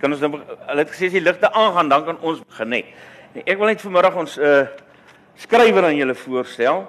Kan 0.00 0.12
ons 0.12 0.20
nou 0.20 0.32
hulle 0.36 0.82
het 0.82 0.92
gesê 0.92 1.08
as 1.08 1.16
die 1.16 1.24
ligte 1.24 1.48
aangaan 1.52 1.88
dan 1.92 2.04
kan 2.04 2.18
ons 2.20 2.42
begin 2.44 2.76
hè. 2.76 2.82
Ek 3.44 3.58
wil 3.58 3.70
net 3.72 3.84
vanmiddag 3.84 4.18
ons 4.24 4.38
uh 4.38 4.66
skrywer 5.36 5.84
aan 5.84 5.98
julle 5.98 6.16
voorstel. 6.16 6.86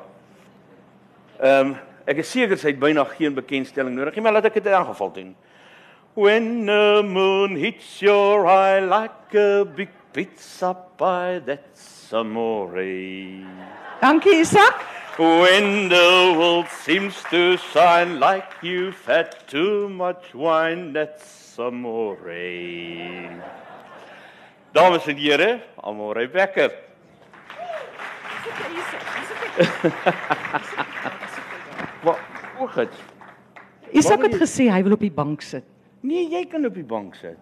Ehm 1.42 1.74
um, 1.74 1.76
ek 2.08 2.22
is 2.24 2.30
seker 2.32 2.56
sy 2.56 2.72
het 2.72 2.80
byna 2.80 3.04
geen 3.18 3.36
bekendstelling 3.36 3.98
nodig 3.98 4.16
nie, 4.16 4.24
maar 4.24 4.38
laat 4.38 4.48
ek 4.48 4.62
dit 4.62 4.70
in 4.70 4.78
elk 4.78 4.94
geval 4.94 5.12
doen. 5.12 5.34
When 6.16 6.66
the 6.66 7.04
moon 7.04 7.58
hits 7.60 8.00
your 8.02 8.48
eye 8.48 8.80
like 8.80 9.36
a 9.36 9.66
big 9.66 9.92
pizza 10.14 10.74
pie 10.98 11.42
that's 11.46 12.14
amore. 12.14 13.46
Dankie 14.02 14.40
Isak. 14.40 14.82
When 15.18 15.90
the 15.90 16.34
world 16.38 16.68
seems 16.70 17.22
to 17.30 17.58
shine 17.58 18.20
like 18.20 18.50
you've 18.62 19.04
had 19.06 19.36
too 19.48 19.90
much 19.90 20.34
wine, 20.34 20.94
that's 20.94 21.47
amore. 21.60 23.30
Dames 24.74 25.08
en 25.08 25.18
here, 25.18 25.60
Amore 25.84 26.28
Becker. 26.30 26.72
Wat? 32.04 32.20
Hoe 32.58 32.68
goed. 32.68 32.94
Isak 33.96 34.22
het 34.26 34.36
gesê 34.42 34.68
hy 34.72 34.82
wil 34.86 34.96
op 34.98 35.04
die 35.04 35.14
bank 35.14 35.42
sit. 35.46 35.66
Nee, 36.06 36.28
jy 36.30 36.44
kan 36.50 36.66
op 36.68 36.76
die 36.78 36.86
bank 36.88 37.16
sit. 37.18 37.38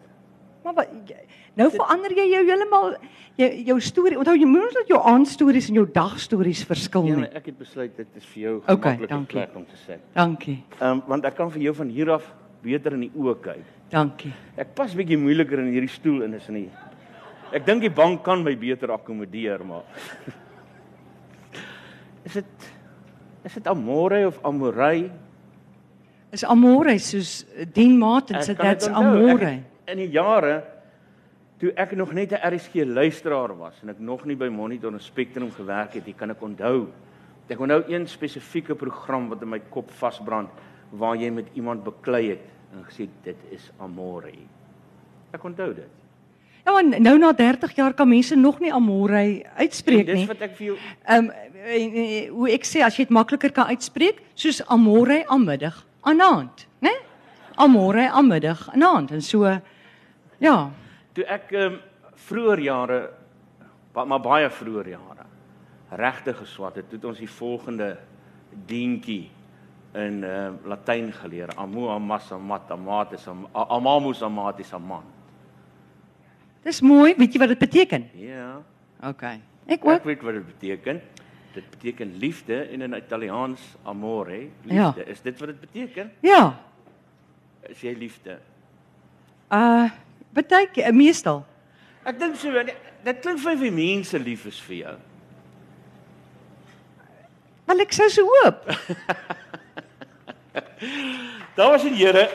Maar 0.66 0.74
wat 0.80 0.90
jy- 1.06 1.26
nou 1.54 1.70
verander 1.70 2.12
jy 2.16 2.26
jou 2.32 2.46
heeltemal 2.48 2.96
jou 3.38 3.50
jou 3.70 3.80
storie. 3.82 4.18
Onthou 4.18 4.36
jy 4.38 4.46
moet 4.50 4.74
dat 4.74 4.88
jou 4.88 5.00
aandstories 5.02 5.68
en 5.70 5.76
jou 5.76 5.86
dagstories 5.94 6.64
verskil 6.66 7.06
Ja, 7.06 7.16
nie. 7.16 7.22
nee, 7.22 7.30
ek 7.36 7.46
het 7.46 7.58
besluit 7.58 7.96
dit 7.98 8.08
is 8.16 8.26
vir 8.26 8.42
jou 8.44 8.56
Okay, 8.68 8.76
gemaklike 8.96 9.08
dankie. 9.10 9.38
plek 9.40 9.56
om 9.56 9.66
te 9.66 9.78
sit. 9.78 10.00
Dankie. 10.14 10.64
Ehm 10.80 10.92
um, 10.92 11.04
want 11.08 11.26
ek 11.26 11.36
kan 11.36 11.52
vir 11.52 11.62
jou 11.62 11.74
van 11.76 11.88
hier 11.90 12.12
af 12.12 12.34
beter 12.62 12.94
in 12.94 13.00
die 13.02 13.12
oë 13.16 13.36
kyk. 13.42 13.66
Dankie. 13.92 14.34
Ek 14.58 14.74
pas 14.76 14.94
bietjie 14.98 15.18
moeiliker 15.20 15.62
in 15.62 15.70
hierdie 15.74 15.92
stoel 15.92 16.24
in 16.26 16.34
is 16.34 16.48
nie. 16.50 16.70
Ek 17.54 17.66
dink 17.68 17.84
die 17.86 17.94
bank 17.94 18.24
kan 18.26 18.42
my 18.44 18.56
beter 18.58 18.92
akkommodeer, 18.96 19.62
maar 19.64 19.86
Is 22.26 22.34
dit 22.34 22.72
is 23.46 23.54
dit 23.54 23.68
amore 23.70 24.24
of 24.26 24.40
amorei? 24.42 25.12
Is 26.34 26.42
amore 26.50 26.96
soos 26.98 27.44
Dean 27.76 27.94
Martin 28.02 28.40
Ek 28.40 28.48
se 28.48 28.56
kan 28.58 28.72
dit 28.72 28.80
that's 28.82 28.90
onthou. 28.90 29.12
Ek 29.14 29.36
amore. 29.36 29.52
het 29.52 29.94
In 29.94 30.02
die 30.02 30.10
jare 30.16 30.56
toe 31.62 31.70
ek 31.78 31.94
nog 31.96 32.12
net 32.18 32.34
'n 32.34 32.42
RSG 32.42 32.82
luisteraar 32.90 33.54
was 33.58 33.78
en 33.84 33.90
ek 33.90 34.00
nog 34.00 34.26
nie 34.26 34.36
by 34.36 34.50
Monitor 34.50 34.92
en 34.92 35.00
Spectrum 35.00 35.52
gewerk 35.52 35.94
het, 35.94 36.06
nie, 36.06 36.16
kan 36.18 36.32
ek 36.32 36.42
onthou. 36.42 36.90
Ek 37.48 37.60
onthou 37.60 37.84
een 37.88 38.08
spesifieke 38.08 38.76
program 38.76 39.30
wat 39.30 39.42
in 39.42 39.50
my 39.50 39.60
kop 39.70 39.92
vasbrand 39.92 40.50
waar 40.92 41.16
jy 41.16 41.30
met 41.30 41.46
iemand 41.54 41.84
beklei 41.84 42.30
het 42.30 42.55
en 42.74 42.84
gesê 42.88 43.08
dit 43.24 43.46
is 43.52 43.72
amore. 43.80 44.32
Ek 45.36 45.44
onthou 45.44 45.74
dit. 45.76 45.92
Ja, 46.66 46.74
maar 46.74 47.00
nou 47.00 47.18
na 47.18 47.34
30 47.34 47.76
jaar 47.76 47.94
kan 47.94 48.10
mense 48.10 48.36
nog 48.36 48.60
nie 48.60 48.74
amore 48.74 49.46
uitspreek 49.56 50.06
Dis 50.06 50.16
nie. 50.16 50.28
wat 50.28 50.42
ek 50.42 50.56
vir 50.58 50.66
jou 50.72 50.78
Ehm 51.06 51.28
um, 51.28 51.34
hoe 52.36 52.50
ek 52.54 52.66
sê 52.66 52.82
as 52.86 52.98
jy 52.98 53.08
dit 53.08 53.14
makliker 53.14 53.52
kan 53.52 53.72
uitspreek, 53.74 54.20
soos 54.38 54.60
amore 54.70 55.24
aanmiddag, 55.34 55.80
aanaand, 56.06 56.68
né? 56.80 56.90
Nee? 56.90 57.00
Amore 57.56 58.10
aanmiddag, 58.10 58.68
aanaand 58.74 59.12
en 59.12 59.22
so 59.22 59.50
ja. 60.38 60.58
toe 61.14 61.26
ek 61.26 61.54
ehm 61.54 61.74
um, 61.74 61.80
vroeër 62.26 62.60
jare 62.60 63.00
maar 63.94 64.22
baie 64.22 64.50
vroeër 64.50 64.88
jare 64.90 65.26
regtig 65.90 66.38
geswat 66.38 66.76
het, 66.76 66.92
het 66.92 67.06
ons 67.06 67.20
die 67.20 67.30
volgende 67.30 67.98
dientjie 68.68 69.30
in 69.96 70.24
ehm 70.24 70.54
uh, 70.54 70.70
Latyn 70.70 71.12
geleer, 71.14 71.52
amo 71.56 71.90
amassa 71.90 72.38
matamatis 72.38 73.28
am 73.28 73.46
amamus 73.54 74.22
amatis 74.22 74.74
aman. 74.74 75.04
Dis 76.66 76.82
mooi, 76.82 77.14
weet 77.18 77.34
jy 77.34 77.40
wat 77.40 77.54
dit 77.54 77.62
beteken? 77.62 78.08
Ja. 78.20 78.62
OK. 79.06 79.24
Ek 79.70 79.86
Ek 79.86 80.04
weet 80.04 80.24
wat 80.26 80.40
dit 80.40 80.46
beteken. 80.46 81.02
Dit 81.56 81.70
beteken 81.72 82.16
liefde 82.20 82.58
en 82.68 82.82
in 82.82 82.96
Italiaans 82.98 83.62
amore, 83.84 84.50
liefde. 84.64 85.04
Ja. 85.04 85.08
Is 85.08 85.22
dit 85.22 85.40
wat 85.40 85.54
dit 85.54 85.60
beteken? 85.60 86.12
Ja. 86.26 86.60
Is 87.70 87.82
jy 87.82 87.96
liefde? 87.98 88.40
Uh 89.50 89.90
baie 90.36 90.68
keer 90.68 90.92
meestal. 90.92 91.46
Ek 92.04 92.18
dink 92.20 92.36
so 92.36 92.52
nee, 92.52 92.76
dit 93.06 93.22
klink 93.24 93.40
vir 93.40 93.56
my 93.62 93.70
mense 93.72 94.20
lief 94.20 94.44
is 94.50 94.60
vir 94.68 94.76
jou. 94.82 94.96
Wel 97.66 97.86
ek 97.86 97.96
sou 97.96 98.10
so 98.12 98.26
hoop. 98.42 98.68
Dames 101.56 101.84
en 101.88 101.96
here, 101.96 102.30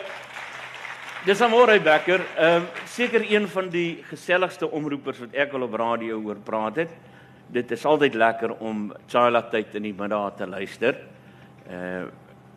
dis 1.24 1.40
Amore 1.44 1.78
Becker, 1.80 2.22
ehm 2.36 2.64
uh, 2.64 2.86
seker 2.90 3.24
een 3.24 3.46
van 3.48 3.68
die 3.72 4.02
geselligste 4.08 4.68
omroepers 4.68 5.20
wat 5.22 5.36
ek 5.36 5.54
al 5.56 5.64
op 5.68 5.74
radio 5.78 6.18
hoor 6.20 6.40
praat 6.44 6.82
het. 6.82 6.92
Dit 7.50 7.70
is 7.70 7.84
altyd 7.84 8.14
lekker 8.14 8.54
om 8.58 8.90
Chaila 9.08 9.42
tyd 9.52 9.74
in 9.78 9.88
die 9.88 9.94
middag 9.96 10.36
te 10.36 10.46
luister. 10.46 10.98
Uh 11.68 12.08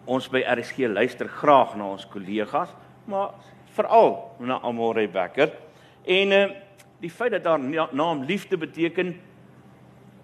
ons 0.04 0.26
by 0.28 0.42
RSG 0.44 0.90
luister 0.92 1.30
graag 1.32 1.78
na 1.80 1.86
ons 1.94 2.04
kollegas, 2.12 2.68
maar 3.08 3.30
veral 3.78 4.36
na 4.44 4.58
Amore 4.68 5.08
Becker. 5.08 5.54
En 6.04 6.32
uh 6.32 6.46
die 7.04 7.12
feit 7.12 7.32
dat 7.32 7.46
haar 7.46 7.60
na- 7.60 7.90
naam 7.92 8.24
liefde 8.24 8.58
beteken, 8.58 9.10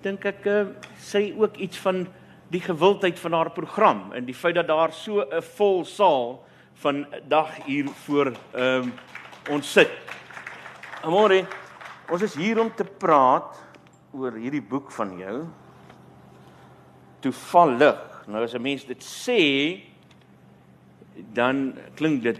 dink 0.01 0.23
ek 0.25 0.45
uh, 0.47 0.61
sê 0.95 1.33
ook 1.35 1.57
iets 1.59 1.77
van 1.83 2.05
die 2.49 2.61
gewildheid 2.61 3.19
van 3.19 3.33
haar 3.37 3.51
program 3.53 4.11
en 4.17 4.25
die 4.25 4.35
feit 4.35 4.55
dat 4.55 4.67
daar 4.67 4.93
so 4.93 5.21
'n 5.21 5.41
vol 5.55 5.85
saal 5.85 6.45
van 6.73 7.05
dag 7.27 7.63
hier 7.65 7.87
voor 8.05 8.33
ehm 8.53 8.83
um, 8.83 8.93
ons 9.49 9.71
sit. 9.71 9.89
Amore, 11.01 11.45
ons 12.11 12.21
is 12.21 12.35
hier 12.35 12.59
om 12.59 12.71
te 12.75 12.83
praat 12.83 13.55
oor 14.11 14.33
hierdie 14.33 14.61
boek 14.61 14.91
van 14.91 15.17
jou. 15.17 15.47
Toevallig. 17.19 18.25
Nou 18.27 18.43
as 18.43 18.53
'n 18.53 18.61
mens 18.61 18.85
dit 18.85 19.03
sê, 19.03 19.41
dan 21.33 21.73
klink 21.95 22.23
dit 22.23 22.39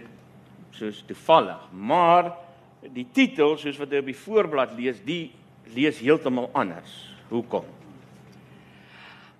soos 0.70 1.02
toevallig, 1.06 1.60
maar 1.72 2.32
die 2.94 3.06
titel 3.12 3.56
soos 3.56 3.78
wat 3.78 3.90
jy 3.90 3.98
op 3.98 4.06
die 4.06 4.16
voorblad 4.16 4.72
lees, 4.78 5.02
die 5.04 5.32
lees 5.74 5.98
heeltemal 5.98 6.50
anders. 6.52 7.14
Hoekom? 7.28 7.64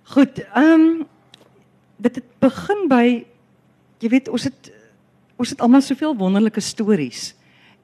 Goed, 0.03 0.41
ehm 0.53 0.79
um, 0.79 1.07
dit 2.01 2.15
het 2.15 2.29
begin 2.41 2.87
by 2.89 3.05
jy 4.01 4.09
weet 4.09 4.29
ons 4.33 4.47
het 4.49 4.71
ons 5.37 5.49
het 5.53 5.61
almal 5.61 5.81
soveel 5.85 6.15
wonderlike 6.17 6.61
stories 6.61 7.35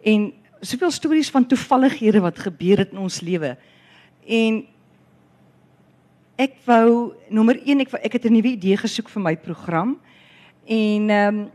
en 0.01 0.31
soveel 0.61 0.91
stories 0.91 1.29
van 1.33 1.45
toevallighede 1.45 2.21
wat 2.21 2.39
gebeur 2.39 2.81
het 2.81 2.91
in 2.93 3.01
ons 3.01 3.21
lewe. 3.21 3.53
En 4.25 4.59
ek 6.37 6.57
wou 6.65 7.13
nommer 7.29 7.57
1 7.61 7.85
ek 7.85 7.93
wou, 7.93 8.01
ek 8.01 8.17
het 8.17 8.25
'n 8.25 8.33
nuwe 8.33 8.57
idee 8.57 8.77
gesoek 8.77 9.09
vir 9.09 9.21
my 9.21 9.35
program 9.37 9.97
en 10.65 11.09
ehm 11.09 11.37
um, 11.37 11.49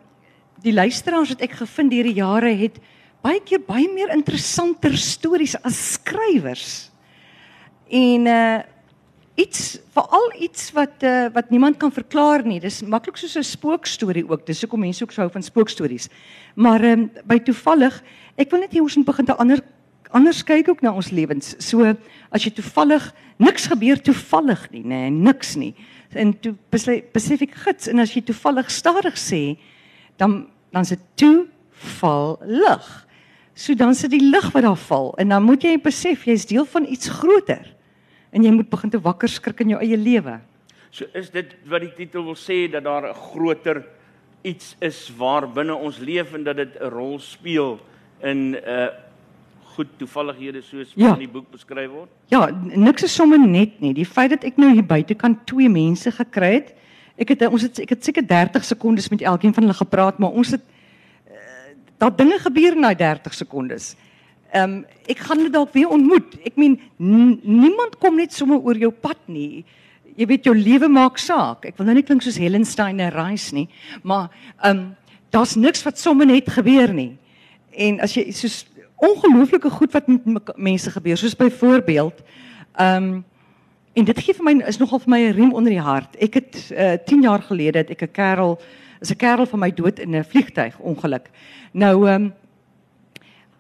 die 0.63 0.73
luisteraars 0.73 1.29
wat 1.35 1.43
ek 1.43 1.59
gevind 1.59 1.91
deur 1.91 2.07
die 2.07 2.21
jare 2.23 2.55
het 2.55 2.79
baie 3.23 3.41
keer 3.43 3.61
baie 3.67 3.89
meer 3.91 4.15
interessanter 4.15 4.97
stories 4.97 5.57
as 5.63 5.93
skrywers. 5.93 6.91
En 7.91 8.27
uh 8.27 8.72
iets 9.35 9.79
veral 9.93 10.33
iets 10.39 10.73
wat 10.77 11.03
uh, 11.03 11.27
wat 11.33 11.51
niemand 11.51 11.77
kan 11.77 11.93
verklaar 11.93 12.45
nie. 12.47 12.61
Dis 12.61 12.83
maklik 12.83 13.17
soos 13.17 13.37
'n 13.37 13.43
spookstorie 13.43 14.29
ook. 14.29 14.47
Dis 14.47 14.61
hoekom 14.61 14.81
mense 14.81 15.03
ook 15.03 15.13
so 15.13 15.21
hou 15.21 15.31
van 15.33 15.43
spookstories. 15.43 16.09
Maar 16.55 16.81
ehm 16.81 17.01
um, 17.01 17.11
by 17.25 17.39
toevallig, 17.39 18.03
ek 18.37 18.51
wil 18.51 18.61
net 18.61 18.73
hê 18.73 18.81
ons 18.81 18.97
moet 18.97 19.07
begin 19.07 19.25
te 19.25 19.37
ander 19.37 19.61
anders 20.11 20.45
kyk 20.45 20.69
ook 20.69 20.81
na 20.81 20.93
ons 20.93 21.11
lewens. 21.11 21.55
So 21.59 21.97
as 22.31 22.45
jy 22.45 22.51
toevallig 22.51 23.15
niks 23.37 23.67
gebeur 23.67 24.01
toevallig 24.01 24.71
nie, 24.71 24.83
nê, 24.85 24.89
nee, 24.89 25.11
niks 25.11 25.55
nie. 25.57 25.75
En 26.13 26.41
toe 26.41 26.55
besef 27.13 27.43
ek 27.43 27.55
gits 27.55 27.89
en 27.89 27.99
as 27.99 28.13
jy 28.13 28.21
toevallig 28.21 28.71
stadig 28.71 29.17
sê, 29.17 29.57
dan 30.17 30.47
dan 30.73 30.85
se 30.85 30.97
toevallig. 31.15 33.07
So 33.55 33.75
dan 33.75 33.95
sit 33.95 34.11
die 34.11 34.31
lig 34.31 34.53
wat 34.53 34.63
daar 34.63 34.77
val 34.77 35.15
en 35.17 35.29
dan 35.29 35.43
moet 35.43 35.63
jy 35.63 35.81
besef 35.81 36.25
jy's 36.25 36.47
deel 36.47 36.65
van 36.65 36.85
iets 36.89 37.09
groter 37.09 37.75
en 38.33 38.43
jy 38.45 38.51
moet 38.51 38.71
begin 38.71 38.91
te 38.91 39.01
wakker 39.01 39.29
skrik 39.29 39.61
in 39.61 39.75
jou 39.75 39.81
eie 39.81 39.97
lewe. 39.97 40.39
So 40.91 41.05
is 41.15 41.31
dit 41.33 41.55
wat 41.69 41.81
die 41.81 41.93
titel 41.97 42.25
wil 42.25 42.37
sê 42.37 42.67
dat 42.71 42.85
daar 42.85 43.09
'n 43.11 43.15
groter 43.15 43.85
iets 44.43 44.77
is 44.81 45.13
waar 45.17 45.47
binne 45.49 45.75
ons 45.75 45.99
leef 45.99 46.35
en 46.35 46.45
dat 46.45 46.57
dit 46.57 46.81
'n 46.81 46.91
rol 46.91 47.19
speel 47.19 47.79
in 48.23 48.53
'n 48.53 48.55
uh, 48.67 48.89
goed 49.75 49.89
toevallighede 49.99 50.63
soos 50.63 50.93
Ja. 50.97 51.13
in 51.13 51.19
die 51.19 51.29
boek 51.29 51.51
beskryf 51.51 51.91
word. 51.91 52.11
Ja, 52.29 52.51
niks 52.63 53.03
is 53.03 53.15
sommer 53.15 53.39
net 53.39 53.81
nie. 53.81 53.95
Die 53.95 54.05
feit 54.07 54.31
dat 54.31 54.45
ek 54.45 54.57
nou 54.57 54.73
hier 54.73 54.85
buitekant 54.85 55.47
twee 55.47 55.69
mense 55.69 56.11
gekry 56.11 56.53
het. 56.55 56.75
Ek 57.17 57.29
het 57.29 57.47
ons 57.49 57.63
het 57.63 57.79
ek 57.79 57.89
het 57.89 58.05
seker 58.05 58.27
30 58.27 58.65
sekondes 58.65 59.09
met 59.09 59.23
elkeen 59.23 59.55
van 59.55 59.63
hulle 59.63 59.75
gepraat, 59.75 60.19
maar 60.19 60.31
ons 60.31 60.51
het 60.51 60.61
uh, 60.61 61.33
daar 61.99 62.17
dinge 62.17 62.39
gebeur 62.39 62.73
in 62.77 62.83
daai 62.83 62.95
30 62.97 63.35
sekondes. 63.35 63.97
Ehm 64.53 64.73
um, 64.73 64.85
ek 65.09 65.23
gaan 65.25 65.41
hulle 65.41 65.51
dalk 65.51 65.73
weer 65.73 65.89
ontmoet. 65.89 66.35
Ek 66.45 66.59
meen 66.61 66.77
niemand 66.99 67.97
kom 68.01 68.19
net 68.21 68.35
sommer 68.37 68.61
oor 68.61 68.77
jou 68.77 68.91
pad 68.93 69.19
nie. 69.33 69.65
Jy 70.17 70.27
weet 70.29 70.45
jou 70.45 70.53
lewe 70.57 70.91
maak 70.93 71.17
saak. 71.19 71.65
Ek 71.71 71.79
wil 71.79 71.89
nou 71.89 71.95
nie 71.97 72.05
klink 72.05 72.21
soos 72.23 72.37
Helen 72.41 72.67
Steiner 72.69 73.15
Rice 73.17 73.55
nie, 73.57 73.69
maar 74.03 74.29
ehm 74.61 74.77
um, 74.77 74.83
daar's 75.33 75.55
niks 75.57 75.81
wat 75.87 75.97
sommer 75.97 76.29
net 76.29 76.51
gebeur 76.53 76.93
nie. 76.93 77.17
En 77.73 78.01
as 78.05 78.13
jy 78.13 78.27
soos 78.37 78.67
ongelooflike 79.01 79.71
goed 79.73 79.95
wat 79.97 80.09
met 80.13 80.53
mense 80.61 80.91
gebeur, 80.91 81.17
soos 81.17 81.37
byvoorbeeld 81.37 82.21
ehm 82.77 83.09
um, 83.09 83.25
en 83.93 84.05
dit 84.09 84.21
gee 84.25 84.37
vir 84.37 84.45
my 84.45 84.55
is 84.69 84.79
nogal 84.81 85.01
vir 85.01 85.11
my 85.13 85.21
'n 85.21 85.35
riem 85.37 85.55
onder 85.55 85.73
die 85.73 85.81
hart. 85.81 86.17
Ek 86.21 86.35
het 86.35 86.61
uh, 86.77 86.97
10 87.05 87.23
jaar 87.23 87.43
gelede 87.43 87.79
het 87.79 87.91
ek 87.91 88.03
'n 88.03 88.13
kerel 88.13 88.61
is 89.01 89.11
'n 89.11 89.17
kerel 89.17 89.47
van 89.47 89.59
my 89.59 89.71
dood 89.71 89.99
in 89.99 90.17
'n 90.17 90.25
vliegtyg 90.25 90.79
ongeluk. 90.79 91.31
Nou 91.73 92.09
ehm 92.09 92.23
um, 92.23 92.33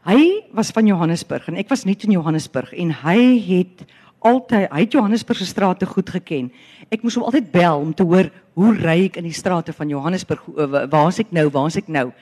hy 0.06 0.42
was 0.52 0.70
van 0.74 0.86
Johannesburg 0.86 1.48
en 1.48 1.56
ek 1.56 1.68
was 1.70 1.84
nie 1.84 1.96
in 2.02 2.12
Johannesburg 2.16 2.72
en 2.74 2.90
hy 3.04 3.38
het 3.46 3.84
altyd 4.22 4.70
hy 4.70 4.80
het 4.84 4.92
Johannesburg 4.94 5.38
se 5.38 5.46
strate 5.46 5.86
goed 5.86 6.10
geken. 6.10 6.50
Ek 6.90 7.02
moes 7.02 7.14
hom 7.18 7.24
altyd 7.26 7.50
bel 7.52 7.80
om 7.82 7.92
te 7.94 8.04
hoor 8.06 8.28
hoe 8.54 8.74
ry 8.74 9.04
ek 9.08 9.16
in 9.16 9.24
die 9.24 9.34
strate 9.34 9.72
van 9.72 9.88
Johannesburg, 9.90 10.42
O, 10.48 10.66
wa- 10.70 10.86
waar 10.86 11.08
is 11.08 11.18
ek 11.18 11.32
nou, 11.32 11.48
waar 11.50 11.66
is 11.66 11.76
ek 11.76 11.88
nou? 11.88 12.12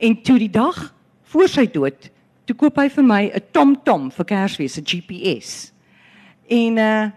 En 0.00 0.16
toe 0.22 0.38
die 0.38 0.48
dag 0.50 0.94
voor 1.32 1.48
sy 1.48 1.66
dood, 1.66 2.10
toe 2.46 2.56
koop 2.56 2.76
hy 2.78 2.88
vir 2.88 3.04
my 3.04 3.22
'n 3.34 3.40
TomTom 3.52 4.10
vir 4.10 4.24
Kersfees, 4.24 4.78
'n 4.78 4.84
GPS. 4.84 5.72
En 6.48 6.78
uh 6.78 7.10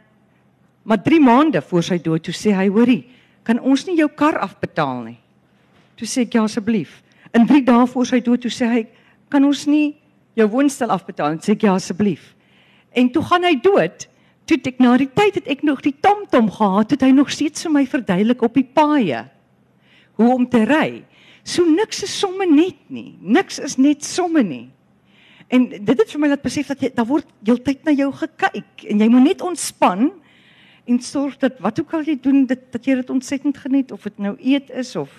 maar 0.83 0.97
3 1.03 1.19
maande 1.21 1.61
voor 1.61 1.83
sy 1.83 1.97
dood, 2.01 2.23
toe 2.23 2.33
sê 2.33 2.51
hy, 2.55 2.67
hoorie, 2.67 3.05
kan 3.43 3.59
ons 3.59 3.85
nie 3.85 3.97
jou 3.97 4.09
kar 4.09 4.39
afbetaal 4.39 5.03
nie? 5.03 5.17
Toe 5.95 6.07
sê 6.07 6.21
ek 6.21 6.33
ja 6.33 6.41
asseblief. 6.43 7.03
In 7.33 7.45
3 7.47 7.61
dae 7.63 7.85
voor 7.87 8.05
sy 8.05 8.19
dood 8.19 8.41
toe 8.41 8.49
sê 8.51 8.65
hy, 8.67 8.87
kan 9.31 9.45
ons 9.47 9.65
nie 9.69 9.95
jou 10.37 10.47
woonstel 10.51 10.91
afbetaal 10.93 11.35
nie? 11.35 11.43
Sê 11.43 11.55
ek 11.55 11.65
ja 11.67 11.75
asseblief. 11.75 12.33
En 12.91 13.09
toe 13.11 13.23
gaan 13.23 13.47
hy 13.47 13.55
dood. 13.63 14.07
Toe 14.49 14.57
ek 14.67 14.81
na 14.83 14.97
die 14.99 15.09
tyd 15.09 15.37
het 15.39 15.47
ek 15.51 15.63
nog 15.63 15.83
die 15.85 15.95
TomTom 16.03 16.49
gehad, 16.51 16.91
het 16.91 17.05
hy 17.05 17.11
nog 17.15 17.31
steeds 17.31 17.63
vir 17.67 17.73
my 17.77 17.85
verduidelik 17.87 18.43
op 18.43 18.57
die 18.57 18.67
paaie 18.67 19.25
hoe 20.19 20.33
om 20.33 20.45
te 20.49 20.63
ry. 20.67 21.01
So 21.47 21.65
niks 21.65 22.03
is 22.05 22.13
somme 22.13 22.45
net 22.45 22.77
nie. 22.93 23.15
Niks 23.21 23.59
is 23.63 23.77
net 23.81 24.05
somme 24.05 24.43
nie. 24.45 24.67
En 25.51 25.67
dit 25.71 25.91
het 25.91 26.11
vir 26.13 26.21
my 26.21 26.29
laat 26.31 26.43
besef 26.43 26.69
dat 26.71 26.83
jy 26.83 26.91
daar 26.95 27.07
word 27.09 27.27
heeltyd 27.43 27.81
na 27.87 27.93
jou 27.95 28.07
gekyk 28.21 28.85
en 28.87 29.01
jy 29.03 29.07
moet 29.11 29.25
net 29.25 29.41
ontspan 29.43 30.07
en 30.87 30.99
sorg 31.03 31.35
dat 31.41 31.59
wat 31.63 31.81
ook 31.81 31.95
al 31.97 32.05
jy 32.07 32.15
doen 32.23 32.45
dit 32.47 32.61
dat 32.71 32.87
jy 32.87 32.95
dit 33.01 33.11
ontsettend 33.11 33.59
geniet 33.59 33.91
of 33.91 34.05
dit 34.07 34.21
nou 34.23 34.35
eet 34.39 34.71
is 34.71 34.95
of 34.99 35.11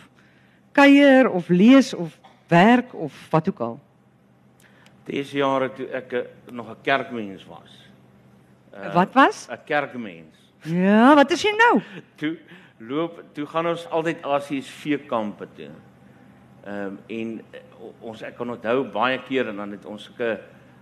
kuier 0.72 1.28
of 1.28 1.50
lees 1.52 1.92
of 1.92 2.16
werk 2.48 2.94
of 2.94 3.12
wat 3.30 3.48
ook 3.52 3.60
al. 3.60 3.76
Dis 5.06 5.32
jare 5.34 5.72
toe 5.74 5.86
ek 5.90 6.14
nog 6.50 6.68
'n 6.70 6.76
kerkmens 6.82 7.44
was. 7.46 7.72
Uh, 8.74 8.94
wat 8.94 9.12
was? 9.12 9.48
'n 9.50 9.58
Kerkmens. 9.64 10.36
Ja, 10.62 11.14
wat 11.14 11.30
is 11.30 11.42
jy 11.42 11.50
nou? 11.56 11.82
Toe 12.16 12.36
loop 12.78 13.22
toe 13.32 13.46
gaan 13.46 13.66
ons 13.66 13.86
altyd 13.90 14.22
Asies 14.22 14.68
veekampe 14.68 15.48
toe. 15.56 15.70
Ehm 16.64 16.86
um, 16.86 16.98
en 17.06 17.40
eh, 17.50 17.60
ons 18.00 18.22
ek 18.22 18.36
kan 18.36 18.50
onthou 18.50 18.84
baie 18.84 19.18
keer 19.26 19.48
en 19.48 19.56
dan 19.56 19.70
het 19.70 19.84
ons 19.84 20.04
sulke 20.04 20.38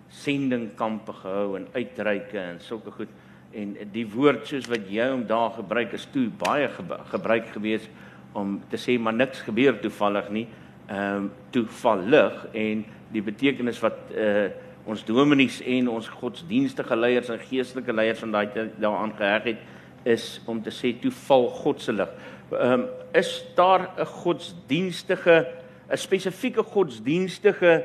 sendingkampe 0.08 1.12
gehou 1.12 1.56
en 1.56 1.69
uitreike 1.72 2.38
en 2.38 2.61
sulke 2.61 2.90
goed 2.90 3.08
en 3.56 3.76
die 3.93 4.05
woord 4.06 4.46
soos 4.46 4.69
wat 4.70 4.84
jy 4.90 5.08
hom 5.11 5.25
daar 5.26 5.50
gebruik 5.56 5.93
is 5.96 6.05
toe 6.12 6.28
baie 6.28 6.69
gebe- 6.69 7.00
gebruik 7.11 7.49
gewees 7.55 7.88
om 8.32 8.61
te 8.70 8.76
sê 8.76 8.99
maar 9.00 9.17
niks 9.17 9.40
gebeur 9.40 9.81
toevallig 9.81 10.31
nie. 10.31 10.46
Ehm 10.88 11.17
um, 11.17 11.31
toevallig 11.50 12.46
en 12.52 12.84
die 13.12 13.23
betekenis 13.23 13.81
wat 13.81 13.99
uh 14.17 14.51
ons 14.89 15.03
dominees 15.05 15.61
en 15.69 15.91
ons 15.93 16.09
godsdienstige 16.09 16.97
leiers 16.97 17.29
en 17.31 17.39
geestelike 17.39 17.93
leiers 17.93 18.23
van 18.25 18.33
daai 18.33 18.47
daaraan 18.81 19.12
geheg 19.19 19.45
het 19.51 19.61
is 20.09 20.41
om 20.49 20.62
te 20.65 20.73
sê 20.73 20.95
toe 21.03 21.12
val 21.27 21.49
God 21.61 21.83
se 21.85 21.93
lig. 21.93 22.12
Ehm 22.51 22.73
um, 22.73 22.87
is 23.12 23.45
daar 23.55 23.91
'n 23.99 24.07
godsdienstige 24.07 25.47
'n 25.91 25.97
spesifieke 25.97 26.62
godsdienstige 26.62 27.85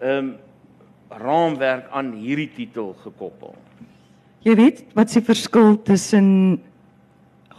ehm 0.00 0.18
um, 0.18 0.36
raamwerk 1.08 1.90
aan 1.90 2.12
hierdie 2.12 2.50
titel 2.56 2.94
gekoppel? 3.02 3.54
Jy 4.40 4.54
weet 4.54 4.84
wat 4.94 5.12
die 5.12 5.22
verskil 5.22 5.82
tussen 5.82 6.60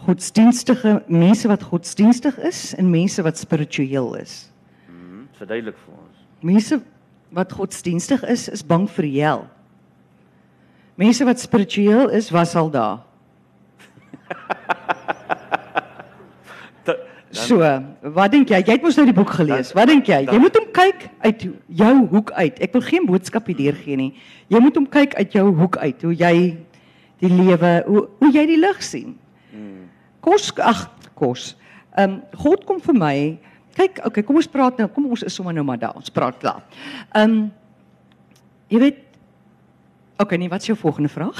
godsdienstige 0.06 1.02
mense 1.06 1.48
wat 1.48 1.62
godsdienstig 1.62 2.38
is 2.38 2.74
en 2.74 2.90
mense 2.90 3.22
wat 3.22 3.38
spiritueel 3.38 4.14
is? 4.16 4.52
Mhm, 4.88 5.26
verduidelik 5.32 5.76
vir. 5.76 5.99
Mense 6.40 6.80
wat 7.30 7.52
godsdienstig 7.52 8.22
is, 8.26 8.48
is 8.48 8.62
bang 8.66 8.88
vir 8.90 9.06
die 9.06 9.20
hel. 9.22 9.42
Mense 11.00 11.24
wat 11.24 11.40
spiritueel 11.40 12.08
is, 12.16 12.30
was 12.34 12.54
al 12.58 12.70
daar. 12.70 12.98
Ta- 16.84 16.96
So, 17.30 17.58
wat 18.10 18.32
dink 18.34 18.48
jy? 18.50 18.58
Jy 18.66 18.74
het 18.74 18.82
mos 18.82 18.96
nou 18.98 19.04
die 19.06 19.14
boek 19.14 19.30
gelees. 19.38 19.68
Wat 19.76 19.86
dink 19.86 20.08
jy? 20.10 20.16
Jy 20.34 20.38
moet 20.42 20.56
hom 20.58 20.64
kyk 20.74 21.04
uit 21.22 21.44
jou 21.78 21.92
hoek 22.10 22.32
uit. 22.34 22.56
Ek 22.66 22.72
wil 22.74 22.82
geen 22.82 23.06
boodskap 23.06 23.46
hier 23.52 23.76
gee 23.78 23.94
nie. 24.00 24.08
Jy 24.50 24.58
moet 24.64 24.74
hom 24.80 24.88
kyk 24.90 25.14
uit 25.14 25.36
jou 25.38 25.44
hoek 25.60 25.76
uit, 25.78 26.02
hoe 26.02 26.14
jy 26.18 26.32
die 27.22 27.30
lewe, 27.30 27.70
hoe 27.86 28.02
hoe 28.18 28.30
jy 28.34 28.46
die 28.50 28.58
lig 28.58 28.82
sien. 28.82 29.14
Kos 30.26 30.50
ag, 30.58 30.88
kos. 31.14 31.52
Ehm 31.94 32.16
um, 32.18 32.22
God 32.42 32.64
kom 32.66 32.80
vir 32.82 32.98
my. 32.98 33.14
Kyk, 33.80 34.02
okay, 34.04 34.24
kom 34.26 34.36
ons 34.36 34.50
praat 34.50 34.80
nou. 34.80 34.88
Kom 34.92 35.08
ons 35.08 35.24
is 35.24 35.34
sommer 35.34 35.56
nou 35.56 35.64
maar 35.64 35.80
daar. 35.80 35.96
Ons 35.96 36.12
praat 36.12 36.36
klaar. 36.42 36.66
Ehm 37.14 37.38
um, 37.38 37.46
jy 38.70 38.78
weet 38.78 39.06
Okay, 40.20 40.36
nee, 40.36 40.48
wat 40.48 40.60
is 40.60 40.66
jou 40.66 40.78
volgende 40.78 41.08
vraag? 41.08 41.38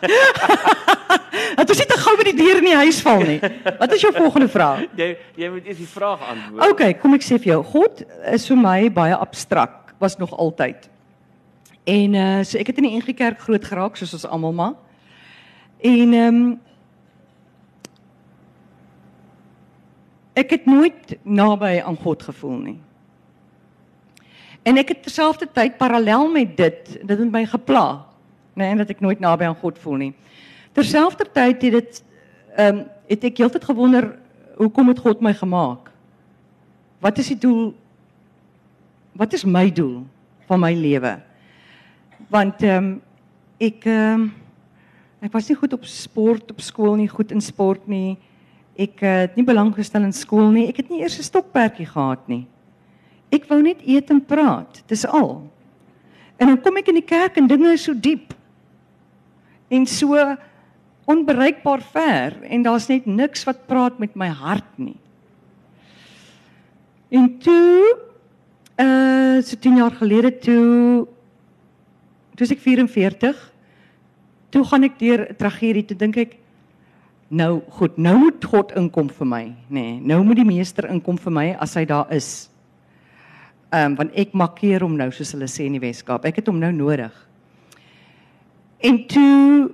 Dat 1.56 1.68
ons 1.68 1.78
nie 1.78 1.86
te 1.90 1.96
gou 1.98 2.12
by 2.16 2.24
die 2.28 2.36
deur 2.38 2.60
in 2.60 2.68
die 2.68 2.76
huis 2.78 3.00
val 3.02 3.24
nie. 3.26 3.40
Wat 3.80 3.92
is 3.92 4.04
jou 4.04 4.12
volgende 4.14 4.46
vraag? 4.48 4.84
Jy 4.96 5.08
jy 5.36 5.48
moet 5.50 5.66
eers 5.66 5.80
die 5.80 5.88
vraag 5.90 6.22
antwoord. 6.30 6.62
Okay, 6.70 6.94
kom 7.02 7.16
ek 7.18 7.26
sê 7.26 7.40
vir 7.42 7.56
jou, 7.56 7.58
God 7.72 8.04
is 8.30 8.46
vir 8.48 8.60
my 8.60 8.76
baie 8.94 9.16
abstrakt, 9.18 9.90
was 10.00 10.14
nog 10.20 10.30
altyd. 10.38 10.86
En 11.90 12.14
uh 12.14 12.30
so 12.46 12.60
ek 12.60 12.70
het 12.70 12.80
in 12.80 12.86
die 12.86 12.94
NG 13.00 13.16
Kerk 13.18 13.42
groot 13.42 13.66
geraak 13.66 13.98
soos 13.98 14.14
ons 14.20 14.28
almal 14.30 14.54
maar. 14.62 14.74
En 15.82 16.14
ehm 16.22 16.40
um, 16.40 16.50
ek 20.40 20.56
het 20.56 20.68
nooit 20.68 21.16
naby 21.22 21.78
aan 21.84 21.98
God 22.00 22.22
gevoel 22.22 22.58
nie. 22.58 22.78
En 24.62 24.76
ek 24.80 24.92
het 24.92 25.02
terselfdertyd 25.06 25.78
parallel 25.80 26.28
met 26.32 26.56
dit, 26.56 26.96
dit 27.00 27.18
het 27.18 27.32
my 27.32 27.44
gepla, 27.48 27.86
nê, 28.54 28.66
nee, 28.66 28.80
dat 28.82 28.92
ek 28.92 29.00
nooit 29.00 29.20
naby 29.22 29.48
aan 29.48 29.58
God 29.60 29.78
voel 29.80 30.00
nie. 30.04 30.12
Terselfdertyd 30.76 31.62
het 31.68 31.76
dit 31.78 32.02
ehm 32.56 32.82
um, 32.82 32.88
het 33.10 33.24
ek 33.26 33.40
heeltyd 33.42 33.64
gewonder 33.66 34.04
hoekom 34.54 34.92
het 34.92 35.00
God 35.02 35.22
my 35.24 35.32
gemaak? 35.34 35.88
Wat 37.02 37.18
is 37.18 37.32
die 37.32 37.38
doel? 37.42 37.72
Wat 39.18 39.32
is 39.34 39.42
my 39.42 39.64
doel 39.74 40.04
van 40.46 40.60
my 40.62 40.70
lewe? 40.78 41.16
Want 42.30 42.62
ehm 42.62 42.76
um, 42.76 42.92
ek 43.58 43.86
ehm 43.90 44.20
um, 44.20 44.28
ek 45.20 45.34
was 45.34 45.48
nie 45.50 45.58
goed 45.58 45.72
op 45.74 45.84
sport 45.84 46.50
op 46.54 46.60
skool 46.62 46.94
nie, 46.96 47.08
goed 47.08 47.32
in 47.34 47.42
sport 47.42 47.88
nie. 47.90 48.18
Ek 48.78 49.02
uh, 49.02 49.14
het 49.26 49.36
nie 49.36 49.44
belang 49.44 49.74
gestel 49.74 50.02
in 50.02 50.12
skool 50.12 50.50
nie. 50.50 50.68
Ek 50.68 50.76
het 50.76 50.90
nie 50.90 51.00
eers 51.02 51.18
'n 51.18 51.22
stokperdjie 51.22 51.86
gehad 51.86 52.28
nie. 52.28 52.46
Ek 53.30 53.46
wou 53.48 53.62
net 53.62 53.82
eet 53.86 54.10
en 54.10 54.20
praat, 54.20 54.82
dis 54.86 55.06
al. 55.06 55.42
En 56.38 56.46
dan 56.46 56.60
kom 56.60 56.76
ek 56.76 56.88
in 56.88 56.98
die 56.98 57.06
kerk 57.06 57.36
en 57.36 57.46
dinge 57.46 57.72
is 57.72 57.84
so 57.84 57.94
diep. 57.94 58.34
En 59.68 59.86
so 59.86 60.16
onbereikbaar 61.04 61.82
ver 61.92 62.42
en 62.42 62.62
daar's 62.62 62.88
net 62.88 63.06
niks 63.06 63.44
wat 63.44 63.66
praat 63.66 63.98
met 63.98 64.14
my 64.14 64.28
hart 64.28 64.78
nie. 64.78 64.98
En 67.10 67.38
toe 67.38 67.98
uh 68.80 69.42
so 69.42 69.56
10 69.56 69.76
jaar 69.76 69.94
gelede 69.96 70.30
toe 70.38 71.06
toe 72.36 72.46
ek 72.48 72.60
44. 72.60 73.36
Toe 74.50 74.64
gaan 74.64 74.84
ek 74.84 74.98
deur 74.98 75.26
'n 75.28 75.36
tragedie, 75.36 75.84
toe 75.84 75.96
dink 75.96 76.16
ek 76.16 76.38
nou 77.30 77.60
goed, 77.78 77.98
nou 77.98 78.16
moet 78.18 78.44
God 78.44 78.72
inkom 78.78 79.10
vir 79.14 79.28
my, 79.28 79.42
nê. 79.70 79.82
Nee, 79.82 79.98
nou 80.12 80.20
moet 80.26 80.40
die 80.40 80.48
meester 80.48 80.88
inkom 80.90 81.18
vir 81.20 81.34
my 81.34 81.46
as 81.62 81.76
hy 81.78 81.84
daar 81.88 82.10
is. 82.14 82.50
Ehm 83.70 83.92
um, 83.92 83.98
want 84.00 84.16
ek 84.18 84.32
makkeer 84.34 84.82
hom 84.82 84.96
nou 84.98 85.10
soos 85.14 85.30
hulle 85.36 85.46
sê 85.46 85.68
in 85.68 85.76
die 85.78 85.82
Weskaap. 85.82 86.26
Ek 86.26 86.40
het 86.40 86.48
hom 86.50 86.58
nou 86.58 86.72
nodig. 86.74 87.14
En 88.82 88.98
toe 89.06 89.70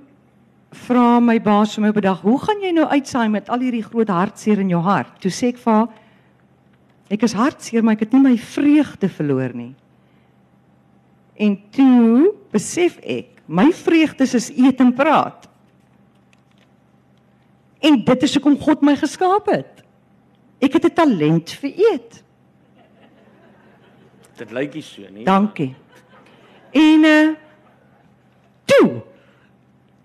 vra 0.85 1.17
my 1.23 1.39
baas 1.41 1.73
vir 1.73 1.81
my 1.81 1.89
op 1.89 1.97
'n 1.97 2.01
dag, 2.01 2.21
"Hoe 2.21 2.39
gaan 2.39 2.61
jy 2.61 2.71
nou 2.71 2.85
uitsaai 2.85 3.29
met 3.29 3.49
al 3.49 3.59
hierdie 3.59 3.83
groot 3.83 4.07
hartseer 4.07 4.59
in 4.59 4.69
jou 4.69 4.81
hart?" 4.81 5.19
Toe 5.21 5.31
sê 5.31 5.47
ek 5.47 5.57
vir 5.57 5.73
haar, 5.73 5.87
"Ek 7.09 7.23
is 7.23 7.33
hartseer, 7.33 7.83
maar 7.83 7.93
ek 7.93 7.99
het 7.99 8.13
nie 8.13 8.21
my 8.21 8.37
vreugde 8.37 9.09
verloor 9.09 9.55
nie." 9.55 9.75
En 11.37 11.57
toe 11.71 12.33
besef 12.51 12.99
ek, 12.99 13.41
my 13.47 13.71
vreugdes 13.71 14.33
is 14.33 14.49
eet 14.49 14.79
en 14.79 14.93
praat. 14.93 15.47
En 17.79 18.03
dit 18.03 18.23
is 18.23 18.33
hoekom 18.33 18.57
God 18.59 18.81
my 18.81 18.95
geskaap 18.97 19.51
het. 19.51 19.83
Ek 20.59 20.73
het 20.73 20.85
'n 20.85 20.93
talent 20.93 21.51
vir 21.61 21.73
eet. 21.75 22.23
Dit 24.37 24.51
lyk 24.51 24.73
nie 24.73 24.81
so 24.81 25.01
nie. 25.11 25.25
Dankie. 25.25 25.75
En 26.71 27.03
uh 27.05 27.35
toe 28.65 29.01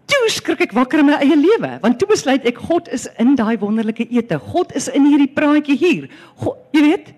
toe 0.06 0.28
skrik 0.30 0.60
ek 0.60 0.72
wakker 0.72 1.00
in 1.02 1.08
my 1.08 1.18
eie 1.24 1.36
lewe, 1.36 1.78
want 1.82 1.98
toe 1.98 2.08
besluit 2.08 2.44
ek 2.44 2.60
God 2.68 2.88
is 2.88 3.08
in 3.18 3.34
daai 3.34 3.56
wonderlike 3.58 4.06
ete. 4.10 4.38
God 4.38 4.74
is 4.76 4.88
in 4.88 5.06
hierdie 5.08 5.32
praatjie 5.32 5.76
hier. 5.76 6.08
God, 6.36 6.56
jy 6.70 6.82
weet? 6.84 7.14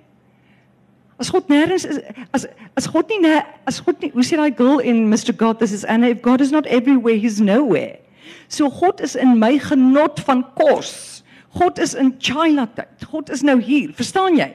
As 1.18 1.30
God 1.30 1.48
nêrens 1.48 1.84
is 1.86 2.00
as 2.34 2.46
as 2.74 2.86
God 2.90 3.10
nie 3.10 3.34
as 3.66 3.80
God 3.80 4.00
nie 4.02 4.10
hoe 4.14 4.24
sê 4.26 4.38
daai 4.38 4.54
girl 4.54 4.82
in 4.82 5.06
Mr 5.10 5.34
God 5.36 5.58
this 5.58 5.72
is 5.72 5.84
Anna 5.84 6.10
if 6.14 6.22
God 6.22 6.40
is 6.40 6.50
not 6.50 6.66
everywhere 6.66 7.16
he's 7.16 7.40
nowhere. 7.40 8.03
So 8.48 8.70
God 8.70 9.00
is 9.00 9.16
in 9.16 9.38
my 9.38 9.58
genot 9.58 10.20
van 10.26 10.44
kos. 10.54 11.22
God 11.54 11.78
is 11.78 11.94
in 11.94 12.14
China 12.18 12.66
tyd. 12.66 13.06
God 13.10 13.30
is 13.30 13.42
nou 13.46 13.60
hier, 13.62 13.92
verstaan 13.94 14.38
jy? 14.38 14.50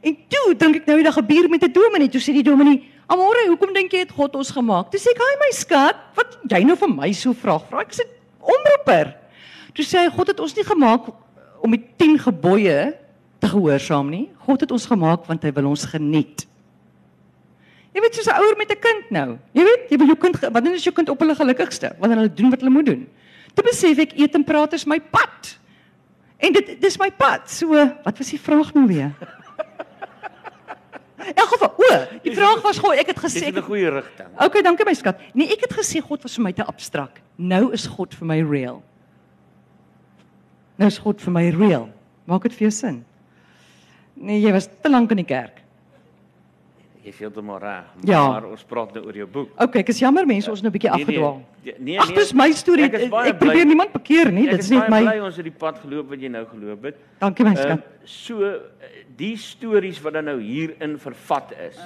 En 0.00 0.16
toe 0.32 0.54
dink 0.56 0.80
ek 0.80 0.86
nou 0.88 0.96
die 1.00 1.04
dag 1.04 1.18
gebeur 1.18 1.48
met 1.52 1.64
'n 1.64 1.72
dominee. 1.72 2.08
Toe 2.08 2.20
sê 2.20 2.32
die 2.32 2.42
dominee, 2.42 2.88
"Amore, 3.06 3.48
hoekom 3.48 3.72
dink 3.74 3.92
jy 3.92 3.98
het 3.98 4.12
God 4.12 4.36
ons 4.36 4.50
gemaak?" 4.50 4.90
Toe 4.90 5.00
sê 5.00 5.10
ek, 5.10 5.18
"Haai 5.18 5.36
my 5.40 5.50
skat, 5.52 5.96
wat 6.14 6.38
jy 6.48 6.64
nou 6.64 6.76
vir 6.76 6.88
my 6.88 7.12
so 7.12 7.32
vraag 7.32 7.68
vra?" 7.68 7.80
Ek 7.80 7.92
sê, 7.92 8.04
"Omroeper." 8.40 9.14
Toe 9.74 9.84
sê 9.84 9.98
hy, 9.98 10.08
"God 10.08 10.28
het 10.28 10.40
ons 10.40 10.56
nie 10.56 10.64
gemaak 10.64 11.12
om 11.62 11.70
die 11.70 11.84
10 11.98 12.18
gebooie 12.18 12.96
te 13.38 13.46
gehoorsaam 13.46 14.10
nie. 14.10 14.30
God 14.38 14.60
het 14.60 14.70
ons 14.70 14.86
gemaak 14.86 15.26
want 15.26 15.42
hy 15.42 15.52
wil 15.52 15.66
ons 15.66 15.84
geniet." 15.84 16.49
Jy 17.94 18.00
weet 18.00 18.14
soos 18.14 18.26
'n 18.28 18.38
ouer 18.40 18.56
met 18.56 18.70
'n 18.70 18.78
kind 18.80 19.10
nou. 19.10 19.38
Jy 19.52 19.62
weet, 19.64 19.90
jy 19.90 19.96
wil 19.98 20.06
jou 20.06 20.16
kind 20.16 20.36
ge- 20.36 20.50
wanneer 20.50 20.74
is 20.74 20.84
jou 20.84 20.94
kind 20.94 21.08
op 21.08 21.18
hulle 21.18 21.34
gelukkigste? 21.34 21.92
Wanneer 21.98 22.18
hulle 22.18 22.34
doen 22.34 22.50
wat 22.50 22.60
hulle 22.60 22.70
moet 22.70 22.86
doen. 22.86 23.08
Toe 23.54 23.64
besef 23.64 23.98
ek 23.98 24.12
eet 24.18 24.34
en 24.34 24.44
praat 24.44 24.72
is 24.72 24.84
my 24.86 25.00
pad. 25.00 25.58
En 26.38 26.52
dit 26.52 26.80
dis 26.80 26.98
my 26.98 27.10
pad. 27.10 27.50
So, 27.50 27.68
wat 28.04 28.18
was 28.18 28.30
die 28.30 28.38
vraag 28.40 28.72
nou 28.74 28.86
weer? 28.86 29.12
In 31.20 31.46
geval, 31.46 31.74
o, 31.76 32.06
die 32.22 32.32
vraag 32.34 32.62
was 32.62 32.78
gou, 32.78 32.92
ek 32.96 33.06
het 33.12 33.18
gesê 33.18 33.46
in 33.48 33.56
'n 33.56 33.62
goeie 33.62 33.90
rigting. 33.90 34.28
Okay, 34.40 34.62
dankie 34.62 34.84
my 34.86 34.94
skat. 34.94 35.18
Nee, 35.34 35.48
ek 35.52 35.60
het 35.60 35.72
gesê 35.72 36.00
God 36.00 36.22
was 36.22 36.34
vir 36.34 36.42
my 36.44 36.52
te 36.52 36.64
abstrak. 36.64 37.20
Nou 37.36 37.72
is 37.72 37.86
God 37.86 38.14
vir 38.14 38.26
my 38.26 38.40
real. 38.42 38.82
Nou 40.78 40.86
is 40.88 40.98
God 40.98 41.20
vir 41.20 41.32
my 41.32 41.50
real. 41.50 41.90
Maak 42.26 42.42
dit 42.42 42.52
vir 42.52 42.60
jou 42.68 42.70
sin? 42.70 43.04
Nee, 44.16 44.40
jy 44.40 44.52
was 44.52 44.66
te 44.82 44.88
lank 44.88 45.10
in 45.10 45.16
die 45.16 45.24
kerk. 45.26 45.60
Jy's 47.04 47.18
heeltemal 47.18 47.58
reg. 47.62 47.84
Ja. 48.04 48.28
Maar 48.28 48.44
ons 48.50 48.62
praat 48.68 48.92
nou 48.94 49.06
oor 49.06 49.16
jou 49.16 49.26
boek. 49.26 49.52
Okay, 49.56 49.80
ek 49.80 49.88
is 49.88 49.98
jammer 50.02 50.26
mense, 50.26 50.50
ons 50.50 50.60
nou 50.62 50.68
'n 50.68 50.72
bietjie 50.72 50.90
Nee, 50.90 51.04
nee, 51.04 51.06
afgedwaal. 51.16 51.42
nee, 51.64 51.74
nee, 51.78 51.98
Ag, 51.98 52.12
dis 52.14 52.32
my 52.34 52.50
storie. 52.52 52.84
Ek 52.84 52.92
is 52.94 53.02
Ek, 53.04 53.12
ek 53.12 53.38
probeer 53.38 53.54
bly- 53.64 53.64
niemand 53.64 53.92
bekeer 53.92 54.30
nie. 54.32 54.44
Ek 54.44 54.50
Dit 54.50 54.58
is 54.60 54.64
is 54.66 54.70
net 54.70 54.88
my 54.90 55.00
bly 55.02 55.18
ons 55.20 55.36
het 55.36 55.44
die 55.44 55.52
pad 55.58 55.78
geloop 55.78 56.08
wat 56.10 56.20
jy 56.20 56.28
nou 56.28 56.44
geloop 56.44 56.82
het. 56.84 56.96
Dankie 57.20 57.44
my 57.44 57.50
Ehm, 57.54 57.56
skat. 57.62 57.80
so 58.04 58.60
die 59.16 59.36
stories 59.36 60.00
wat 60.02 60.12
dan 60.12 60.24
nou 60.26 60.38
hierin 60.40 60.98
vervat 60.98 61.52
is. 61.68 61.78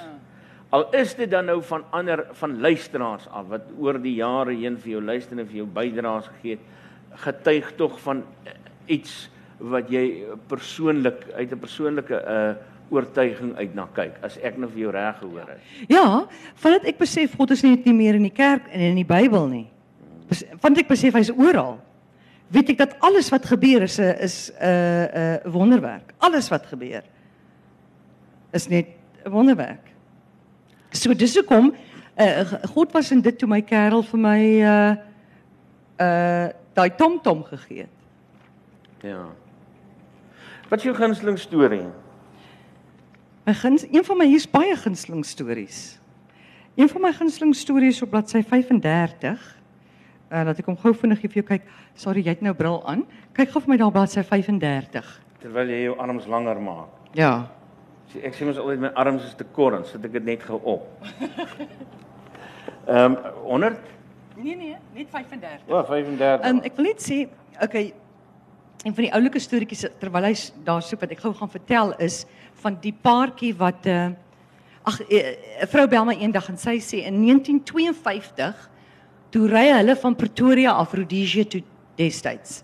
Al 0.72 0.90
is 0.92 1.14
dit 1.14 1.30
dan 1.30 1.46
nou 1.46 1.62
van 1.62 1.84
ander 1.92 2.26
van 2.32 2.60
luisteraars 2.60 3.28
af 3.30 3.46
wat 3.48 3.62
oor 3.78 3.98
die 4.02 4.14
jare 4.16 4.52
heen 4.52 4.76
vir 4.76 4.90
jou 4.92 5.00
luister 5.00 5.38
en 5.38 5.46
vir 5.46 5.56
jou 5.56 5.66
bydraes 5.66 6.26
gegee 6.26 6.50
het, 6.50 6.60
getuig 7.20 7.76
tog 7.76 8.00
van 8.00 8.24
eh, 8.44 8.50
iets 8.88 9.30
wat 9.60 9.88
jy 9.88 10.24
persoonlik 10.48 11.30
uit 11.36 11.52
'n 11.52 11.58
persoonlike 11.58 12.14
uh 12.26 12.54
oortuiging 12.90 13.54
uit 13.56 13.74
na 13.74 13.86
kyk 13.94 14.18
as 14.26 14.36
ek 14.44 14.58
nou 14.60 14.68
vir 14.70 14.84
jou 14.84 14.92
reg 14.94 15.16
gehoor 15.18 15.48
het. 15.54 15.72
Ja, 15.88 16.04
vandat 16.60 16.84
ek 16.90 16.98
besef 17.00 17.36
God 17.38 17.54
is 17.54 17.64
net 17.64 17.86
nie 17.88 17.96
meer 17.96 18.18
in 18.18 18.26
die 18.28 18.34
kerk 18.34 18.68
en 18.70 18.80
in 18.80 19.00
die 19.00 19.08
Bybel 19.08 19.48
nie. 19.48 19.66
Vandat 20.60 20.84
ek 20.84 20.92
besef 20.92 21.16
hy's 21.16 21.32
oral. 21.32 21.78
Weet 22.54 22.74
ek 22.74 22.78
dat 22.82 22.96
alles 23.04 23.30
wat 23.32 23.46
gebeur 23.48 23.82
is 23.82 23.98
'n 23.98 24.14
is 24.20 24.50
'n 24.60 24.64
'n 24.64 25.40
'n 25.44 25.52
wonderwerk. 25.52 26.14
Alles 26.18 26.48
wat 26.48 26.66
gebeur 26.66 27.02
is 28.52 28.68
net 28.68 28.86
'n 29.24 29.30
wonderwerk. 29.30 29.92
So 30.92 31.14
dis 31.14 31.34
hoekom 31.34 31.74
uh, 32.18 32.52
God 32.74 32.92
was 32.92 33.10
in 33.10 33.20
dit 33.20 33.38
toe 33.38 33.48
my 33.48 33.62
kerel 33.62 34.02
vir 34.02 34.18
my 34.18 34.40
uh 34.62 34.96
uh 36.00 36.48
daai 36.74 36.90
tomtom 36.96 37.44
gegee 37.44 37.86
het. 37.86 37.90
Ja. 39.02 39.28
Wat 40.68 40.78
is 40.78 40.84
jou 40.84 40.94
gunsteling 40.94 41.38
storie? 41.38 41.86
My 43.44 43.52
guns 43.54 43.84
een 43.92 44.04
van 44.04 44.16
my 44.16 44.24
hier's 44.24 44.46
baie 44.48 44.76
gunsteling 44.76 45.24
stories. 45.24 45.98
Een 46.74 46.88
van 46.88 47.00
my 47.00 47.12
gunsteling 47.12 47.54
stories 47.54 48.02
op 48.02 48.10
bladsy 48.10 48.40
35. 48.42 49.42
Uh 50.32 50.44
laat 50.48 50.58
ek 50.62 50.70
hom 50.70 50.78
gou 50.80 50.94
vinnig 50.96 51.20
vir 51.20 51.42
jou 51.42 51.44
kyk. 51.50 51.66
Sorry, 51.92 52.22
jy 52.24 52.32
het 52.32 52.44
nou 52.44 52.54
bril 52.56 52.80
aan. 52.88 53.02
Kyk 53.36 53.52
gou 53.52 53.60
vir 53.66 53.74
my 53.74 53.76
daar 53.82 53.90
op 53.92 53.98
bladsy 53.98 54.24
35. 54.24 55.10
Terwyl 55.42 55.72
jy 55.74 55.82
jou 55.82 55.98
arms 56.00 56.28
langer 56.32 56.62
maak. 56.64 57.10
Ja. 57.12 57.32
Sê 58.14 58.24
ek 58.24 58.38
sê 58.38 58.48
mos 58.48 58.60
altyd 58.62 58.80
my 58.86 58.92
arms 58.96 59.26
is 59.28 59.36
te 59.36 59.44
kort, 59.44 59.76
dan 59.76 59.84
sit 59.90 60.08
ek 60.08 60.16
dit 60.16 60.24
net 60.24 60.46
gou 60.48 60.60
op. 60.64 60.88
Ehm 62.94 63.12
um, 63.12 63.18
100? 63.44 63.76
Nee 64.40 64.56
nee, 64.56 64.80
net 64.96 65.12
35. 65.12 65.68
O, 65.68 65.76
oh, 65.76 65.84
35. 65.92 66.48
Um, 66.48 66.64
ek 66.64 66.80
wil 66.80 66.88
net 66.88 67.04
sê, 67.04 67.20
okay, 67.60 67.92
een 68.84 68.94
van 68.96 69.06
die 69.06 69.12
oulike 69.16 69.40
storieetjies 69.40 69.86
terwyl 70.00 70.26
hy 70.28 70.32
daar 70.64 70.82
soek 70.84 71.04
wat 71.04 71.12
ek 71.14 71.22
gou 71.24 71.32
gaan 71.36 71.52
vertel 71.52 71.94
is 72.04 72.24
van 72.64 72.78
die 72.80 72.94
paartjie 73.06 73.52
wat 73.60 73.86
uh 73.86 74.12
ag 74.84 75.00
eh, 75.08 75.64
'n 75.64 75.68
vrou 75.72 75.86
bel 75.88 76.04
my 76.04 76.16
eendag 76.20 76.48
en 76.48 76.58
sy 76.60 76.76
sê 76.80 77.04
in 77.08 77.20
1952 77.24 78.70
toe 79.32 79.48
ry 79.48 79.66
hulle 79.72 79.96
van 79.96 80.16
Pretoria 80.16 80.72
af 80.76 80.92
Rhodesia 80.92 81.44
toe 81.44 81.62
destyds 81.96 82.62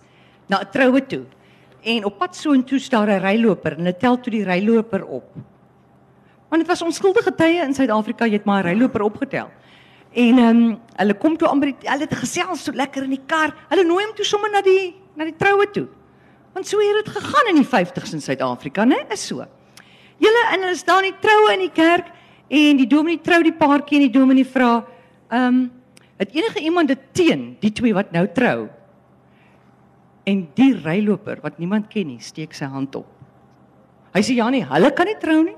na 0.48 0.60
'n 0.60 0.70
troue 0.70 1.00
toe. 1.06 1.24
En 1.82 2.04
op 2.04 2.18
pad 2.18 2.36
soontoe 2.36 2.78
staan 2.78 3.08
'n 3.08 3.20
ryloper 3.24 3.72
en 3.72 3.78
hulle 3.78 3.96
tel 3.96 4.20
toe 4.20 4.32
die 4.32 4.44
ryloper 4.44 5.04
op. 5.04 5.28
Want 6.48 6.62
dit 6.62 6.66
was 6.66 6.82
onskuldige 6.82 7.34
tye 7.34 7.62
in 7.62 7.74
Suid-Afrika, 7.74 8.24
jy 8.26 8.32
het 8.32 8.44
maar 8.44 8.64
'n 8.64 8.66
ryloper 8.66 9.02
opgetel. 9.02 9.48
En 10.12 10.38
ehm 10.38 10.56
um, 10.56 10.78
hulle 10.96 11.14
kom 11.14 11.36
toe 11.36 11.60
die 11.60 11.76
hulle 11.80 12.04
het 12.04 12.14
gesels 12.14 12.64
so 12.64 12.72
lekker 12.72 13.02
in 13.02 13.10
die 13.10 13.24
kar. 13.26 13.54
Hulle 13.68 13.84
nooi 13.84 14.04
hom 14.04 14.14
toe 14.14 14.24
sommer 14.24 14.50
na 14.50 14.60
die 14.60 14.94
na 15.14 15.24
die 15.24 15.36
troue 15.36 15.70
toe. 15.70 15.88
Want 16.52 16.66
so 16.66 16.78
het 16.78 17.04
dit 17.04 17.14
gegaan 17.16 17.48
in 17.48 17.62
die 17.62 17.68
50's 17.68 18.12
in 18.12 18.20
Suid-Afrika, 18.20 18.84
né? 18.84 19.06
Is 19.10 19.26
so. 19.26 19.46
Julle 20.20 20.42
en 20.52 20.66
hulle 20.66 20.78
staan 20.78 21.06
die 21.08 21.16
troue 21.22 21.54
in 21.54 21.64
die 21.64 21.74
kerk 21.74 22.10
en 22.50 22.80
die 22.80 22.88
dominee 22.90 23.22
trou 23.24 23.40
die 23.46 23.56
paartjie 23.56 24.00
en 24.00 24.06
die 24.08 24.14
dominee 24.14 24.48
vra, 24.48 24.80
um, 25.36 25.62
het 26.20 26.34
enige 26.36 26.60
iemand 26.66 26.90
dit 26.92 27.06
teen 27.16 27.44
die 27.62 27.72
twee 27.72 27.94
wat 27.96 28.10
nou 28.12 28.26
trou? 28.36 28.68
En 30.28 30.42
die 30.58 30.72
ryloper 30.76 31.40
wat 31.44 31.56
niemand 31.62 31.88
ken 31.92 32.10
nie, 32.12 32.20
steek 32.20 32.52
sy 32.56 32.68
hand 32.68 32.98
op. 32.98 33.08
Hy 34.12 34.22
sê 34.26 34.36
ja 34.36 34.50
nee, 34.52 34.66
hulle 34.66 34.90
kan 34.96 35.08
nie 35.08 35.16
trou 35.22 35.38
nie. 35.46 35.56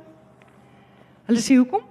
Hulle 1.31 1.43
sê 1.43 1.57
hoekom? 1.57 1.83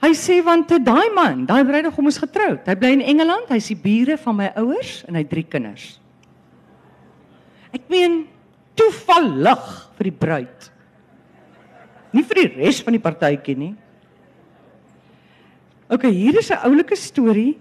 Hy 0.00 0.12
sê 0.16 0.38
want 0.44 0.70
eh, 0.72 0.80
daai 0.80 1.10
man, 1.12 1.44
daai 1.48 1.64
bruidegom 1.68 2.08
is 2.08 2.20
getroud. 2.20 2.62
Hy 2.64 2.76
bly 2.78 2.94
in 2.96 3.06
Engeland, 3.12 3.50
hy's 3.52 3.68
die 3.72 3.78
bure 3.80 4.16
van 4.20 4.38
my 4.38 4.48
ouers 4.60 5.00
en 5.08 5.16
hy 5.16 5.24
het 5.24 5.32
drie 5.32 5.44
kinders. 5.44 5.92
Ek 7.76 7.84
meen 7.92 8.22
toevallig 8.78 9.66
vir 9.98 10.08
die 10.08 10.16
bruid. 10.22 10.70
Nie 12.12 12.24
vir 12.26 12.40
die 12.42 12.48
res 12.64 12.80
van 12.82 12.92
die 12.96 13.02
partytjie 13.02 13.56
nie. 13.56 13.74
OK, 15.90 16.04
hier 16.10 16.38
is 16.38 16.50
'n 16.50 16.58
oulike 16.66 16.96
storie. 16.96 17.58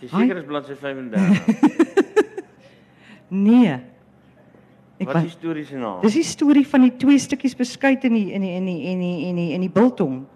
Jy 0.00 0.08
seker 0.08 0.36
is 0.38 0.44
bladsy 0.46 0.74
35. 0.74 1.74
Nee. 3.28 3.72
Ek 5.00 5.06
Wat 5.08 5.14
wa- 5.14 5.20
is 5.20 5.32
die 5.34 5.38
storie 5.38 5.64
se 5.66 5.74
naam? 5.76 6.00
Dis 6.00 6.14
die 6.14 6.22
storie 6.24 6.66
van 6.66 6.82
die 6.86 6.92
twee 6.96 7.18
stukkies 7.18 7.56
beskuit 7.58 8.04
in 8.04 8.14
die 8.14 8.30
in 8.32 8.40
die 8.40 8.52
in 8.54 8.64
die 8.66 8.82
in 8.92 9.00
die 9.00 9.26
in 9.28 9.36
die 9.36 9.48
in 9.56 9.60
die 9.60 9.70
biltong. 9.70 10.26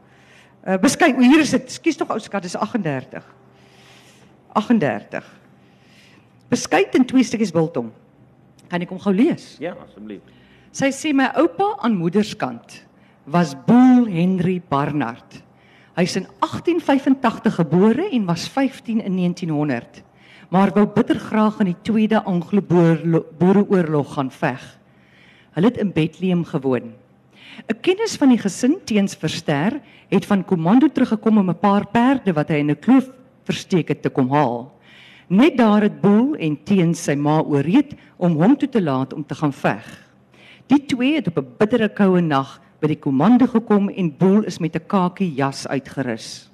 Uh 0.67 0.77
beskuit, 0.77 1.15
o, 1.17 1.21
hier 1.23 1.41
is 1.41 1.51
dit. 1.55 1.71
Skus 1.71 1.97
tog 1.97 2.11
ou 2.11 2.19
skat, 2.19 2.43
dis 2.43 2.57
38. 2.57 3.23
38. 4.53 5.25
Beskuit 6.51 6.95
in 6.99 7.07
twee 7.07 7.23
stukkies 7.25 7.53
biltong. 7.55 7.93
Kan 8.69 8.83
ek 8.83 8.91
hom 8.91 8.99
gou 8.99 9.15
lees? 9.15 9.57
Ja, 9.63 9.77
asseblief. 9.87 10.21
Sy 10.71 10.93
sê 10.95 11.11
my 11.11 11.25
oupa 11.35 11.73
aan 11.83 11.97
moederskant 11.99 12.77
was 13.27 13.57
Boel 13.67 14.05
Henry 14.07 14.61
Barnard. 14.63 15.41
Hy's 15.99 16.15
in 16.15 16.29
1885 16.39 17.57
gebore 17.59 18.05
en 18.07 18.29
was 18.29 18.47
15 18.47 19.01
in 19.03 19.17
1900, 19.19 20.05
maar 20.49 20.71
wou 20.71 20.85
bitter 20.87 21.19
graag 21.19 21.59
in 21.65 21.73
die 21.73 21.81
Tweede 21.83 22.23
Anglo-Boereoorlog 22.23 24.15
gaan 24.15 24.31
veg. 24.31 24.63
Hulle 25.59 25.67
het 25.73 25.81
in 25.83 25.91
Bethlehem 25.91 26.45
gewoon. 26.47 26.95
'n 27.67 27.81
Kennis 27.83 28.15
van 28.15 28.31
die 28.31 28.39
gesin 28.39 28.79
teens 28.85 29.19
Verster 29.19 29.81
het 30.09 30.27
van 30.27 30.45
komando 30.45 30.87
teruggekom 30.87 31.39
om 31.39 31.51
'n 31.51 31.59
paar 31.59 31.87
perde 31.87 32.33
wat 32.33 32.49
hy 32.49 32.63
in 32.63 32.71
'n 32.71 32.79
kloof 32.79 33.11
versteek 33.43 33.89
het 33.89 34.03
te 34.03 34.09
kom 34.09 34.31
haal. 34.31 34.71
Net 35.27 35.57
daar 35.57 35.83
het 35.83 36.01
Boel 36.01 36.35
en 36.39 36.63
teens 36.63 37.03
sy 37.03 37.15
ma 37.15 37.43
ooreed 37.43 37.95
om 38.17 38.39
hom 38.39 38.57
toe 38.57 38.69
te 38.69 38.83
laat 38.83 39.13
om 39.13 39.27
te 39.27 39.35
gaan 39.35 39.53
veg. 39.53 40.10
Die 40.71 40.85
twee 40.87 41.17
het 41.19 41.27
op 41.27 41.39
'n 41.39 41.55
bittere 41.59 41.89
koue 41.89 42.21
nag 42.21 42.61
by 42.79 42.87
die 42.87 42.99
komando 42.99 43.47
gekom 43.47 43.89
en 43.89 44.17
Boel 44.17 44.45
is 44.47 44.59
met 44.59 44.77
'n 44.77 44.87
kakie 44.87 45.35
jas 45.35 45.67
uitgerus. 45.67 46.51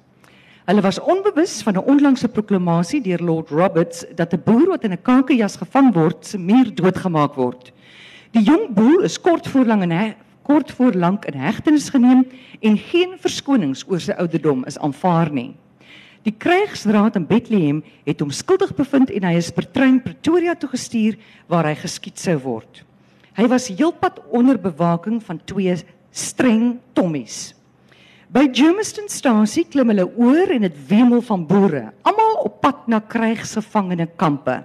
Hulle 0.65 0.81
was 0.81 0.99
onbewus 0.99 1.61
van 1.61 1.73
'n 1.73 1.85
onlangse 1.85 2.27
proklamasie 2.27 3.01
deur 3.01 3.21
Lord 3.23 3.49
Roberts 3.49 4.05
dat 4.15 4.33
'n 4.33 4.41
boer 4.45 4.67
wat 4.67 4.83
in 4.83 4.91
'n 4.91 5.01
kakejas 5.01 5.55
gevang 5.55 5.93
word, 5.93 6.25
se 6.25 6.37
muur 6.37 6.75
doodgemaak 6.75 7.33
word. 7.33 7.71
Die 8.31 8.43
jong 8.43 8.73
boer 8.73 9.03
is 9.03 9.21
kort 9.21 9.47
voor 9.47 9.65
lank 9.65 9.81
in 9.81 9.91
he, 9.91 10.13
kort 10.41 10.71
voor 10.71 10.93
lank 10.93 11.25
in 11.25 11.39
hegtenis 11.39 11.89
geneem 11.89 12.25
en 12.59 12.77
geen 12.77 13.13
verskonings 13.19 13.85
oor 13.87 13.99
sy 13.99 14.11
ouderdom 14.11 14.65
is 14.65 14.79
aanvaar 14.79 15.31
nie. 15.31 15.55
Die 16.23 16.35
krygsraad 16.37 17.15
in 17.15 17.27
Bethlehem 17.27 17.83
het 18.03 18.19
hom 18.19 18.31
skuldig 18.31 18.75
bevind 18.75 19.09
en 19.09 19.23
hy 19.23 19.35
is 19.35 19.51
per 19.51 19.71
trein 19.71 20.01
Pretoria 20.01 20.55
toe 20.55 20.69
gestuur 20.69 21.17
waar 21.47 21.65
hy 21.65 21.75
geskiet 21.75 22.19
sou 22.19 22.37
word. 22.37 22.86
Hy 23.37 23.45
was 23.45 23.69
heelpad 23.69 24.17
onder 24.33 24.57
bewaking 24.57 25.21
van 25.21 25.37
twee 25.45 25.75
streng 26.09 26.79
tommies. 26.97 27.53
By 28.33 28.47
Germistonstasie 28.49 29.67
klim 29.69 29.93
hulle 29.93 30.07
oor 30.17 30.49
en 30.55 30.65
dit 30.65 30.79
wemel 30.89 31.21
van 31.23 31.45
boere, 31.47 31.83
almal 32.01 32.41
op 32.47 32.57
pad 32.65 32.87
na 32.89 32.99
krygsgevangene 32.99 34.09
kampe. 34.17 34.57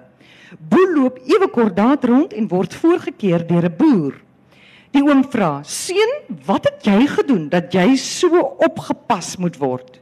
Boel 0.56 0.96
loop 0.96 1.20
ewe 1.28 1.48
kort 1.52 1.76
daar 1.76 2.00
rond 2.00 2.32
en 2.32 2.48
word 2.48 2.74
voorgekeer 2.74 3.44
deur 3.46 3.68
'n 3.68 3.76
boer. 3.76 4.14
Die 4.90 5.04
oom 5.04 5.22
vra: 5.24 5.62
"Seun, 5.64 6.12
wat 6.46 6.64
het 6.64 6.84
jy 6.84 7.06
gedoen 7.06 7.48
dat 7.48 7.72
jy 7.72 7.96
so 7.96 8.40
opgepas 8.58 9.36
moet 9.36 9.56
word?" 9.56 10.00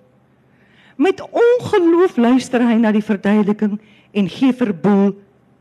Met 0.97 1.21
ongeloof 1.21 2.17
luister 2.17 2.61
hy 2.61 2.75
na 2.75 2.93
die 2.93 3.03
verduideliking 3.03 3.81
en 4.13 4.29
gee 4.29 4.53
vir 4.53 4.73
Boel 4.75 5.15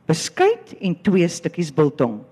beskuit 0.06 0.75
en 0.82 1.01
twee 1.01 1.28
stukkies 1.28 1.74
biltong. 1.74 2.28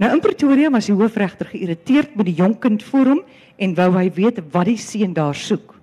Nou 0.00 0.08
in 0.14 0.22
Pretoria 0.24 0.70
was 0.72 0.86
die 0.88 0.96
hoofregter 0.96 1.50
geïrriteerd 1.50 2.14
met 2.16 2.30
die 2.30 2.38
jonk 2.38 2.62
kind 2.64 2.80
voor 2.88 3.10
hom 3.12 3.18
en 3.60 3.74
wou 3.76 3.90
hy 3.98 4.06
weet 4.16 4.38
wat 4.54 4.70
die 4.70 4.78
seun 4.80 5.12
daar 5.12 5.36
soek. 5.36 5.74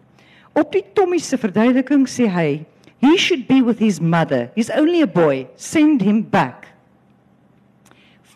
Op 0.57 0.71
die 0.73 0.81
Tommy 0.97 1.19
se 1.21 1.37
verduideliking 1.37 2.07
sê 2.09 2.25
hy: 2.25 2.65
"He 2.97 3.13
should 3.17 3.45
be 3.45 3.61
with 3.61 3.77
his 3.77 3.99
mother. 4.01 4.49
He's 4.55 4.73
only 4.73 5.03
a 5.03 5.07
boy. 5.07 5.45
Send 5.55 6.01
him 6.01 6.23
back." 6.29 6.65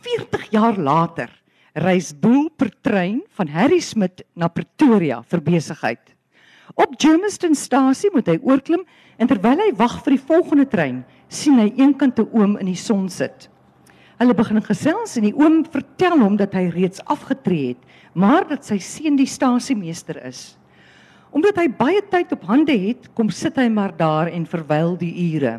40 0.06 0.52
jaar 0.52 0.78
later 0.78 1.30
reis 1.74 2.12
Boel 2.14 2.50
per 2.50 2.70
trein 2.82 3.24
van 3.34 3.48
Harrismith 3.48 4.22
na 4.36 4.48
Pretoria 4.48 5.24
vir 5.24 5.42
besigheid. 5.42 6.02
Op 6.76 6.94
Germistonstasie 6.98 8.12
moet 8.14 8.28
hy 8.28 8.38
oorklim 8.44 8.86
en 9.18 9.28
terwyl 9.28 9.58
hy 9.58 9.72
wag 9.80 10.04
vir 10.06 10.16
die 10.16 10.26
volgende 10.28 10.68
trein, 10.70 11.02
sien 11.28 11.58
hy 11.58 11.74
eenkant 11.76 12.20
'n 12.20 12.30
oom 12.34 12.58
in 12.58 12.68
die 12.68 12.78
son 12.78 13.10
sit. 13.10 13.51
Hulle 14.22 14.36
begin 14.38 14.62
gesels 14.62 15.16
en 15.18 15.26
die 15.26 15.34
oom 15.34 15.64
vertel 15.74 16.20
hom 16.22 16.36
dat 16.38 16.54
hy 16.54 16.68
reeds 16.70 17.02
afgetree 17.10 17.72
het, 17.72 17.86
maar 18.14 18.46
dat 18.46 18.68
sy 18.68 18.76
seun 18.78 19.16
die 19.18 19.26
stasiemeester 19.26 20.20
is. 20.30 20.60
Omdat 21.34 21.58
hy 21.58 21.66
baie 21.74 22.04
tyd 22.12 22.36
op 22.36 22.44
hande 22.46 22.76
het, 22.78 23.08
kom 23.18 23.32
sit 23.34 23.58
hy 23.58 23.66
maar 23.74 23.96
daar 23.98 24.30
en 24.30 24.46
verwyl 24.46 24.94
die 25.00 25.10
ure. 25.32 25.56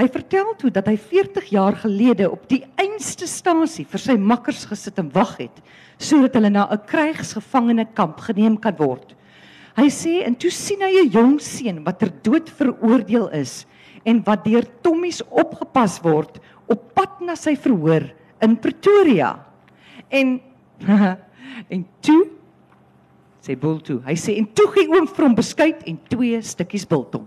Hy 0.00 0.06
vertel 0.14 0.54
toe 0.56 0.70
dat 0.72 0.88
hy 0.88 0.94
40 0.96 1.50
jaar 1.52 1.76
gelede 1.82 2.30
op 2.32 2.46
die 2.48 2.62
einste 2.80 3.28
stasie 3.28 3.84
vir 3.84 4.00
sy 4.00 4.16
makkers 4.16 4.64
gesit 4.70 4.96
en 5.02 5.12
wag 5.12 5.36
het 5.42 5.60
sodat 6.00 6.38
hulle 6.38 6.48
na 6.48 6.64
'n 6.72 6.80
krygsgevangene 6.88 7.84
kamp 7.92 8.16
geneem 8.24 8.56
kan 8.56 8.76
word. 8.78 9.12
Hy 9.76 9.90
sê 9.92 10.24
en 10.24 10.34
toe 10.34 10.50
sien 10.50 10.80
hy 10.80 11.04
'n 11.04 11.10
jong 11.12 11.38
seun 11.38 11.84
wat 11.84 11.98
ter 11.98 12.12
dood 12.22 12.48
veroordeel 12.48 13.28
is 13.28 13.66
en 14.06 14.22
wat 14.24 14.44
deur 14.44 14.64
Tommies 14.80 15.20
opgepas 15.28 16.00
word 16.00 16.40
op 16.70 16.86
pad 16.94 17.22
na 17.26 17.36
sy 17.38 17.56
verhoor 17.58 18.06
in 18.44 18.56
Pretoria. 18.62 19.34
En 20.08 20.38
en 21.74 21.82
toe 22.00 22.22
sê 23.44 23.56
Boel 23.58 23.80
toe. 23.84 23.98
Hy 24.06 24.16
sê 24.20 24.36
en 24.40 24.46
toe 24.56 24.68
gee 24.74 24.88
oom 24.92 25.08
vir 25.08 25.26
hom 25.26 25.36
beskuit 25.36 25.84
en 25.88 25.98
twee 26.12 26.40
stukkies 26.44 26.86
biltong. 26.88 27.26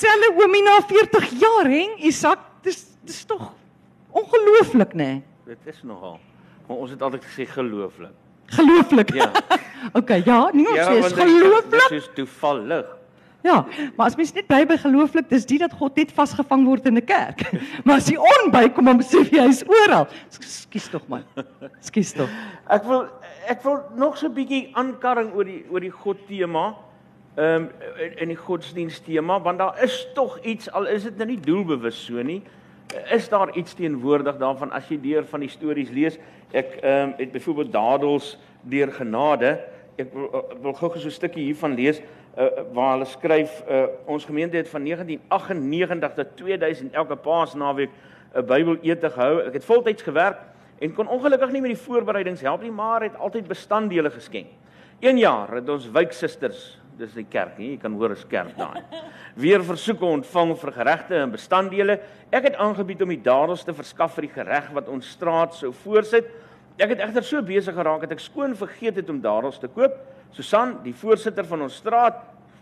Selle 0.00 0.30
oomie 0.32 0.64
na 0.64 0.78
40 0.88 1.28
jaar, 1.40 1.68
hè? 1.68 1.82
Isak, 2.08 2.46
dis 2.64 2.86
dis 3.04 3.20
tog 3.28 3.50
ongelooflik, 4.16 4.96
né? 4.96 5.04
Nee? 5.04 5.54
Dit 5.54 5.74
is 5.74 5.82
nogal. 5.84 6.18
Maar 6.66 6.82
ons 6.84 6.92
het 6.94 7.02
altyd 7.02 7.24
gesê 7.26 7.46
gelooflik. 7.50 8.16
Gelooflik. 8.50 9.12
Ja. 9.14 9.30
okay, 9.98 10.22
ja, 10.26 10.50
nie 10.52 10.66
ons 10.68 10.76
Ja, 10.76 10.88
sê 10.90 10.98
is 10.98 11.12
dit- 11.12 11.22
gelooflik. 11.22 11.86
Dis 11.88 12.02
is 12.02 12.10
toevallig. 12.14 12.96
Ja, 13.42 13.64
maar 13.96 14.06
as 14.10 14.16
mens 14.16 14.34
net 14.36 14.46
bly 14.50 14.66
by 14.68 14.76
gelooflik, 14.76 15.30
dis 15.30 15.46
die 15.48 15.56
dat 15.62 15.72
God 15.72 15.96
net 15.96 16.10
vasgevang 16.12 16.66
word 16.68 16.86
in 16.90 16.98
'n 17.00 17.04
kerk. 17.08 17.40
maar 17.84 17.96
as 17.96 18.10
jy 18.10 18.18
onby 18.20 18.68
kom 18.76 18.84
dan 18.84 19.00
besef 19.00 19.30
jy 19.32 19.46
hy's 19.46 19.62
oral. 19.64 20.06
Skus 20.28 20.88
tog 20.92 21.06
man. 21.08 21.24
Skus 21.80 22.12
tog. 22.12 22.28
Ek 22.68 22.84
wil 22.84 23.08
ek 23.48 23.64
wil 23.64 23.80
nog 23.96 24.18
so 24.18 24.28
'n 24.28 24.34
bietjie 24.36 24.68
aankarring 24.76 25.32
oor 25.34 25.44
die 25.44 25.64
oor 25.70 25.80
die 25.80 25.90
God 25.90 26.20
tema. 26.28 26.74
Ehm 27.38 27.64
um, 27.64 27.68
in 28.18 28.28
die 28.28 28.36
godsdienst 28.36 29.04
tema 29.04 29.40
want 29.40 29.58
daar 29.58 29.78
is 29.82 30.06
tog 30.14 30.38
iets 30.44 30.68
al 30.70 30.86
is 30.86 31.02
dit 31.02 31.16
nou 31.16 31.26
nie 31.26 31.40
doelbewus 31.40 32.04
so 32.04 32.20
nie. 32.22 32.42
Is 33.10 33.28
daar 33.28 33.56
iets 33.56 33.74
teenwoordig 33.74 34.36
daarvan 34.36 34.72
as 34.74 34.88
jy 34.88 34.98
deur 35.00 35.26
van 35.30 35.40
die 35.40 35.50
stories 35.50 35.90
lees? 35.90 36.18
Ek 36.50 36.78
ehm 36.80 37.10
um, 37.10 37.12
het 37.18 37.32
byvoorbeeld 37.32 37.72
Dadels 37.72 38.38
deur 38.62 38.92
genade. 38.92 39.60
Ek 39.96 40.12
wil, 40.14 40.26
ek 40.34 40.56
wil 40.62 40.72
gou-gou 40.72 41.00
so 41.00 41.06
'n 41.06 41.18
stukkie 41.18 41.44
hiervan 41.44 41.74
lees 41.74 42.00
uh, 42.00 42.48
waar 42.72 42.96
hulle 42.96 43.04
skryf 43.06 43.62
uh, 43.68 43.86
ons 44.06 44.24
gemeente 44.24 44.56
het 44.56 44.68
van 44.68 44.84
1998 44.84 46.14
tot 46.14 46.36
2000 46.36 46.92
elke 46.92 47.16
paasnaweek 47.16 47.90
'n 48.34 48.46
Bybelete 48.46 49.10
gehou. 49.10 49.46
Ek 49.46 49.52
het 49.52 49.64
voltyds 49.64 50.02
gewerk 50.02 50.38
en 50.78 50.94
kon 50.94 51.08
ongelukkig 51.08 51.50
nie 51.52 51.60
met 51.60 51.70
die 51.70 51.84
voorbereidings 51.86 52.40
help 52.40 52.62
nie, 52.62 52.72
maar 52.72 53.02
het 53.02 53.16
altyd 53.16 53.46
bestanddele 53.46 54.10
geskenk. 54.10 54.46
Een 55.00 55.18
jaar 55.18 55.54
het 55.54 55.68
ons 55.68 55.90
wyksusters, 55.90 56.79
dis 57.00 57.16
die 57.16 57.26
kerk 57.28 57.56
nie, 57.60 57.74
jy 57.74 57.80
kan 57.80 57.94
hoor 57.96 58.12
is 58.14 58.24
kerk 58.28 58.52
daai. 58.58 58.82
Weer 59.40 59.62
versoeke 59.64 60.04
ontvang 60.04 60.52
vir 60.60 60.72
geregte 60.76 61.16
en 61.22 61.32
bestanddele. 61.32 61.96
Ek 62.34 62.50
het 62.50 62.58
aangebied 62.60 63.04
om 63.04 63.12
die 63.14 63.22
dadels 63.24 63.64
te 63.64 63.74
verskaf 63.76 64.16
vir 64.18 64.28
die 64.28 64.34
gereg 64.34 64.70
wat 64.76 64.90
ons 64.92 65.08
straat 65.16 65.56
sou 65.56 65.72
voorsit. 65.84 66.28
Ek 66.80 66.94
het 66.94 67.02
egter 67.04 67.26
so 67.26 67.42
besig 67.44 67.76
geraak 67.76 68.04
dat 68.04 68.14
ek 68.16 68.24
skoon 68.24 68.56
vergeet 68.56 69.00
het 69.00 69.10
om 69.12 69.20
dadels 69.22 69.60
te 69.60 69.68
koop. 69.72 69.96
Susan, 70.36 70.76
die 70.84 70.94
voorsitter 70.94 71.46
van 71.48 71.66
ons 71.66 71.80
straat, 71.80 72.20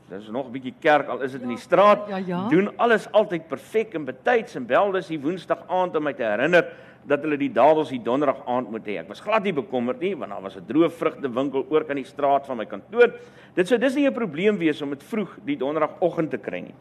dis 0.08 0.28
nog 0.30 0.46
'n 0.46 0.52
bietjie 0.52 0.74
kerk 0.80 1.08
al 1.08 1.22
is 1.22 1.32
dit 1.32 1.42
in 1.42 1.48
die 1.48 1.58
straat, 1.58 2.08
ja, 2.08 2.16
ja. 2.16 2.48
doen 2.48 2.70
alles 2.78 3.10
altyd 3.12 3.48
perfek 3.48 3.94
en 3.94 4.04
betyds 4.04 4.54
en 4.54 4.66
bel 4.66 4.92
dus 4.92 5.06
die 5.06 5.20
woensdag 5.20 5.68
aand 5.68 5.96
om 5.96 6.02
my 6.02 6.12
te 6.12 6.22
herinner 6.22 6.64
dat 7.06 7.22
hulle 7.24 7.36
die 7.36 7.52
dadels 7.52 7.88
die 7.88 8.02
donderdag 8.02 8.40
aand 8.46 8.70
moet 8.70 8.86
hê. 8.86 8.98
Ek 8.98 9.08
was 9.08 9.20
glad 9.20 9.42
nie 9.42 9.52
bekommerd 9.52 10.00
nie 10.00 10.14
want 10.16 10.30
daar 10.30 10.42
was 10.42 10.56
'n 10.56 10.66
droë 10.66 10.90
vrugtewinkel 10.90 11.66
oor 11.70 11.84
kan 11.84 11.96
die 11.96 12.04
straat 12.04 12.46
van 12.46 12.56
my 12.56 12.66
kantoor. 12.66 13.12
Dit 13.54 13.68
sou 13.68 13.78
dis 13.78 13.94
nie 13.94 14.06
'n 14.06 14.14
probleem 14.14 14.58
wees 14.58 14.82
om 14.82 14.90
dit 14.90 15.02
vroeg 15.02 15.38
die 15.44 15.56
donderdagoggend 15.56 16.30
te 16.30 16.38
kry 16.38 16.60
nie. 16.60 16.74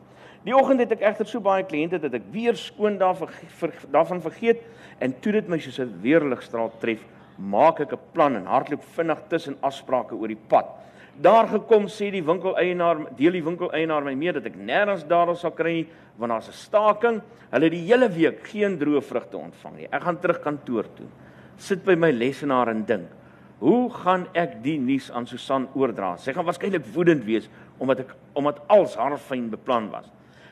Die 0.44 0.56
oggend 0.56 0.80
het 0.80 0.92
ek 0.92 1.02
egter 1.02 1.28
so 1.28 1.40
baie 1.40 1.63
kliënte 1.63 2.00
dat 2.00 2.13
ek 2.13 2.24
weer 2.32 2.56
skoon 2.56 2.98
daarvan 2.98 3.28
ver, 3.60 3.74
daarvan 3.92 4.22
vergeet 4.22 4.62
en 5.00 5.13
toe 5.20 5.32
dit 5.32 5.48
my 5.48 5.58
soos 5.60 5.80
'n 5.80 6.00
weerligstraal 6.02 6.72
tref, 6.80 7.04
maak 7.38 7.80
ek 7.80 7.94
'n 7.94 8.00
plan 8.13 8.36
en 8.36 8.46
hardloop 8.46 8.84
vinnig 8.96 9.20
tussen 9.30 9.58
afsprake 9.62 10.16
oor 10.16 10.28
die 10.28 10.40
pad. 10.48 10.66
Daar 11.17 11.47
gekom 11.49 11.88
sê 11.89 12.12
die 12.13 12.21
winkeleienaar, 12.21 13.08
deel 13.17 13.39
die 13.39 13.43
winkeleienaar 13.43 14.03
my 14.06 14.13
mee 14.13 14.34
dat 14.36 14.45
ek 14.45 14.58
nêrens 14.58 15.06
daar 15.10 15.34
sal 15.36 15.51
kry 15.51 15.73
nie 15.80 15.88
want 16.17 16.32
daar's 16.32 16.49
'n 16.49 16.53
staking. 16.53 17.21
Hulle 17.51 17.63
het 17.63 17.71
die 17.71 17.88
hele 17.88 18.10
week 18.10 18.47
geen 18.47 18.77
droë 18.77 19.01
vrugte 19.01 19.38
ontvang 19.38 19.75
nie. 19.75 19.88
Ek 19.91 20.01
gaan 20.01 20.19
terug 20.19 20.41
kantoor 20.41 20.86
toe. 20.95 21.08
Sit 21.58 21.86
by 21.86 21.95
my 21.95 22.12
lesenaar 22.12 22.69
en 22.69 22.86
dink, 22.86 23.08
hoe 23.60 23.89
gaan 23.89 24.27
ek 24.34 24.63
die 24.63 24.77
nuus 24.77 25.12
aan 25.12 25.25
Susan 25.25 25.67
oordra? 25.73 26.17
Sy 26.17 26.34
gaan 26.34 26.45
waarskynlik 26.45 26.86
woedend 26.93 27.23
wees 27.25 27.49
omdat 27.80 27.99
ek 27.99 28.15
omdat 28.34 28.62
alles 28.67 28.95
haarfyn 28.95 29.49
beplan 29.49 29.89
was. 29.89 30.12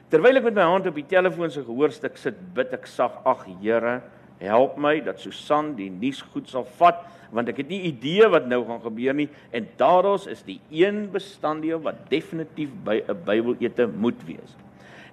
Terwyl 0.09 0.37
ek 0.37 0.43
met 0.43 0.55
my 0.55 0.61
hand 0.61 0.87
op 0.87 0.95
die 0.95 1.05
telefoon 1.07 1.51
se 1.51 1.63
gehoorstuk 1.63 2.17
sit, 2.17 2.53
bid 2.53 2.73
ek 2.73 2.85
sag: 2.87 3.11
"Ag 3.25 3.45
Here, 3.61 4.01
help 4.39 4.77
my 4.77 4.99
dat 4.99 5.19
Susan 5.19 5.75
die 5.75 5.89
nuus 5.89 6.21
goed 6.33 6.49
sal 6.49 6.65
vat, 6.79 7.05
want 7.31 7.49
ek 7.49 7.57
het 7.63 7.69
nie 7.69 7.81
idee 7.89 8.27
wat 8.31 8.47
nou 8.47 8.63
gaan 8.67 8.81
gebeur 8.83 9.13
nie 9.13 9.29
en 9.51 9.67
daaroor 9.77 10.27
is 10.31 10.43
die 10.43 10.59
een 10.69 11.09
bestanddeel 11.11 11.81
wat 11.81 12.09
definitief 12.09 12.69
by 12.83 13.01
'n 13.07 13.23
Bybelete 13.25 13.87
moet 13.87 14.23
wees." 14.25 14.55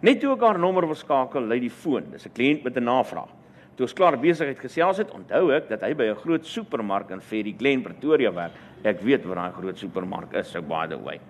Net 0.02 0.20
toe 0.20 0.32
ek 0.34 0.40
haar 0.42 0.58
nommer 0.58 0.86
wil 0.86 0.98
skakel, 0.98 1.44
lui 1.46 1.60
die 1.60 1.70
foon. 1.70 2.10
Dis 2.10 2.26
'n 2.26 2.34
kliënt 2.34 2.64
met 2.64 2.76
'n 2.76 2.84
navraag. 2.84 3.30
Toe 3.76 3.86
ons 3.86 3.94
klaar 3.94 4.18
besigheid 4.18 4.58
gesels 4.58 4.98
het, 4.98 5.10
onthou 5.10 5.52
ek 5.54 5.68
dat 5.68 5.80
hy 5.82 5.94
by 5.94 6.04
'n 6.10 6.16
groot 6.16 6.44
supermark 6.44 7.10
in 7.10 7.20
Ferry 7.20 7.54
Glen, 7.56 7.82
Pretoria 7.82 8.32
werk. 8.32 8.52
Ek 8.84 9.00
weet 9.00 9.24
waar 9.24 9.36
daai 9.36 9.52
groot 9.52 9.78
supermark 9.78 10.34
is, 10.34 10.50
so 10.50 10.60
by 10.60 10.86
the 10.86 10.98
way. 10.98 11.20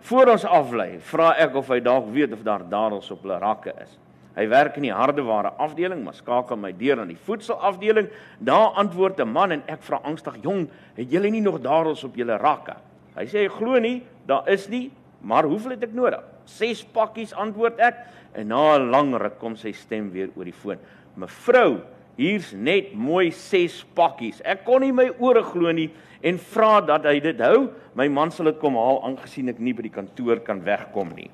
Voor 0.00 0.28
ons 0.28 0.44
aflei, 0.44 0.98
vra 0.98 1.34
ek 1.38 1.54
of 1.54 1.68
hy 1.68 1.80
dalk 1.80 2.12
weet 2.12 2.32
of 2.32 2.42
daar 2.42 2.62
dadels 2.68 3.10
op 3.10 3.22
hulle 3.22 3.38
rakke 3.38 3.72
is. 3.82 3.98
Hy 4.36 4.46
werk 4.48 4.76
in 4.78 4.86
die 4.86 4.94
hardeware 4.94 5.50
afdeling, 5.58 6.04
maar 6.04 6.14
skakel 6.14 6.56
my 6.56 6.70
deur 6.78 7.00
aan 7.02 7.10
die 7.10 7.18
voedselafdeling. 7.26 8.08
Daar 8.38 8.76
antwoord 8.78 9.20
'n 9.20 9.28
man 9.28 9.52
en 9.52 9.62
ek 9.66 9.82
vra 9.82 10.00
angstig: 10.04 10.36
"Jong, 10.42 10.68
het 10.94 11.10
julle 11.10 11.30
nie 11.30 11.40
nog 11.40 11.60
dadels 11.60 12.04
op 12.04 12.14
julle 12.14 12.36
rakke?" 12.36 12.76
Hy 13.16 13.26
sê 13.26 13.42
hy 13.42 13.48
glo 13.48 13.78
nie, 13.78 14.02
daar 14.26 14.48
is 14.48 14.68
nie, 14.68 14.90
maar 15.20 15.44
hoeveel 15.44 15.70
het 15.70 15.82
ek 15.82 15.92
nodig? 15.92 16.22
6 16.44 16.84
pakkies 16.94 17.34
antwoord 17.34 17.78
ek 17.78 17.96
en 18.34 18.48
na 18.48 18.78
'n 18.78 18.90
lang 18.90 19.14
ruk 19.14 19.38
kom 19.38 19.56
sy 19.56 19.72
stem 19.72 20.10
weer 20.10 20.30
oor 20.36 20.44
die 20.44 20.52
foon. 20.52 20.78
Mevrou, 21.16 21.80
hier's 22.16 22.52
net 22.52 22.94
mooi 22.94 23.30
6 23.30 23.84
pakkies. 23.94 24.40
Ek 24.44 24.64
kon 24.64 24.80
nie 24.80 24.92
my 24.92 25.10
ore 25.18 25.42
glo 25.42 25.72
nie 25.72 25.90
en 26.22 26.38
vra 26.38 26.80
dat 26.80 27.04
hy 27.04 27.20
dit 27.20 27.40
hou. 27.40 27.70
My 27.94 28.08
man 28.08 28.30
sal 28.30 28.46
dit 28.46 28.58
kom 28.58 28.74
haal 28.74 29.02
aangesien 29.04 29.48
ek 29.48 29.58
nie 29.58 29.72
by 29.72 29.82
die 29.82 29.94
kantoor 29.94 30.40
kan 30.40 30.60
wegkom 30.64 31.14
nie. 31.14 31.30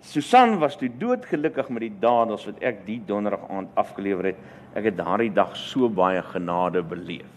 Susan 0.00 0.58
was 0.58 0.76
toe 0.78 0.88
doodgelukkig 0.98 1.68
met 1.68 1.80
die 1.80 1.94
dadels 2.00 2.46
wat 2.46 2.60
ek 2.62 2.84
die 2.86 3.00
donderdag 3.06 3.48
aand 3.50 3.68
afgelewer 3.74 4.30
het. 4.30 4.38
Ek 4.78 4.84
het 4.84 4.96
daardie 4.96 5.32
dag 5.34 5.56
so 5.56 5.88
baie 5.90 6.22
genade 6.22 6.82
beleef. 6.86 7.30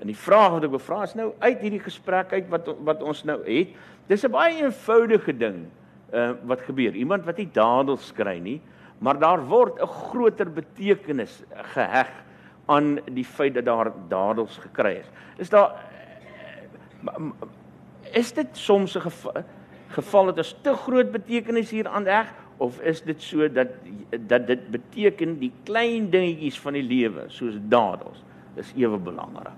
En 0.00 0.08
die 0.08 0.16
vraag 0.16 0.56
wat 0.56 0.64
ek 0.64 0.72
bevra 0.72 1.02
is 1.04 1.14
nou 1.18 1.32
uit 1.42 1.60
hierdie 1.60 1.82
gesprek 1.84 2.32
uit 2.32 2.48
wat 2.52 2.70
wat 2.88 3.02
ons 3.04 3.22
nou 3.28 3.38
het. 3.44 3.76
Dis 4.08 4.24
'n 4.24 4.32
baie 4.32 4.62
eenvoudige 4.62 5.32
ding 5.36 5.68
uh 6.12 6.32
wat 6.44 6.60
gebeur. 6.60 6.94
Iemand 6.96 7.24
wat 7.24 7.36
nie 7.36 7.50
dadels 7.52 8.12
kry 8.12 8.38
nie, 8.38 8.60
maar 8.98 9.18
daar 9.18 9.46
word 9.46 9.80
'n 9.80 9.86
groter 9.86 10.50
betekenis 10.50 11.42
geheg 11.74 12.08
aan 12.66 12.98
die 13.10 13.24
feit 13.24 13.54
dat 13.54 13.64
daar 13.64 13.92
dadels 14.08 14.58
gekry 14.58 15.00
is. 15.02 15.10
Is 15.38 15.50
daar 15.50 15.76
is 18.12 18.32
dit 18.32 18.48
soms 18.52 18.96
'n 18.96 19.00
geval, 19.00 19.44
geval 19.94 20.30
dat 20.30 20.38
as 20.44 20.54
te 20.62 20.74
groot 20.74 21.10
betekenis 21.12 21.70
hier 21.70 21.88
aan 21.88 22.04
reg 22.04 22.30
of 22.58 22.80
is 22.80 23.02
dit 23.02 23.22
so 23.22 23.48
dat 23.48 23.72
dat 24.28 24.46
dit 24.46 24.70
beteken 24.70 25.38
die 25.40 25.52
klein 25.64 26.10
dingetjies 26.10 26.60
van 26.60 26.76
die 26.76 26.84
lewe 26.84 27.24
soos 27.28 27.56
dadels 27.72 28.24
is 28.60 28.72
ewe 28.76 28.98
belangrik. 28.98 29.56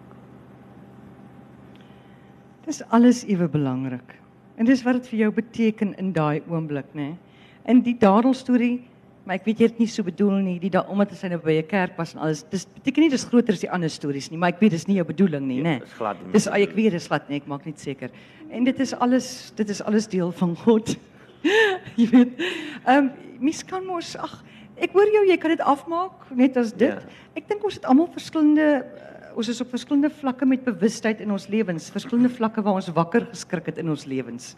Dis 2.66 2.83
alles 2.95 3.25
ewe 3.27 3.49
belangrik. 3.51 4.14
En 4.61 4.68
dis 4.68 4.83
wat 4.87 5.01
dit 5.01 5.11
vir 5.11 5.25
jou 5.25 5.33
beteken 5.35 5.95
in 5.99 6.12
daai 6.14 6.42
oomblik, 6.47 6.92
nê? 6.95 7.12
Nee? 7.12 7.40
In 7.73 7.81
die 7.83 7.95
dadel 7.99 8.35
storie, 8.37 8.83
maar 9.25 9.38
ek 9.38 9.47
weet 9.47 9.62
jy 9.62 9.68
het 9.71 9.81
nie 9.81 9.88
so 9.90 10.07
bedoel 10.07 10.40
nie, 10.42 10.57
die 10.62 10.71
daai 10.71 10.90
omdat 10.90 11.14
hy 11.14 11.31
nou 11.33 11.40
by 11.42 11.57
'n 11.62 11.66
kerk 11.66 11.99
was 11.99 12.14
en 12.14 12.21
alles. 12.21 12.42
Dis 12.51 12.66
beteken 12.66 13.03
nie 13.03 13.11
dis 13.11 13.25
groter 13.25 13.55
as 13.55 13.61
die 13.61 13.71
ander 13.71 13.90
stories 13.90 14.31
nie, 14.31 14.38
maar 14.38 14.51
ek 14.51 14.61
weet 14.61 14.71
dis 14.71 14.87
nie 14.88 14.97
jou 14.97 15.07
bedoeling 15.07 15.47
nie, 15.47 15.59
nê? 15.59 15.62
Nee? 15.62 15.81
Dis 15.81 15.95
glad 15.95 16.23
nie. 16.23 16.33
Dis 16.33 16.47
ek 16.47 16.75
weet 16.75 16.92
dis 16.92 17.07
glad 17.07 17.29
nie, 17.29 17.37
ek 17.37 17.47
maak 17.47 17.66
net 17.66 17.79
seker. 17.79 18.11
En 18.53 18.65
dit 18.65 18.81
is 18.85 18.95
alles 18.95 19.53
dit 19.57 19.69
is 19.69 19.83
alles 19.83 20.09
deel 20.12 20.33
van 20.33 20.57
God. 20.57 20.97
jy 22.01 22.09
weet. 22.12 22.41
Ehm 22.85 22.97
um, 22.97 23.12
mens 23.43 23.65
kan 23.67 23.83
mos 23.83 24.12
ag 24.17 24.43
ek 24.83 24.93
hoor 24.95 25.09
jou 25.11 25.23
jy 25.27 25.37
kan 25.41 25.51
dit 25.55 25.62
afmaak 25.67 26.29
net 26.31 26.57
as 26.61 26.75
dit. 26.75 26.93
Ja. 26.93 27.23
Ek 27.38 27.49
dink 27.49 27.65
ons 27.65 27.79
het 27.79 27.87
almal 27.88 28.11
verskillende 28.12 28.69
uh, 28.83 29.37
ons 29.37 29.49
is 29.49 29.61
op 29.65 29.71
verskillende 29.73 30.11
vlakke 30.12 30.45
met 30.47 30.65
bewustheid 30.65 31.23
in 31.25 31.31
ons 31.33 31.47
lewens, 31.49 31.88
verskillende 31.91 32.29
vlakke 32.29 32.62
waar 32.62 32.77
ons 32.77 32.91
wakker 32.93 33.25
geskrik 33.31 33.71
het 33.71 33.81
in 33.81 33.88
ons 33.88 34.05
lewens. 34.05 34.53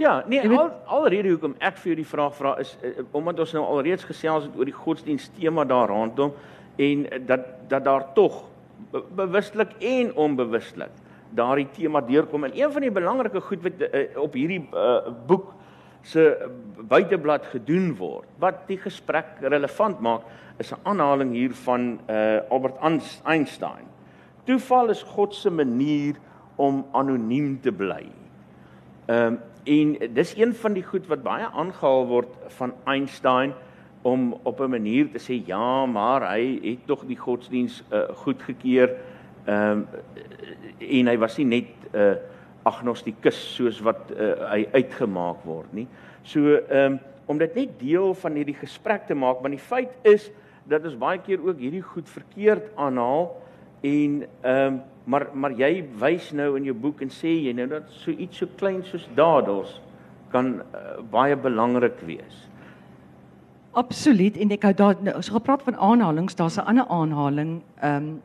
Ja, 0.00 0.22
nee, 0.26 0.40
weet, 0.40 0.56
al 0.56 0.70
alrede 0.88 1.34
hoekom 1.34 1.58
ek 1.60 1.76
vir 1.82 1.92
jou 1.92 1.98
die 1.98 2.08
vraag 2.08 2.32
vra 2.38 2.54
is 2.62 2.72
uh, 2.80 3.04
omdat 3.12 3.42
ons 3.44 3.52
nou 3.58 3.66
alreeds 3.66 4.06
gesels 4.08 4.48
het 4.48 4.56
oor 4.56 4.70
die 4.70 4.76
godsdienst 4.76 5.36
tema 5.36 5.66
daar 5.68 5.92
rondom 5.92 6.32
en 6.80 7.04
dat 7.28 7.44
dat 7.68 7.84
daar 7.84 8.08
tog 8.16 8.46
be 8.90 9.04
bewustelik 9.18 9.76
en 9.84 10.14
onbewustelik 10.16 11.09
daardie 11.34 11.68
tema 11.72 12.00
deurkom 12.00 12.44
en 12.44 12.54
een 12.54 12.72
van 12.72 12.82
die 12.82 12.90
belangrike 12.90 13.40
goed 13.40 13.62
wat 13.62 13.82
uh, 13.86 14.04
op 14.20 14.34
hierdie 14.34 14.62
uh, 14.74 15.12
boek 15.26 15.52
se 16.02 16.24
buiteblad 16.88 17.46
gedoen 17.52 17.92
word 17.96 18.28
wat 18.38 18.66
die 18.68 18.78
gesprek 18.80 19.38
relevant 19.40 20.00
maak 20.00 20.22
is 20.58 20.72
'n 20.72 20.80
aanhaling 20.82 21.32
hier 21.32 21.54
van 21.64 22.00
uh, 22.10 22.40
Albert 22.50 22.76
Einstein. 23.24 23.86
Toeval 24.44 24.90
is 24.90 25.02
God 25.02 25.34
se 25.34 25.50
manier 25.50 26.16
om 26.56 26.84
anoniem 26.92 27.60
te 27.60 27.72
bly. 27.72 28.06
Ehm 29.06 29.26
um, 29.26 29.38
en 29.64 30.14
dis 30.14 30.36
een 30.36 30.54
van 30.54 30.72
die 30.72 30.82
goed 30.82 31.06
wat 31.06 31.22
baie 31.22 31.44
aangehaal 31.44 32.06
word 32.06 32.28
van 32.56 32.72
Einstein 32.84 33.52
om 34.02 34.38
op 34.42 34.60
'n 34.60 34.70
manier 34.70 35.10
te 35.10 35.18
sê 35.18 35.46
ja, 35.46 35.86
maar 35.86 36.30
hy 36.32 36.60
het 36.62 36.86
tog 36.86 37.04
die 37.04 37.16
godsdiens 37.16 37.84
uh, 37.92 38.08
goedgekeur. 38.14 38.96
Ehm 39.46 39.70
um, 39.78 39.86
en 40.80 41.06
hy 41.06 41.16
was 41.20 41.36
nie 41.38 41.44
net 41.44 41.68
'n 41.92 41.96
uh, 41.96 42.14
agnostikus 42.62 43.38
soos 43.54 43.80
wat 43.80 44.10
uh, 44.12 44.48
hy 44.52 44.68
uitgemaak 44.72 45.44
word 45.44 45.72
nie. 45.72 45.86
So 46.22 46.56
ehm 46.56 46.92
um, 46.92 46.98
om 47.30 47.38
dit 47.38 47.54
net 47.54 47.78
deel 47.78 48.14
van 48.14 48.34
hierdie 48.34 48.58
gesprek 48.58 49.06
te 49.06 49.14
maak, 49.14 49.38
want 49.40 49.54
die 49.54 49.62
feit 49.62 49.92
is 50.02 50.30
dat 50.66 50.84
ons 50.84 50.96
baie 50.98 51.20
keer 51.22 51.38
ook 51.46 51.58
hierdie 51.62 51.82
goed 51.82 52.08
verkeerd 52.08 52.72
aanhaal 52.76 53.30
en 53.80 54.24
ehm 54.42 54.66
um, 54.66 54.80
maar 55.10 55.26
maar 55.34 55.54
jy 55.56 55.84
wys 55.98 56.32
nou 56.36 56.56
in 56.58 56.64
jou 56.68 56.74
boek 56.76 57.00
en 57.02 57.10
sê 57.10 57.32
jy 57.46 57.52
nou 57.56 57.66
dat 57.70 57.88
so 58.02 58.12
iets 58.12 58.42
so 58.42 58.46
klein 58.60 58.82
soos 58.84 59.08
dadels 59.16 59.80
kan 60.30 60.60
uh, 60.60 61.00
baie 61.10 61.36
belangrik 61.36 61.98
wees. 62.06 62.46
Absoluut 63.72 64.36
en 64.36 64.52
ek 64.54 64.66
hou 64.68 64.74
daar 64.74 65.00
nou, 65.02 65.14
ons 65.16 65.32
gepraat 65.32 65.62
van 65.66 65.76
aanhalings, 65.76 66.36
daar's 66.38 66.58
'n 66.58 66.66
ander 66.66 66.86
aanhaling 66.86 67.62
ehm 67.80 67.96
um, 67.96 68.22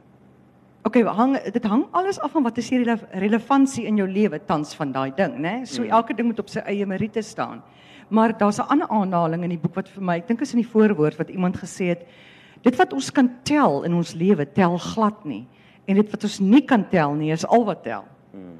okay, 0.85 1.01
hang 1.03 1.33
dit 1.53 1.65
hang 1.65 1.85
alles 1.91 2.19
af 2.21 2.31
van 2.31 2.45
wat 2.45 2.57
is 2.61 2.69
die 2.69 2.83
relevantie 3.17 3.85
in 3.89 3.97
jou 3.97 4.07
lewe 4.07 4.39
tans 4.45 4.75
van 4.77 4.91
daai 4.93 5.11
ding, 5.17 5.39
né? 5.41 5.55
So 5.65 5.81
mm. 5.81 5.89
elke 5.89 6.13
ding 6.13 6.29
moet 6.29 6.39
op 6.39 6.51
sy 6.51 6.61
eie 6.69 6.85
meriete 6.85 7.23
staan. 7.25 7.63
Maar 8.09 8.37
daar's 8.37 8.59
'n 8.59 8.69
ander 8.69 8.87
aanhaling 8.87 9.43
in 9.43 9.49
die 9.49 9.57
boek 9.57 9.75
wat 9.75 9.89
vir 9.89 10.03
my, 10.03 10.17
ek 10.17 10.27
dink 10.27 10.41
is 10.41 10.53
in 10.53 10.61
die 10.61 10.69
voorwoord 10.69 11.17
wat 11.17 11.29
iemand 11.29 11.57
gesê 11.57 11.89
het, 11.89 12.05
dit 12.61 12.75
wat 12.75 12.93
ons 12.93 13.11
kan 13.11 13.29
tel 13.43 13.83
in 13.83 13.93
ons 13.93 14.13
lewe 14.13 14.45
tel 14.45 14.77
glad 14.77 15.25
nie. 15.25 15.47
En 15.85 15.95
dit 15.95 16.11
wat 16.11 16.23
ons 16.23 16.39
nie 16.39 16.61
kan 16.61 16.85
tel 16.89 17.13
nie, 17.13 17.31
is 17.31 17.45
al 17.45 17.65
wat 17.65 17.83
tel. 17.83 18.05
Mm. 18.33 18.57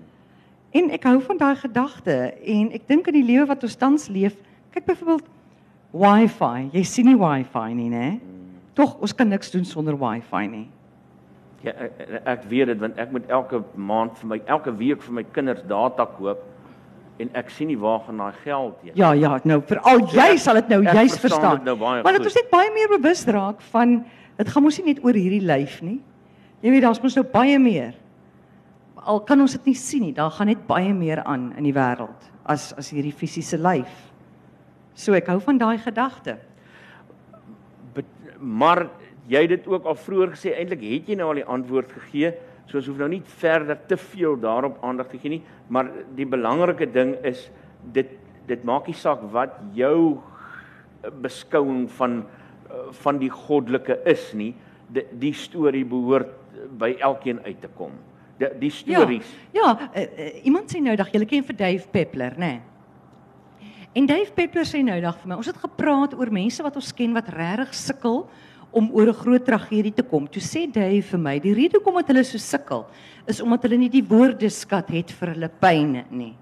En 0.72 0.90
ek 0.92 1.04
hou 1.04 1.22
van 1.22 1.38
daai 1.38 1.56
gedagte 1.56 2.34
en 2.46 2.72
ek 2.72 2.88
dink 2.88 3.08
in 3.08 3.14
die 3.14 3.34
lewe 3.34 3.46
wat 3.46 3.64
ons 3.64 3.76
tans 3.76 4.08
leef, 4.08 4.36
kyk 4.72 4.86
byvoorbeeld 4.86 5.30
Wi-Fi. 5.92 6.70
Jy 6.74 6.84
sien 6.84 7.06
nie 7.06 7.18
Wi-Fi 7.18 7.74
nie, 7.74 7.90
né? 7.90 8.10
Mm. 8.20 8.58
Tog 8.74 8.98
ons 9.02 9.14
kan 9.14 9.28
niks 9.28 9.52
doen 9.52 9.66
sonder 9.66 9.96
Wi-Fi 9.98 10.48
nie. 10.48 10.68
Ja, 11.66 11.74
ek, 11.82 12.02
ek 12.30 12.44
weet 12.50 12.70
dit 12.74 12.82
want 12.84 13.00
ek 13.02 13.14
moet 13.16 13.32
elke 13.34 13.62
maand 13.74 14.20
vir 14.22 14.30
my 14.36 14.38
elke 14.46 14.74
week 14.78 15.02
vir 15.06 15.16
my 15.20 15.24
kinders 15.34 15.64
data 15.70 16.06
koop 16.18 16.44
en 17.24 17.32
ek 17.40 17.50
sien 17.54 17.70
nie 17.72 17.78
waar 17.80 18.02
gaan 18.06 18.20
daai 18.20 18.40
geld 18.44 18.82
heen. 18.84 18.96
Ja, 19.00 19.14
ja, 19.16 19.38
nou 19.48 19.62
veral 19.66 20.04
jy 20.12 20.30
ja, 20.34 20.40
sal 20.42 20.60
dit 20.60 20.74
nou 20.74 20.82
juis 20.84 21.16
verstaan. 21.24 21.62
Nou 21.66 21.78
maar 21.80 22.18
dit 22.18 22.28
is 22.28 22.38
net 22.38 22.50
baie 22.52 22.72
meer 22.76 22.92
bewus 22.98 23.24
raak 23.32 23.64
van 23.72 24.02
dit 24.36 24.52
gaan 24.52 24.66
mos 24.66 24.80
nie 24.82 24.94
net 24.94 25.04
oor 25.06 25.18
hierdie 25.18 25.44
lyf 25.46 25.80
nie. 25.86 26.02
Jy 26.62 26.74
weet 26.76 26.86
daar's 26.86 27.02
mos 27.04 27.16
nou 27.18 27.26
baie 27.32 27.58
meer. 27.62 27.96
Al 29.06 29.22
kan 29.26 29.42
ons 29.42 29.56
dit 29.58 29.72
nie 29.72 29.78
sien 29.80 30.04
nie, 30.08 30.14
daar 30.18 30.34
gaan 30.34 30.50
net 30.52 30.66
baie 30.68 30.92
meer 30.94 31.22
aan 31.24 31.52
in 31.58 31.68
die 31.68 31.76
wêreld 31.76 32.30
as 32.46 32.74
as 32.78 32.92
hierdie 32.94 33.14
fisiese 33.16 33.58
lyf. 33.58 33.94
So 34.96 35.16
ek 35.18 35.32
hou 35.32 35.40
van 35.44 35.58
daai 35.62 35.78
gedagte. 35.82 36.38
Maar 38.40 38.86
jy 39.30 39.42
het 39.46 39.54
dit 39.56 39.68
ook 39.68 39.88
al 39.90 39.98
vroeër 39.98 40.36
gesê, 40.36 40.54
eintlik 40.54 40.84
het 40.86 41.10
jy 41.10 41.18
nou 41.20 41.32
al 41.32 41.42
die 41.42 41.50
antwoord 41.58 41.92
gegee. 41.98 42.34
So 42.66 42.80
ons 42.80 42.90
hoef 42.90 42.98
nou 43.02 43.10
nie 43.10 43.22
verder 43.42 43.78
te 43.90 43.98
veel 43.98 44.38
daarop 44.42 44.80
aandag 44.86 45.10
te 45.12 45.20
gee 45.22 45.38
nie, 45.38 45.44
maar 45.70 45.92
die 46.18 46.26
belangrike 46.30 46.88
ding 46.92 47.16
is 47.26 47.50
dit 47.94 48.14
dit 48.46 48.62
maak 48.66 48.86
nie 48.86 48.98
saak 48.98 49.24
wat 49.34 49.56
jou 49.74 50.22
beskouing 51.22 51.88
van 51.98 52.24
van 53.00 53.18
die 53.22 53.30
goddelike 53.30 53.98
is 54.10 54.32
nie. 54.38 54.52
Die, 54.94 55.06
die 55.22 55.34
storie 55.34 55.86
behoort 55.88 56.34
by 56.78 56.92
elkeen 57.00 57.40
uit 57.46 57.62
te 57.62 57.70
kom. 57.78 57.94
Die 58.42 58.50
die 58.60 58.72
stories. 58.74 59.30
Ja, 59.56 59.72
ja 59.72 59.90
uh, 59.96 60.04
uh, 60.04 60.46
iemand 60.46 60.74
sê 60.74 60.82
nou 60.84 60.96
dag 60.98 61.14
jy 61.14 61.24
ken 61.30 61.46
vir 61.48 61.58
Dave 61.62 61.88
Peppler, 61.92 62.38
né? 62.38 62.54
Nee. 62.58 63.70
En 63.96 64.10
Dave 64.10 64.34
Peppler 64.36 64.68
sê 64.68 64.82
nou 64.84 64.98
dag 65.00 65.16
vir 65.22 65.30
my, 65.32 65.38
ons 65.40 65.48
het 65.48 65.60
gepraat 65.62 66.18
oor 66.20 66.32
mense 66.34 66.64
wat 66.64 66.76
ons 66.76 66.92
ken 66.98 67.14
wat 67.16 67.30
regtig 67.32 67.72
sukkel 67.80 68.26
om 68.76 68.90
oor 68.92 69.08
'n 69.08 69.22
groot 69.24 69.46
tragedie 69.46 69.94
te 69.94 70.04
kom. 70.04 70.28
Toe 70.28 70.42
sê 70.42 70.68
hy 70.68 71.02
vir 71.02 71.20
my, 71.20 71.40
die 71.40 71.54
rede 71.54 71.78
hoekom 71.78 71.96
dat 71.96 72.08
hulle 72.08 72.24
so 72.24 72.38
sukkel 72.38 72.86
is 73.28 73.42
omdat 73.42 73.64
hulle 73.64 73.78
nie 73.78 73.90
die 73.90 74.04
woordeskat 74.04 74.90
het 74.90 75.12
vir 75.12 75.34
hulle 75.34 75.50
pyn 75.50 76.04
nie. 76.12 76.36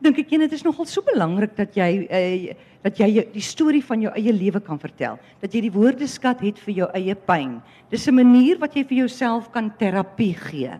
Dink 0.00 0.18
ek 0.18 0.30
dit 0.30 0.52
is 0.52 0.64
nogal 0.64 0.86
so 0.86 1.02
belangrik 1.02 1.56
dat 1.56 1.76
jy 1.76 2.08
uh, 2.10 2.54
dat 2.82 2.96
jy 2.96 3.26
die 3.34 3.44
storie 3.44 3.82
van 3.84 4.00
jou 4.00 4.12
eie 4.16 4.32
lewe 4.32 4.60
kan 4.60 4.78
vertel. 4.78 5.18
Dat 5.40 5.52
jy 5.52 5.60
die 5.60 5.72
woordeskat 5.72 6.40
het 6.40 6.58
vir 6.58 6.74
jou 6.74 6.88
eie 6.94 7.14
pyn. 7.14 7.60
Dis 7.90 8.08
'n 8.08 8.14
manier 8.14 8.58
wat 8.58 8.74
jy 8.74 8.84
vir 8.84 8.98
jouself 8.98 9.52
kan 9.52 9.70
terapie 9.78 10.34
gee. 10.34 10.72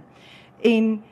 En 0.65 1.03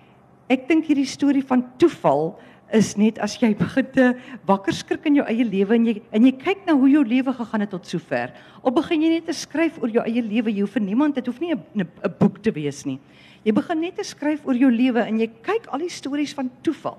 ek 0.48 0.68
dink 0.68 0.86
hierdie 0.86 1.06
storie 1.06 1.44
van 1.44 1.64
toeval 1.76 2.38
is 2.72 2.96
net 3.00 3.18
as 3.24 3.36
jy 3.40 3.54
begin 3.56 3.86
te 3.94 4.06
wakker 4.48 4.74
skrik 4.76 5.06
in 5.08 5.18
jou 5.20 5.24
eie 5.28 5.44
lewe 5.44 5.74
en 5.74 5.86
jy 5.88 5.94
en 6.12 6.26
jy 6.28 6.32
kyk 6.36 6.66
na 6.66 6.74
hoe 6.76 6.90
jou 6.90 7.04
lewe 7.04 7.32
gegaan 7.32 7.64
het 7.64 7.72
tot 7.72 7.86
sover. 7.88 8.34
Of 8.62 8.74
begin 8.76 9.02
jy 9.02 9.12
net 9.14 9.26
te 9.26 9.36
skryf 9.36 9.78
oor 9.80 9.92
jou 9.92 10.04
eie 10.04 10.22
lewe, 10.22 10.52
jy 10.52 10.66
hoef 10.66 10.76
vir 10.76 10.84
niemand 10.84 11.16
dit 11.16 11.26
hoef 11.26 11.40
nie 11.40 11.54
'n 11.54 11.88
boek 12.18 12.42
te 12.42 12.52
wees 12.52 12.84
nie. 12.84 12.98
Jy 13.44 13.52
begin 13.52 13.80
net 13.80 13.96
te 13.96 14.04
skryf 14.04 14.44
oor 14.46 14.54
jou 14.54 14.70
lewe 14.70 15.00
en 15.00 15.18
jy 15.18 15.30
kyk 15.42 15.66
al 15.72 15.78
die 15.78 15.88
stories 15.88 16.34
van 16.34 16.50
toeval. 16.62 16.98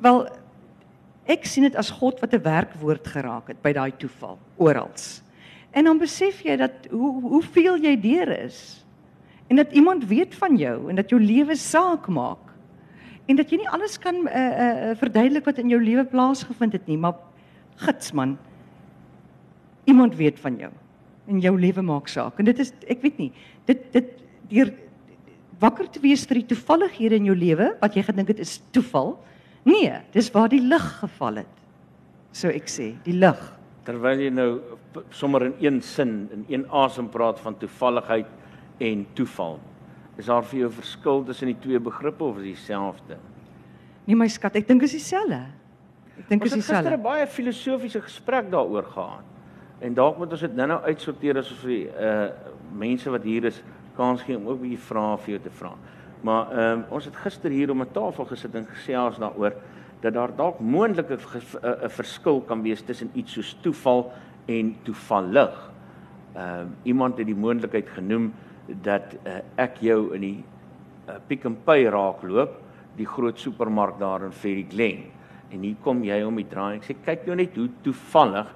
Wel 0.00 0.28
ek 1.26 1.44
sien 1.44 1.64
dit 1.64 1.76
as 1.76 1.90
God 1.90 2.20
wat 2.20 2.32
'n 2.32 2.42
werkwoord 2.42 3.06
geraak 3.06 3.48
het 3.48 3.62
by 3.62 3.72
daai 3.72 3.92
toeval 3.98 4.38
oral. 4.56 4.90
En 5.72 5.84
dan 5.84 5.98
besef 5.98 6.40
jy 6.42 6.56
dat 6.56 6.88
hoe 6.90 7.20
hoeveel 7.20 7.76
jy 7.76 7.96
deur 8.00 8.44
is 8.44 8.84
en 9.48 9.56
dat 9.56 9.72
iemand 9.72 10.04
weet 10.08 10.34
van 10.34 10.56
jou 10.56 10.88
en 10.88 10.96
dat 10.96 11.10
jou 11.10 11.20
lewe 11.20 11.56
saak 11.56 12.08
maak 12.08 12.47
en 13.28 13.36
dat 13.36 13.50
jy 13.52 13.60
nie 13.60 13.70
alles 13.70 13.98
kan 14.00 14.22
uh, 14.24 14.32
uh, 14.32 14.92
verduidelik 14.98 15.46
wat 15.48 15.60
in 15.60 15.72
jou 15.72 15.80
lewe 15.82 16.04
plaasgevind 16.08 16.76
het 16.78 16.86
nie, 16.88 16.96
maar 17.00 17.18
gits 17.84 18.12
man. 18.16 18.36
Iemand 19.88 20.16
weet 20.18 20.40
van 20.40 20.56
jou 20.60 20.72
en 21.28 21.40
jou 21.44 21.52
lewe 21.60 21.84
maak 21.84 22.08
saak. 22.08 22.38
En 22.40 22.48
dit 22.48 22.60
is 22.62 22.72
ek 22.88 23.02
weet 23.04 23.20
nie, 23.20 23.30
dit 23.68 23.82
dit 23.92 24.14
deur 24.48 24.72
wakker 25.60 25.88
te 25.92 26.00
wees 26.00 26.24
vir 26.28 26.40
die 26.40 26.48
toevallighede 26.54 27.18
in 27.18 27.28
jou 27.28 27.36
lewe 27.36 27.72
wat 27.82 27.96
jy 27.98 28.04
gedink 28.06 28.32
het 28.32 28.40
is 28.40 28.58
toeval. 28.72 29.16
Nee, 29.68 29.92
dis 30.14 30.30
waar 30.32 30.48
die 30.48 30.62
lig 30.64 30.86
geval 31.02 31.42
het. 31.42 31.54
So 32.32 32.48
ek 32.52 32.70
sê, 32.70 32.92
die 33.04 33.16
lig. 33.16 33.40
Terwyl 33.84 34.20
jy 34.22 34.30
nou 34.32 34.50
sommer 35.16 35.48
in 35.48 35.56
een 35.60 35.80
sin 35.84 36.14
in 36.32 36.44
een 36.48 36.64
asem 36.72 37.08
praat 37.12 37.40
van 37.44 37.56
toevalligheid 37.60 38.28
en 38.84 39.04
toeval. 39.18 39.58
Is 40.18 40.26
daar 40.26 40.42
vir 40.42 40.64
jou 40.64 40.70
verskil 40.72 41.24
tussen 41.24 41.46
die 41.52 41.58
twee 41.62 41.78
begrippe 41.78 42.24
of 42.24 42.40
is 42.40 42.42
dieselfde? 42.42 43.18
Nee 44.04 44.16
my 44.18 44.26
skat, 44.28 44.56
ek 44.58 44.66
dink 44.66 44.82
is 44.82 44.96
dieselfde. 44.96 45.44
Ek 46.16 46.28
dink 46.28 46.44
is 46.44 46.56
dieselfde. 46.56 46.58
Ons 46.58 46.68
het 46.68 46.74
gister 46.74 46.96
'n 46.98 47.02
baie 47.02 47.26
filosofiese 47.26 48.00
gesprek 48.02 48.50
daaroor 48.50 48.84
gehad. 48.84 49.24
En 49.78 49.94
dalk 49.94 50.18
moet 50.18 50.32
ons 50.32 50.40
dit 50.40 50.56
nou-nou 50.56 50.80
uitsorteer 50.82 51.38
as 51.38 51.50
ons 51.50 51.60
vir 51.60 51.70
die 51.70 51.86
uh 51.86 52.30
mense 52.78 53.10
wat 53.10 53.22
hier 53.22 53.44
is 53.44 53.62
kans 53.96 54.22
gee 54.22 54.36
om 54.36 54.48
ook 54.48 54.58
'n 54.58 54.62
bietjie 54.62 54.86
vrae 54.90 55.18
vir 55.18 55.30
jou 55.30 55.42
te 55.42 55.50
vra. 55.50 55.72
Maar 56.22 56.50
ehm 56.50 56.78
um, 56.78 56.84
ons 56.90 57.04
het 57.04 57.16
gister 57.16 57.50
hier 57.50 57.70
om 57.70 57.82
'n 57.82 57.92
tafel 57.92 58.24
gesit 58.24 58.54
en 58.54 58.66
gesels 58.66 59.18
daaroor 59.18 59.54
dat 60.00 60.14
daar 60.14 60.36
dalk 60.36 60.60
moontlik 60.60 61.10
'n 61.10 61.88
verskil 61.88 62.40
kan 62.40 62.62
wees 62.62 62.82
tussen 62.82 63.10
iets 63.14 63.32
soos 63.32 63.56
toeval 63.62 64.12
en 64.46 64.76
toevallig. 64.82 65.70
Ehm 66.34 66.60
um, 66.60 66.74
iemand 66.82 67.18
het 67.18 67.26
die 67.26 67.36
moontlikheid 67.36 67.88
genoem 67.88 68.32
dat 68.84 69.14
uh, 69.24 69.40
ek 69.56 69.80
jou 69.84 70.14
in 70.16 70.24
die 70.24 70.38
uh, 71.08 71.18
Pick 71.28 71.46
n 71.48 71.56
Pay 71.64 71.88
raakloop, 71.92 72.58
die 72.98 73.06
groot 73.06 73.38
supermark 73.40 73.98
daar 74.00 74.26
in 74.26 74.34
Ferry 74.34 74.66
Glen. 74.68 75.06
En 75.50 75.64
hier 75.64 75.76
kom 75.84 76.02
jy 76.04 76.20
om 76.26 76.36
die 76.36 76.48
draai. 76.48 76.76
Ek 76.76 76.88
sê 76.88 76.96
kyk 77.04 77.26
nou 77.28 77.38
net 77.38 77.56
hoe 77.56 77.68
toevallig, 77.84 78.48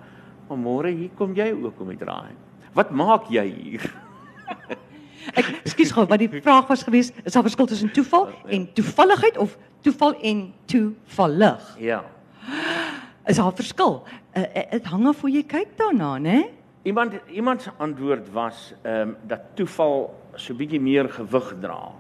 maar 0.49 0.61
môre 0.61 0.93
hier 0.93 1.13
kom 1.17 1.35
jy 1.37 1.49
ook 1.55 1.81
om 1.81 1.93
die 1.95 2.01
draai. 2.01 2.33
Wat 2.77 2.93
maak 2.93 3.31
jy 3.33 3.47
hier? 3.49 3.87
Ek 5.39 5.49
skus 5.71 5.93
gou, 5.95 6.03
wat 6.11 6.19
die 6.19 6.29
vraag 6.43 6.67
was 6.69 6.83
gewees, 6.83 7.13
is 7.23 7.37
daar 7.37 7.45
verskil 7.47 7.69
tussen 7.71 7.93
toeval 7.95 8.27
en 8.51 8.67
toevalligheid 8.75 9.39
of 9.39 9.55
toeval 9.87 10.17
en 10.19 10.49
toevallig? 10.67 11.69
Ja. 11.79 12.03
Is 13.31 13.39
daar 13.39 13.53
'n 13.53 13.55
verskil? 13.55 14.03
Dit 14.35 14.83
uh, 14.83 14.91
hang 14.91 15.07
af 15.07 15.21
hoe 15.21 15.31
jy 15.31 15.45
kyk 15.47 15.77
daarna, 15.79 16.19
né? 16.19 16.51
Iemand 16.83 17.15
iemand 17.31 17.63
se 17.63 17.71
antwoord 17.79 18.31
was 18.33 18.75
ehm 18.83 19.09
um, 19.09 19.17
dat 19.27 19.41
toeval 19.55 20.11
so 20.35 20.55
bietjie 20.55 20.81
meer 20.81 21.09
gewig 21.09 21.55
dra. 21.61 21.93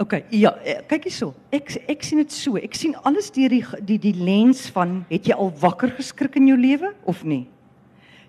OK, 0.00 0.14
ja, 0.32 0.54
kyk 0.88 1.04
hierso. 1.10 1.34
Ek 1.52 1.74
ek 1.90 2.02
sien 2.02 2.22
dit 2.22 2.32
so. 2.32 2.56
Ek 2.56 2.74
sien 2.74 2.96
alles 3.04 3.30
deur 3.34 3.52
die 3.52 3.64
die 3.84 3.98
die 4.00 4.14
lens 4.16 4.68
van 4.74 5.04
het 5.10 5.28
jy 5.28 5.36
al 5.36 5.52
wakker 5.60 5.92
geskrik 5.98 6.38
in 6.40 6.48
jou 6.50 6.56
lewe 6.58 6.94
of 7.04 7.22
nie? 7.24 7.44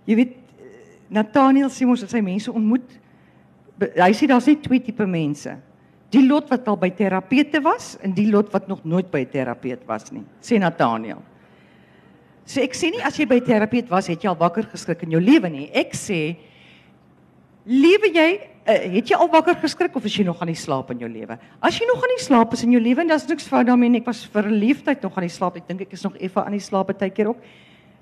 Jy 0.06 0.18
weet 0.20 0.38
Nathaniel 1.12 1.72
sê 1.72 1.88
mos 1.88 2.04
as 2.04 2.14
hy 2.16 2.22
mense 2.24 2.52
ontmoet, 2.52 2.88
hy 3.80 4.12
sê 4.16 4.30
daar's 4.30 4.48
net 4.48 4.62
twee 4.64 4.84
tipe 4.84 5.08
mense. 5.08 5.58
Die 6.12 6.24
lot 6.28 6.50
wat 6.52 6.68
al 6.68 6.78
by 6.80 6.92
terapeute 6.96 7.60
was 7.64 7.96
en 8.04 8.14
die 8.16 8.28
lot 8.30 8.52
wat 8.54 8.68
nog 8.68 8.84
nooit 8.84 9.10
by 9.12 9.24
'n 9.26 9.32
terapeut 9.32 9.88
was 9.88 10.12
nie, 10.12 10.24
sê 10.42 10.60
Nathaniel. 10.60 11.24
So 12.46 12.62
ek 12.62 12.74
sê 12.76 12.92
nie 12.92 13.02
as 13.06 13.18
jy 13.20 13.28
by 13.30 13.40
terapeut 13.40 13.90
was, 13.90 14.08
het 14.08 14.24
jy 14.24 14.30
al 14.32 14.40
wakker 14.40 14.66
geskrik 14.72 15.04
in 15.04 15.12
jou 15.12 15.22
lewe 15.22 15.50
nie. 15.50 15.70
Ek 15.74 15.94
sê 15.98 16.36
lewe 17.66 18.10
jy 18.12 18.30
uh, 18.42 18.78
het 18.98 19.10
jy 19.10 19.18
al 19.18 19.30
wakker 19.32 19.56
geskrik 19.62 19.96
of 19.96 20.06
is 20.06 20.16
jy 20.18 20.26
nog 20.26 20.42
aan 20.42 20.50
die 20.52 20.58
slaap 20.58 20.92
in 20.92 21.00
jou 21.06 21.10
lewe? 21.10 21.38
As 21.62 21.78
jy 21.80 21.88
nog 21.90 22.02
aan 22.02 22.16
die 22.16 22.24
slaap 22.24 22.54
is 22.54 22.64
in 22.66 22.74
jou 22.74 22.82
lewe, 22.82 23.06
dan 23.06 23.18
is 23.18 23.28
niks 23.30 23.48
fout 23.48 23.68
daarmee 23.70 23.90
nie. 23.90 24.02
Ek 24.02 24.10
was 24.10 24.26
vir 24.34 24.50
leeftyd 24.50 25.04
nog 25.06 25.18
aan 25.18 25.28
die 25.30 25.36
slaap. 25.36 25.60
Ek 25.62 25.68
dink 25.70 25.86
ek 25.86 25.94
is 25.94 26.04
nog 26.08 26.18
effe 26.18 26.42
aan 26.44 26.58
die 26.58 26.64
slaap 26.64 26.92
baie 26.94 27.14
keer 27.14 27.34
ook 27.36 27.44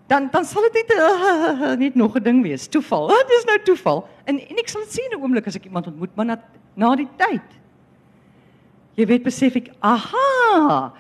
dan 0.10 0.28
dan 0.32 0.46
sal 0.46 0.66
dit 0.66 0.74
net 0.82 0.90
uh, 0.98 1.76
net 1.78 1.96
nog 1.96 2.16
'n 2.18 2.24
ding 2.24 2.42
wees, 2.42 2.68
toeval. 2.68 3.08
Wat 3.08 3.30
is 3.30 3.46
nou 3.46 3.60
toeval? 3.64 4.08
En 4.26 4.40
en 4.40 4.58
ek 4.58 4.68
sal 4.68 4.82
dit 4.82 4.94
sien 4.94 5.12
'n 5.14 5.22
oomblik 5.22 5.48
as 5.48 5.56
ek 5.56 5.66
iemand 5.66 5.88
ontmoet, 5.88 6.16
maar 6.16 6.26
na 6.26 6.38
na 6.76 6.96
die 6.96 7.10
tyd. 7.18 7.48
Jy 8.96 9.06
weet 9.06 9.24
besef 9.24 9.56
ek, 9.56 9.70
aha. 9.80 10.94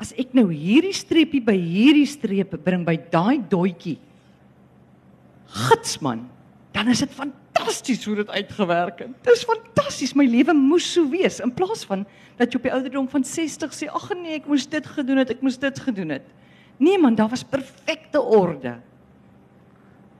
As 0.00 0.14
ek 0.16 0.32
nou 0.36 0.46
hierdie 0.48 0.94
streepie 0.96 1.42
by 1.44 1.56
hierdie 1.58 2.08
streep 2.08 2.56
bring 2.64 2.86
by 2.86 2.96
daai 3.12 3.42
doetjie. 3.50 3.98
Gits 5.50 5.98
man, 6.00 6.24
dan 6.72 6.88
is 6.88 7.02
dit 7.02 7.12
fantasties 7.12 8.04
hoe 8.06 8.20
dit 8.22 8.30
uitgewerk 8.30 9.02
het. 9.04 9.14
Dis 9.26 9.44
fantasties, 9.44 10.14
my 10.16 10.24
lewe 10.30 10.54
moes 10.56 10.86
so 10.94 11.08
wees 11.10 11.40
in 11.44 11.52
plaas 11.52 11.82
van 11.88 12.06
dat 12.38 12.48
jy 12.48 12.60
op 12.60 12.68
die 12.68 12.72
ouderdom 12.72 13.08
van 13.12 13.26
60 13.26 13.74
sê, 13.76 13.90
ag 13.90 14.06
nee, 14.16 14.38
ek 14.38 14.46
moes 14.48 14.64
dit 14.70 14.86
gedoen 14.94 15.20
het, 15.20 15.34
ek 15.34 15.42
moes 15.44 15.58
dit 15.60 15.82
gedoen 15.84 16.14
het. 16.16 16.28
Nee 16.80 16.96
man, 16.96 17.18
daar 17.18 17.28
was 17.28 17.44
perfekte 17.44 18.22
orde. 18.22 18.78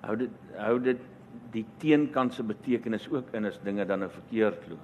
Hou 0.04 0.16
dit 0.20 0.36
hou 0.60 0.76
dit 0.84 1.06
die 1.54 1.64
teenkant 1.80 2.34
se 2.36 2.44
betekenis 2.44 3.06
ook 3.08 3.30
in 3.34 3.48
as 3.48 3.56
dinge 3.64 3.86
dan 3.88 4.04
nou 4.04 4.10
verkeerd 4.12 4.66
loop. 4.68 4.82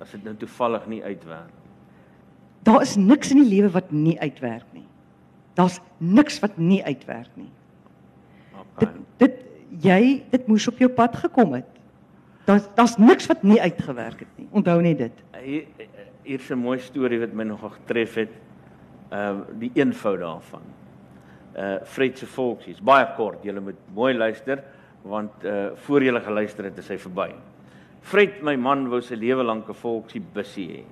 As 0.00 0.14
dit 0.16 0.24
nou 0.24 0.34
toevallig 0.40 0.86
nie 0.88 1.02
uitwerk. 1.04 1.61
Daar 2.62 2.82
is 2.82 2.96
niks 2.96 3.30
in 3.30 3.42
die 3.42 3.48
lewe 3.48 3.70
wat 3.70 3.90
nie 3.90 4.18
uitwerk 4.20 4.66
nie. 4.72 4.86
Daar's 5.58 5.80
niks 5.98 6.38
wat 6.40 6.56
nie 6.56 6.82
uitwerk 6.84 7.30
nie. 7.34 7.50
Okay. 8.52 8.86
Dit 8.86 8.98
dit 9.18 9.38
jy 9.82 10.02
dit 10.30 10.46
moes 10.46 10.68
op 10.68 10.78
jou 10.78 10.90
pad 10.92 11.16
gekom 11.16 11.56
het. 11.58 11.68
Daar's 12.46 12.68
daar's 12.76 12.98
niks 12.98 13.26
wat 13.30 13.42
nie 13.42 13.60
uitgewerk 13.60 14.20
het 14.24 14.36
nie. 14.36 14.48
Onthou 14.50 14.80
net 14.82 14.98
dit. 14.98 15.24
Hier 15.42 15.66
hier's 16.22 16.50
'n 16.50 16.58
mooi 16.58 16.78
storie 16.78 17.18
wat 17.18 17.32
my 17.32 17.44
nog 17.44 17.60
getref 17.74 18.14
het. 18.14 18.30
Ehm 19.10 19.38
uh, 19.38 19.58
die 19.58 19.70
eenvoud 19.74 20.18
daarvan 20.18 20.62
uh 21.56 21.76
Fred 21.84 22.18
se 22.18 22.26
volksies. 22.26 22.80
Baie 22.80 23.06
kort, 23.16 23.42
julle 23.44 23.60
moet 23.60 23.80
mooi 23.94 24.14
luister 24.14 24.62
want 25.02 25.44
uh 25.44 25.70
voor 25.74 26.02
julle 26.02 26.20
geluister 26.20 26.64
het, 26.64 26.78
is 26.78 26.88
hy 26.88 26.98
verby. 26.98 27.32
Fred, 28.00 28.42
my 28.42 28.56
man, 28.56 28.88
wou 28.88 29.00
sy 29.02 29.14
lewe 29.14 29.42
lank 29.42 29.68
'n 29.68 29.74
volksie 29.74 30.22
bussie 30.34 30.68
hê. 30.68 30.82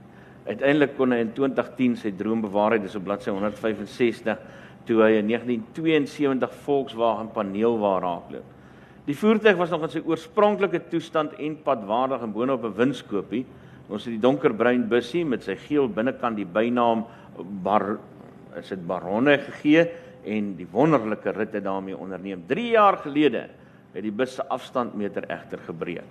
Uiteindelik 0.46 0.96
kon 0.96 1.12
hy 1.12 1.20
in 1.24 1.32
2010 1.36 1.96
sy 1.96 2.12
droom 2.16 2.40
bewaarheid, 2.40 2.82
dis 2.82 2.96
op 2.96 3.04
bladsy 3.04 3.30
165, 3.30 4.38
toe 4.86 5.02
hy 5.02 5.20
'n 5.20 5.26
1972 5.26 6.54
Volkswagen 6.64 7.28
paneelwa 7.32 7.98
raakloop. 8.00 8.44
Die 9.06 9.16
voertuig 9.16 9.56
was 9.56 9.70
nog 9.70 9.82
in 9.82 9.88
sy 9.88 10.02
oorspronklike 10.04 10.88
toestand 10.88 11.32
en 11.38 11.56
padwaardig 11.62 12.22
en 12.22 12.32
boonop 12.32 12.64
'n 12.64 12.76
winskoopie. 12.76 13.46
Ons 13.88 14.04
het 14.04 14.12
die 14.14 14.20
donkerbruin 14.20 14.88
bussie 14.88 15.24
met 15.24 15.42
sy 15.42 15.56
geel 15.56 15.88
binnekant 15.88 16.36
die 16.36 16.46
bynaam 16.46 17.04
Bar 17.62 17.98
is 18.58 18.68
dit 18.68 18.86
Baronne 18.86 19.38
gegee 19.38 19.88
en 20.24 20.56
die 20.56 20.66
wonderlike 20.70 21.32
ritte 21.32 21.60
daarmee 21.60 21.96
onderneem. 21.96 22.42
3 22.46 22.70
jaar 22.70 22.96
gelede 22.96 23.48
het 23.94 24.02
die 24.02 24.14
bus 24.14 24.34
se 24.34 24.48
afstandmeter 24.48 25.24
egter 25.30 25.58
gebreek. 25.66 26.04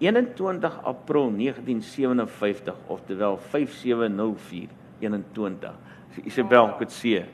21 0.00 0.80
April 0.88 1.28
1957, 1.36 2.72
oftewel 2.90 3.36
570421. 3.52 5.76
Isabel 6.24 6.72
Kutse 6.80 7.26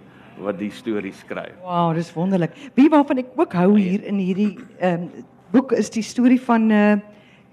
wat 0.43 0.59
die 0.59 0.71
storie 0.75 1.13
skryf. 1.17 1.55
Wow, 1.63 1.95
dis 1.97 2.13
wonderlik. 2.15 2.53
Wie 2.77 2.89
waarvan 2.93 3.19
ek 3.25 3.33
ook 3.39 3.53
hou 3.59 3.73
hier 3.79 4.05
in 4.07 4.19
hierdie 4.23 4.59
ehm 4.77 5.09
um, 5.09 5.27
boek 5.53 5.73
is 5.73 5.91
die 5.91 6.05
storie 6.05 6.41
van 6.41 6.71
uh 6.71 6.97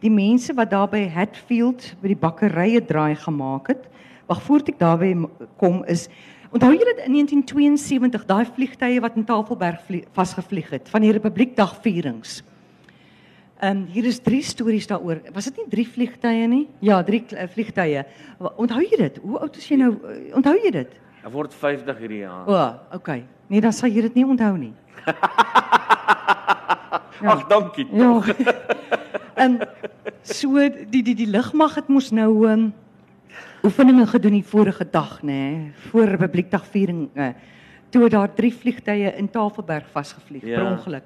die 0.04 0.12
mense 0.12 0.54
wat 0.54 0.70
daar 0.70 0.90
by 0.92 1.06
Hatfield 1.10 1.86
by 2.02 2.12
die 2.12 2.20
bakkerye 2.20 2.82
draai 2.86 3.16
gemaak 3.18 3.72
het. 3.72 3.86
Wag 4.30 4.42
voordat 4.46 4.76
ek 4.76 4.82
daarby 4.82 5.12
kom 5.58 5.80
is 5.90 6.04
onthou 6.52 6.74
julle 6.76 6.94
in 7.08 7.16
1972 7.16 8.28
daai 8.30 8.46
vliegtye 8.46 9.00
wat 9.02 9.16
in 9.18 9.26
Tafelberg 9.26 9.88
vasgevlieg 10.14 10.70
het 10.76 10.92
van 10.92 11.02
die 11.02 11.14
Republiekdag 11.16 11.80
vierings. 11.82 12.44
Ehm 13.64 13.72
um, 13.72 13.86
hier 13.88 14.06
is 14.06 14.20
drie 14.20 14.44
stories 14.44 14.88
daaroor. 14.92 15.24
Was 15.34 15.48
dit 15.50 15.58
nie 15.64 15.70
drie 15.72 15.88
vliegtye 15.88 16.48
nie? 16.52 16.68
Ja, 16.84 17.02
drie 17.04 17.24
uh, 17.32 17.48
vliegtye. 17.48 18.06
Onthou 18.56 18.84
jy 18.84 19.00
dit? 19.00 19.20
Hoe 19.24 19.40
oud 19.40 19.58
is 19.58 19.70
jy 19.72 19.80
nou? 19.80 19.94
Onthou 20.36 20.58
jy 20.60 20.72
dit? 20.76 20.92
Hy 21.24 21.32
word 21.34 21.56
50 21.56 22.04
hierdie 22.04 22.22
jaar. 22.28 22.44
O, 22.46 22.54
oh, 22.54 23.00
okay. 23.00 23.24
Nee, 23.48 23.64
dan 23.64 23.74
sal 23.74 23.90
jy 23.90 24.06
dit 24.06 24.20
nie 24.20 24.28
onthou 24.28 24.54
nie. 24.60 24.74
ja. 27.22 27.30
Ag, 27.30 27.48
dankie. 27.48 27.88
Ja. 27.92 28.22
En 29.36 29.60
so 30.24 30.62
die 30.90 31.04
die 31.04 31.16
die 31.16 31.28
lugmag 31.28 31.76
het 31.76 31.88
mos 31.92 32.12
nou 32.16 32.48
um, 32.48 32.70
oefeninge 33.68 34.06
gedoen 34.08 34.38
die 34.38 34.46
vorige 34.48 34.86
dag, 34.92 35.18
nê, 35.22 35.28
nee, 35.28 35.72
voor 35.90 36.14
Republiekdag 36.16 36.66
viering. 36.72 37.10
Uh, 37.14 37.34
toe 37.90 38.10
daar 38.10 38.34
drie 38.34 38.54
vliegtye 38.54 39.12
in 39.20 39.30
Tafelberg 39.32 39.88
vasgevlieg 39.92 40.44
ja. 40.44 40.60
per 40.60 40.72
ongeluk. 40.72 41.04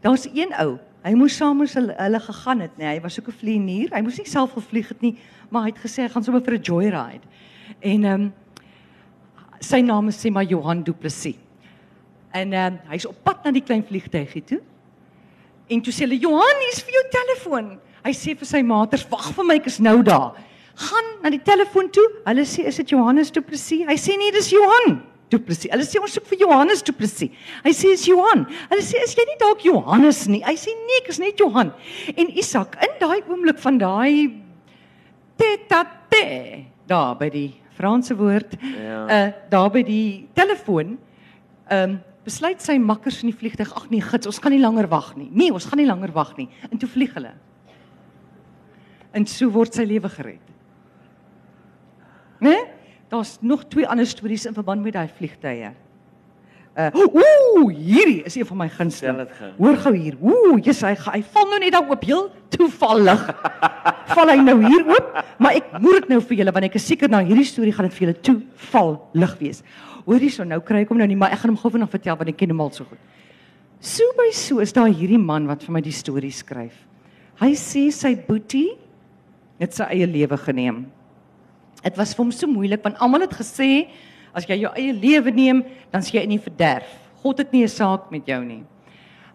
Daar's 0.00 0.26
een 0.34 0.54
ou, 0.58 0.78
hy 1.04 1.12
moes 1.18 1.36
saam 1.36 1.58
met 1.60 1.72
hulle, 1.74 1.94
hulle 1.98 2.20
gegaan 2.20 2.60
het, 2.66 2.74
nê. 2.76 2.84
Nee, 2.84 2.94
hy 2.96 3.00
was 3.04 3.20
ook 3.20 3.28
'n 3.28 3.38
vlieënier. 3.40 3.94
Hy 3.94 4.02
moes 4.02 4.18
nie 4.18 4.26
self 4.26 4.52
gevlieg 4.52 4.88
het 4.88 5.00
nie, 5.00 5.16
maar 5.48 5.62
hy 5.62 5.72
het 5.74 5.82
gesê 5.84 6.02
hy 6.02 6.08
gaan 6.08 6.24
sommer 6.24 6.42
vir 6.42 6.58
'n 6.58 6.62
joyride. 6.62 7.26
En 7.78 8.04
ehm 8.04 8.20
um, 8.20 8.32
sy 9.60 9.80
naam 9.80 10.08
is 10.08 10.26
sê 10.26 10.30
maar 10.30 10.44
Johan 10.44 10.82
Du 10.82 10.92
Plessis. 10.92 11.36
En 12.30 12.52
ehm 12.52 12.74
uh, 12.74 12.90
hy's 12.90 13.06
op 13.06 13.16
pad 13.22 13.44
na 13.44 13.50
die 13.50 13.62
klein 13.62 13.84
vliegtuigie 13.84 14.44
toe. 14.44 14.60
En 15.70 15.82
toe 15.82 15.92
sê 15.94 16.04
hulle 16.04 16.18
Johan, 16.18 16.62
hier's 16.66 16.82
vir 16.82 16.96
jou 16.98 17.04
telefoon. 17.14 17.68
Hy 18.04 18.12
sê 18.16 18.34
vir 18.36 18.48
sy 18.48 18.62
maaters, 18.62 19.06
"Wag 19.10 19.32
vir 19.36 19.44
my, 19.44 19.54
ek 19.54 19.66
is 19.66 19.78
nou 19.78 20.02
daar." 20.02 20.34
Gaan 20.74 21.22
na 21.22 21.30
die 21.30 21.38
telefoon 21.38 21.90
toe. 21.90 22.08
Hulle 22.26 22.42
sê, 22.42 22.66
"Is 22.66 22.76
dit 22.76 22.90
Johannes 22.90 23.30
Du 23.30 23.40
Plessis?" 23.40 23.86
Hy 23.86 23.94
sê, 23.94 24.16
"Nee, 24.18 24.32
dis 24.32 24.50
Johan." 24.50 25.02
Du 25.30 25.38
Plessis. 25.38 25.70
Hulle 25.70 25.86
sê 25.86 26.00
ons 26.02 26.10
soek 26.10 26.26
vir 26.26 26.40
Johannes 26.40 26.82
Du 26.82 26.92
Plessis. 26.92 27.30
Hy 27.62 27.70
sê 27.70 27.92
is 27.94 28.04
Johan. 28.04 28.46
Hulle 28.70 28.82
sê 28.82 28.98
is 29.04 29.14
jy 29.14 29.24
nie 29.28 29.38
dalk 29.38 29.62
Johannes 29.62 30.26
nie? 30.26 30.42
Hy 30.42 30.56
sê 30.58 30.74
nee, 30.74 30.98
ek 31.04 31.08
is 31.08 31.20
net 31.22 31.38
Johan. 31.38 31.72
En 32.16 32.32
Isak 32.36 32.76
in 32.82 32.96
daai 32.98 33.22
oomblik 33.28 33.58
van 33.62 33.78
daai 33.78 34.42
tete 35.38 35.86
daar 36.90 37.14
by 37.14 37.30
die 37.30 37.54
Franse 37.78 38.16
woord. 38.18 38.58
Ja. 38.74 39.04
Uh 39.06 39.32
daar 39.50 39.70
by 39.70 39.82
die 39.86 40.28
telefoon. 40.34 40.98
Ehm 41.70 41.90
um, 41.90 42.00
besluit 42.24 42.60
sy 42.62 42.76
makkers 42.78 43.22
in 43.24 43.30
die 43.30 43.36
vliegtyg, 43.36 43.70
ag 43.76 43.86
nee, 43.92 44.02
gits, 44.04 44.28
ons 44.28 44.40
gaan 44.42 44.52
nie 44.54 44.62
langer 44.62 44.88
wag 44.92 45.14
nie. 45.16 45.30
Nee, 45.32 45.52
ons 45.52 45.66
gaan 45.68 45.80
nie 45.80 45.88
langer 45.88 46.12
wag 46.16 46.34
nie. 46.36 46.48
En 46.70 46.78
toe 46.80 46.88
vlieg 46.88 47.14
hulle. 47.16 47.32
En 49.16 49.26
so 49.26 49.50
word 49.50 49.74
sy 49.74 49.86
lewe 49.88 50.10
gered. 50.12 50.52
Né? 52.40 52.52
Nee? 52.52 52.66
Daar's 53.10 53.38
nog 53.42 53.64
twee 53.66 53.88
ander 53.90 54.06
stories 54.06 54.44
in 54.46 54.54
verband 54.54 54.84
met 54.86 54.94
daai 54.94 55.08
vliegtye. 55.16 55.72
Uh 56.78 56.90
ooh, 56.94 57.72
hierdie 57.74 58.22
is 58.22 58.36
een 58.38 58.46
van 58.46 58.56
my 58.56 58.68
gunsteling. 58.70 59.28
Hoor 59.56 59.76
gou 59.82 59.94
hier. 59.96 60.14
Ooh, 60.22 60.54
jy's 60.62 60.84
hy 60.86 60.92
hy 60.94 61.22
val 61.32 61.48
nou 61.50 61.58
net 61.58 61.74
daar 61.74 61.90
oop 61.90 62.04
heel 62.06 62.28
toevallig. 62.54 63.24
Val 64.08 64.28
hy 64.32 64.36
nou 64.42 64.56
hier 64.64 64.84
oop, 64.88 65.14
maar 65.38 65.56
ek 65.58 65.72
moet 65.80 66.00
dit 66.00 66.08
nou 66.08 66.20
vir 66.20 66.36
julle 66.40 66.52
want 66.52 66.64
ek 66.64 66.76
is 66.80 66.86
seker 66.86 67.10
na 67.12 67.22
hierdie 67.24 67.46
storie 67.48 67.72
gaan 67.72 67.88
dit 67.88 67.96
vir 67.98 68.06
julle 68.06 68.20
toevallig 68.26 69.34
wees. 69.40 69.62
Hoorie 70.06 70.30
so 70.32 70.44
nou 70.44 70.60
kry 70.64 70.82
ek 70.84 70.92
hom 70.92 70.98
nou 70.98 71.08
nie, 71.10 71.18
maar 71.18 71.34
ek 71.34 71.42
gaan 71.42 71.52
hom 71.54 71.60
gou 71.60 71.70
vinnig 71.70 71.90
vertel 71.90 72.16
want 72.16 72.32
ek 72.32 72.38
ken 72.40 72.54
hom 72.54 72.60
al 72.60 72.72
so 72.74 72.84
goed. 72.84 73.00
So 73.80 74.04
by 74.18 74.28
so 74.36 74.60
is 74.60 74.74
daar 74.76 74.90
hierdie 74.92 75.20
man 75.20 75.46
wat 75.48 75.64
vir 75.64 75.72
my 75.72 75.80
die 75.84 75.94
storie 75.94 76.32
skryf. 76.34 76.76
Hy 77.40 77.54
sê 77.56 77.86
sy 77.94 78.14
boetie 78.26 78.76
het 79.60 79.76
sy 79.76 79.86
eie 79.94 80.08
lewe 80.08 80.36
geneem. 80.40 80.84
Dit 81.80 81.96
was 81.96 82.12
vir 82.12 82.24
hom 82.26 82.32
so 82.34 82.48
moeilik 82.48 82.84
want 82.84 83.00
almal 83.00 83.24
het 83.24 83.36
gesê 83.36 83.88
as 84.36 84.46
jy 84.46 84.60
jou 84.62 84.72
eie 84.76 84.92
lewe 84.94 85.32
neem, 85.34 85.64
dan 85.90 86.04
sien 86.04 86.20
jy 86.20 86.26
in 86.28 86.36
die 86.36 86.42
verderf. 86.42 86.90
God 87.22 87.40
het 87.42 87.52
nie 87.52 87.64
'n 87.64 87.68
saak 87.68 88.10
met 88.12 88.26
jou 88.26 88.44
nie. 88.44 88.62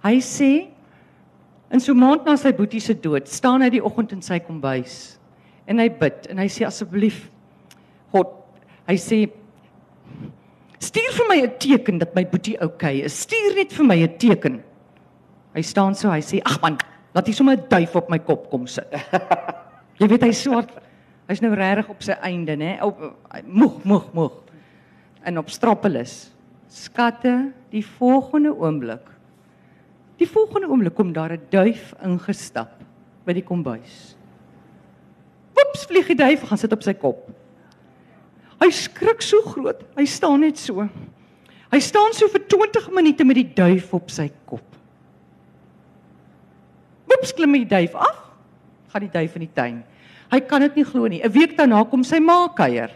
Hy 0.04 0.18
sê 0.22 0.75
in 1.72 1.82
so 1.82 1.96
maand 1.98 2.26
na 2.26 2.36
sy 2.38 2.52
boetie 2.56 2.82
se 2.84 2.94
dood, 2.94 3.28
staan 3.28 3.66
hy 3.66 3.70
die 3.78 3.84
oggend 3.84 4.14
in 4.16 4.22
sy 4.22 4.40
kombuis 4.40 5.18
en 5.66 5.82
hy 5.82 5.90
bid 5.90 6.30
en 6.30 6.44
hy 6.44 6.48
sê 6.52 6.68
asseblief 6.68 7.26
God, 8.14 8.30
hy 8.88 8.96
sê 9.02 9.26
stuur 10.80 11.12
vir 11.18 11.28
my 11.30 11.40
'n 11.42 11.58
teken 11.60 12.00
dat 12.00 12.16
my 12.16 12.24
boetie 12.24 12.56
oukei 12.62 13.02
okay 13.02 13.06
is. 13.06 13.14
Stuur 13.26 13.56
net 13.56 13.74
vir 13.74 13.86
my 13.86 13.98
'n 14.04 14.18
teken. 14.18 14.64
Hy 15.56 15.62
staan 15.62 15.96
so, 15.96 16.10
hy 16.10 16.22
sê 16.22 16.42
ag 16.46 16.62
man, 16.62 16.78
laat 17.14 17.28
hy 17.28 17.34
sommer 17.34 17.58
'n 17.58 17.68
duif 17.70 17.96
op 17.96 18.10
my 18.10 18.20
kop 18.20 18.50
kom 18.50 18.68
sit. 18.68 18.88
jy 20.00 20.08
weet 20.08 20.24
hy 20.24 20.32
swart 20.32 20.70
Hy's 21.26 21.42
nou 21.42 21.56
regtig 21.58 21.88
op 21.90 22.04
sy 22.06 22.14
einde, 22.22 22.54
nê? 22.54 22.76
Op 22.86 23.00
moeg, 23.50 23.80
moeg, 23.84 24.10
moeg. 24.14 24.34
En 25.26 25.42
op 25.42 25.50
Stropolis. 25.50 26.30
Skatte, 26.70 27.52
die 27.74 27.82
volgende 27.86 28.52
oomblik. 28.54 29.10
Die 30.20 30.28
volgende 30.28 30.70
oomblik 30.72 30.96
kom 30.96 31.14
daar 31.14 31.34
'n 31.34 31.48
duif 31.50 31.94
ingestap 32.04 32.72
by 33.26 33.34
die 33.34 33.44
kombuis. 33.44 34.16
Woeps, 35.56 35.86
vlieg 35.86 36.08
die 36.08 36.16
duif 36.16 36.42
gaan 36.48 36.58
sit 36.58 36.72
op 36.72 36.84
sy 36.84 36.94
kop. 36.94 37.30
Hy 38.62 38.70
skrik 38.72 39.22
so 39.22 39.42
groot. 39.42 39.84
Hy 39.98 40.06
staan 40.06 40.40
net 40.40 40.58
so. 40.58 40.88
Hy 41.72 41.80
staan 41.80 42.14
so 42.14 42.28
vir 42.28 42.48
20 42.48 42.90
minute 42.92 43.26
met 43.26 43.36
die 43.36 43.54
duif 43.54 43.94
op 43.94 44.10
sy 44.10 44.30
kop. 44.46 44.64
Woeps, 47.06 47.34
klim 47.34 47.52
die 47.52 47.66
duif 47.66 47.96
af. 47.96 48.22
Gaan 48.94 49.02
die 49.02 49.12
duif 49.12 49.36
in 49.36 49.42
die 49.42 49.54
tuin. 49.54 49.84
Hy 50.32 50.40
kan 50.40 50.62
dit 50.62 50.76
nie 50.76 50.86
glo 50.86 51.08
nie. 51.08 51.22
'n 51.22 51.32
Week 51.32 51.58
daarna 51.58 51.84
kom 51.84 52.04
sy 52.04 52.20
ma 52.20 52.48
kuier. 52.48 52.92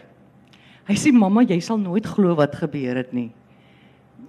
Hy 0.88 0.94
sê 0.94 1.12
mamma, 1.12 1.42
jy 1.42 1.60
sal 1.60 1.78
nooit 1.78 2.06
glo 2.06 2.34
wat 2.34 2.54
gebeur 2.54 2.96
het 2.96 3.12
nie. 3.12 3.30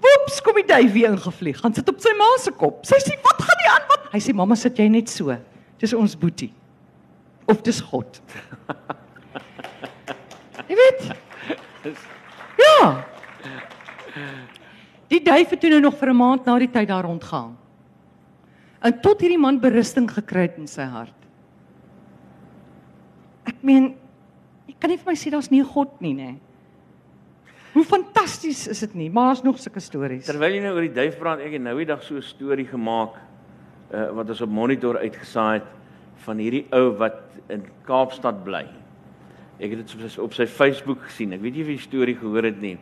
Woeps, 0.01 0.41
kom 0.41 0.55
die 0.57 0.65
duif 0.65 0.91
weer 0.91 1.11
ingevlieg. 1.11 1.59
Gaan 1.61 1.73
sit 1.73 1.89
op 1.89 1.99
sy 2.01 2.13
ma 2.17 2.29
se 2.41 2.51
kop. 2.51 2.85
Sy 2.85 2.97
sê, 3.03 3.13
"Wat 3.21 3.41
gaan 3.41 3.59
nie 3.61 3.69
aan 3.71 3.87
wat?" 3.89 4.07
Hy 4.11 4.19
sê, 4.19 4.33
"Mamma, 4.33 4.55
sit 4.55 4.77
jy 4.77 4.87
net 4.89 5.09
so. 5.09 5.37
Dis 5.79 5.93
ons 5.93 6.15
boetie." 6.15 6.53
Of 7.47 7.61
dis 7.61 7.81
God. 7.81 8.21
Jy 10.69 10.75
weet? 10.75 11.15
Ja. 12.57 13.03
Die 15.11 15.23
duif 15.23 15.49
het 15.49 15.59
toe 15.59 15.69
nou 15.69 15.81
nog 15.81 15.97
vir 15.99 16.09
'n 16.09 16.15
maand 16.15 16.45
na 16.45 16.59
die 16.59 16.71
tyd 16.71 16.87
daar 16.87 17.03
rondgaan. 17.03 17.57
En 18.81 19.01
tot 19.01 19.21
hierdie 19.21 19.39
man 19.39 19.59
berusting 19.59 20.09
gekry 20.11 20.47
het 20.47 20.57
in 20.57 20.67
sy 20.67 20.83
hart. 20.83 21.17
Ek 23.45 23.55
meen, 23.61 23.95
jy 24.67 24.75
kan 24.79 24.89
nie 24.89 24.97
vir 24.97 25.11
my 25.11 25.17
sê 25.17 25.29
daar's 25.29 25.51
nie 25.51 25.61
'n 25.61 25.73
God 25.73 26.01
nie, 26.01 26.13
nê? 26.13 26.35
Hoe 27.71 27.83
fantasties 27.87 28.65
is 28.67 28.79
dit 28.83 28.93
nie? 28.93 29.09
Maar 29.11 29.31
daar's 29.31 29.43
nog 29.43 29.59
sulke 29.59 29.79
stories. 29.79 30.25
Terwyl 30.27 30.57
jy 30.57 30.63
nou 30.63 30.73
oor 30.75 30.83
die 30.83 30.95
duif 30.95 31.15
praat, 31.19 31.39
ek 31.39 31.55
het 31.55 31.63
nou 31.63 31.77
die 31.79 31.87
dag 31.87 32.03
so 32.03 32.15
'n 32.19 32.21
storie 32.21 32.67
gemaak 32.67 33.15
uh 33.91 34.11
wat 34.15 34.29
ons 34.29 34.41
op 34.41 34.49
monitor 34.49 34.97
uitgesaai 34.97 35.59
het 35.59 35.69
van 36.25 36.37
hierdie 36.37 36.65
ou 36.71 36.91
wat 36.97 37.21
in 37.49 37.63
Kaapstad 37.87 38.43
bly. 38.43 38.65
Ek 39.59 39.69
het 39.71 39.79
dit 39.87 39.93
op 39.95 40.09
sy, 40.09 40.21
op 40.21 40.33
sy 40.33 40.45
Facebook 40.45 41.01
gesien. 41.03 41.33
Ek 41.33 41.41
weet 41.41 41.53
nie 41.53 41.61
of 41.61 41.67
jy 41.67 41.77
die 41.77 41.87
storie 41.87 42.15
gehoor 42.15 42.43
het 42.43 42.61
nie, 42.61 42.77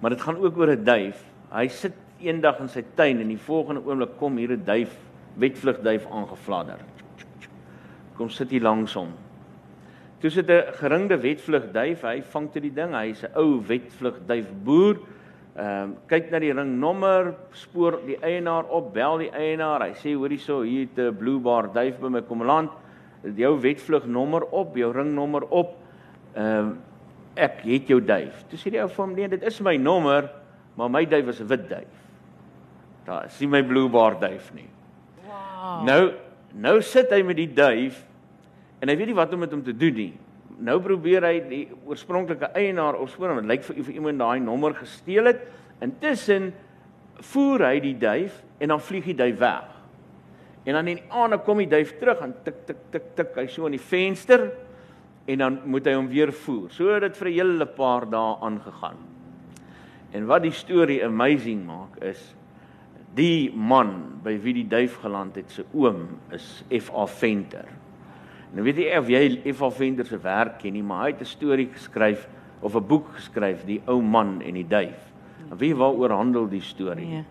maar 0.00 0.10
dit 0.10 0.20
gaan 0.20 0.36
ook 0.36 0.56
oor 0.56 0.70
'n 0.72 0.84
duif. 0.84 1.24
Hy 1.52 1.68
sit 1.68 1.94
eendag 2.20 2.60
in 2.60 2.68
sy 2.68 2.84
tuin 2.94 3.20
en 3.20 3.28
die 3.28 3.36
volgende 3.36 3.84
oomblik 3.84 4.16
kom 4.18 4.36
hier 4.36 4.52
'n 4.52 4.64
duif, 4.64 4.96
wetvlugduif 5.36 6.06
aangevladder. 6.06 6.78
Kom 8.16 8.30
sit 8.30 8.50
hier 8.50 8.62
langs 8.62 8.94
hom. 8.94 9.12
Toe 10.20 10.30
sit 10.30 10.50
'n 10.50 10.72
geringde 10.76 11.16
wetvlugduif, 11.16 12.02
hy 12.02 12.20
vang 12.20 12.50
toe 12.52 12.60
die 12.60 12.74
ding, 12.74 12.92
hy's 12.92 13.24
'n 13.24 13.32
ou 13.36 13.60
wetvlugduif 13.60 14.52
boer. 14.64 14.98
Ehm 15.56 15.82
um, 15.82 15.96
kyk 16.08 16.30
na 16.30 16.38
die 16.38 16.52
ringnommer, 16.52 17.34
spoor 17.52 18.00
die 18.06 18.18
eienaar 18.20 18.64
op, 18.64 18.92
bel 18.94 19.18
die 19.18 19.30
eienaar. 19.30 19.80
Hy 19.88 19.94
sê 19.94 20.14
hoor 20.14 20.28
hierso, 20.28 20.62
hier 20.62 20.86
het 20.86 20.98
'n 20.98 21.16
blue 21.16 21.40
bar 21.40 21.72
duif 21.72 21.98
by 22.00 22.08
my 22.08 22.20
kom 22.20 22.42
land. 22.42 22.70
Jou 23.24 23.60
wetvlugnommer 23.60 24.44
op, 24.52 24.76
jou 24.76 24.92
ringnommer 24.92 25.44
op. 25.50 25.76
Ehm 26.36 26.58
um, 26.58 26.78
ek 27.36 27.60
het 27.64 27.88
jou 27.88 28.00
duif. 28.00 28.44
Toe 28.48 28.58
sê 28.58 28.70
die 28.70 28.82
ou 28.82 28.88
vir 28.88 29.04
hom, 29.04 29.14
nee, 29.14 29.28
dit 29.28 29.42
is 29.42 29.60
my 29.60 29.76
nommer, 29.76 30.30
maar 30.76 30.90
my 30.90 31.04
duif 31.04 31.28
is 31.28 31.40
'n 31.40 31.46
wit 31.46 31.68
duif. 31.68 31.96
Daar 33.06 33.30
sien 33.30 33.50
my 33.50 33.62
blue 33.62 33.88
bar 33.88 34.20
duif 34.20 34.52
nie. 34.54 34.68
Wow. 35.26 35.84
Nou 35.84 36.12
nou 36.52 36.80
sit 36.82 37.10
hy 37.10 37.22
met 37.22 37.36
die 37.36 37.52
duif 37.54 38.04
en 38.80 38.88
hy 38.88 38.96
weet 38.96 39.12
nie 39.12 39.18
wat 39.18 39.32
om 39.34 39.42
met 39.44 39.52
hom 39.52 39.62
te 39.64 39.76
doen 39.76 39.96
nie. 39.96 40.12
Nou 40.60 40.76
probeer 40.84 41.24
hy 41.24 41.36
die 41.48 41.64
oorspronklike 41.88 42.50
eienaar 42.58 42.98
opspoor 43.00 43.36
dit 43.38 43.48
lyk 43.48 43.64
vir 43.64 43.82
vir 43.86 43.94
iemand 43.96 44.20
daai 44.20 44.40
nommer 44.44 44.74
gesteel 44.76 45.30
het. 45.30 45.44
Intussen 45.84 46.50
voer 47.32 47.66
hy 47.68 47.76
die 47.84 47.96
duif 48.00 48.40
en 48.60 48.74
dan 48.74 48.82
vlieg 48.84 49.12
die 49.12 49.16
duif 49.16 49.38
weg. 49.40 49.68
En 50.68 50.76
dan 50.76 50.90
in 50.92 51.00
die 51.00 51.12
aande 51.16 51.38
kom 51.44 51.62
die 51.62 51.70
duif 51.70 51.94
terug 52.00 52.20
en 52.24 52.34
tik 52.44 52.66
tik 52.68 52.82
tik 52.92 53.06
tik 53.16 53.38
hy 53.40 53.46
so 53.48 53.68
in 53.68 53.76
die 53.76 53.80
venster 53.80 54.50
en 55.30 55.44
dan 55.44 55.58
moet 55.64 55.86
hy 55.88 55.94
hom 55.96 56.10
weer 56.10 56.32
voer. 56.44 56.68
So 56.72 56.92
het 56.92 57.06
dit 57.06 57.16
vir 57.16 57.28
'n 57.28 57.32
hele 57.32 57.66
paar 57.66 58.04
dae 58.10 58.36
aangegaan. 58.40 58.98
En 60.12 60.26
wat 60.26 60.42
die 60.42 60.52
storie 60.52 61.04
amazing 61.04 61.66
maak 61.66 62.02
is 62.02 62.34
die 63.14 63.50
man 63.54 64.20
by 64.22 64.36
wie 64.42 64.54
die 64.54 64.68
duif 64.68 65.00
geland 65.02 65.36
het 65.36 65.50
se 65.50 65.64
oom 65.72 66.08
is 66.30 66.62
F.A. 66.70 67.06
Venter. 67.06 67.66
Nou 68.54 68.64
weet 68.66 68.76
jy 68.82 68.98
of 68.98 69.08
jy 69.08 69.40
Eva 69.44 69.70
Venter 69.70 70.06
se 70.06 70.18
werk 70.18 70.58
ken 70.58 70.72
nie, 70.72 70.82
maar 70.82 71.04
hy 71.04 71.10
het 71.12 71.20
'n 71.20 71.24
storie 71.24 71.68
geskryf 71.70 72.28
of 72.60 72.74
'n 72.74 72.86
boek 72.86 73.06
geskryf, 73.14 73.64
Die 73.64 73.80
ou 73.86 74.02
man 74.02 74.42
en 74.42 74.54
die 74.54 74.66
duif. 74.66 75.12
En 75.50 75.58
jy 75.58 75.74
waaroor 75.74 76.10
handel 76.10 76.48
die 76.48 76.60
storie? 76.60 77.06
Nee. 77.06 77.24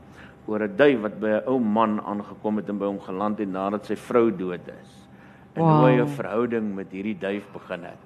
Oor 0.48 0.64
'n 0.64 0.76
duif 0.76 1.02
wat 1.02 1.20
by 1.20 1.28
'n 1.28 1.44
ou 1.48 1.60
man 1.60 2.00
aangekom 2.00 2.58
het 2.58 2.70
en 2.70 2.78
by 2.78 2.86
hom 2.86 3.00
geland 3.00 3.40
het 3.40 3.50
nadat 3.50 3.86
sy 3.86 3.96
vrou 3.96 4.32
dood 4.32 4.68
is. 4.68 5.08
En 5.54 5.64
wow. 5.64 5.80
hoe 5.80 5.90
hy 5.90 6.02
'n 6.02 6.08
verhouding 6.08 6.76
met 6.76 6.92
hierdie 6.92 7.18
duif 7.18 7.46
begin 7.54 7.84
het. 7.84 8.02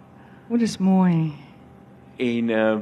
O, 0.49 0.57
dis 0.57 0.77
mooi. 0.77 1.33
En 2.17 2.49
uh 2.49 2.77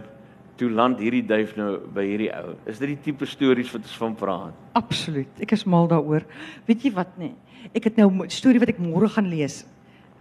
toe 0.61 0.69
land 0.69 0.99
hierdie 0.99 1.25
duif 1.25 1.55
nou 1.57 1.79
by 1.93 2.03
hierdie 2.05 2.29
ou. 2.37 2.53
Is 2.69 2.77
dit 2.77 2.91
die 2.93 2.99
tipe 3.01 3.25
stories 3.25 3.71
wat 3.73 3.81
ons 3.81 3.97
van 3.97 4.15
praat? 4.15 4.53
Absoluut. 4.77 5.41
Ek 5.41 5.55
is 5.55 5.63
mal 5.65 5.87
daaroor. 5.89 6.21
Weet 6.67 6.83
jy 6.85 6.91
wat 6.93 7.17
nee? 7.17 7.33
Ek 7.73 7.83
het 7.89 7.97
nou 7.97 8.11
'n 8.11 8.29
storie 8.29 8.59
wat 8.59 8.69
ek 8.69 8.77
môre 8.77 9.09
gaan 9.09 9.29
lees. 9.29 9.65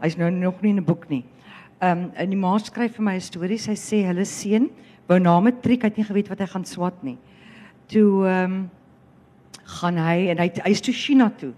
Hy's 0.01 0.17
nou 0.17 0.31
nog 0.31 0.63
nie 0.63 0.71
in 0.71 0.81
'n 0.81 0.85
boek 0.85 1.09
nie. 1.09 1.25
Ehm 1.81 2.11
um, 2.17 2.29
die 2.29 2.37
ma 2.37 2.59
skryf 2.59 2.97
vir 2.97 3.05
my 3.05 3.15
'n 3.15 3.21
storie. 3.21 3.59
Sy 3.59 3.73
sê 3.73 4.07
hulle 4.07 4.25
seun 4.25 4.71
wou 5.09 5.19
na 5.19 5.41
matriek, 5.41 5.83
hy 5.83 5.89
het 5.89 5.97
nie 5.97 6.05
geweet 6.05 6.29
wat 6.29 6.39
hy 6.41 6.47
gaan 6.47 6.65
swat 6.65 7.03
nie. 7.03 7.19
Toe 7.89 8.27
ehm 8.27 8.53
um, 8.53 8.70
gaan 9.64 9.97
hy 9.97 10.29
en 10.31 10.39
hy 10.39 10.51
hy's 10.64 10.81
toe 10.81 10.95
China 10.95 11.31
toe. 11.31 11.53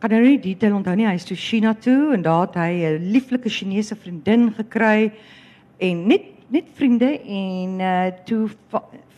Kan 0.00 0.10
nou 0.10 0.22
nie 0.22 0.38
detail 0.38 0.74
onthou 0.76 0.94
nie, 0.96 1.06
hy's 1.06 1.24
toe 1.24 1.36
China 1.36 1.74
toe 1.74 2.14
en 2.14 2.22
daar 2.22 2.46
het 2.46 2.56
hy 2.56 2.72
'n 2.84 3.12
lieflike 3.12 3.48
Chinese 3.48 3.96
vriendin 3.96 4.52
gekry 4.52 5.12
en 5.78 6.06
net 6.08 6.22
net 6.50 6.66
vriende 6.74 7.20
en 7.20 7.80
uh 7.80 8.10
toe 8.24 8.48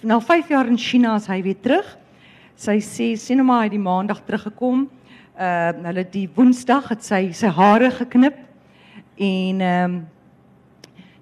nou 0.00 0.20
5 0.22 0.48
jaar 0.48 0.66
in 0.66 0.78
China 0.78 1.14
as 1.14 1.26
hy 1.26 1.42
weer 1.42 1.60
terug. 1.60 1.98
Sy 2.56 2.78
sê 2.80 3.16
sien 3.16 3.36
nou 3.36 3.46
maar 3.46 3.62
hy 3.62 3.68
die 3.68 3.78
maandag 3.78 4.24
teruggekom 4.24 4.88
uh 5.38 5.86
hulle 5.86 6.04
die 6.10 6.28
woensdag 6.34 6.88
het 6.90 7.04
sy 7.06 7.30
sy 7.32 7.50
hare 7.54 7.90
geknip 7.94 8.38
en 9.16 9.60
ehm 9.60 9.84
um, 9.84 9.98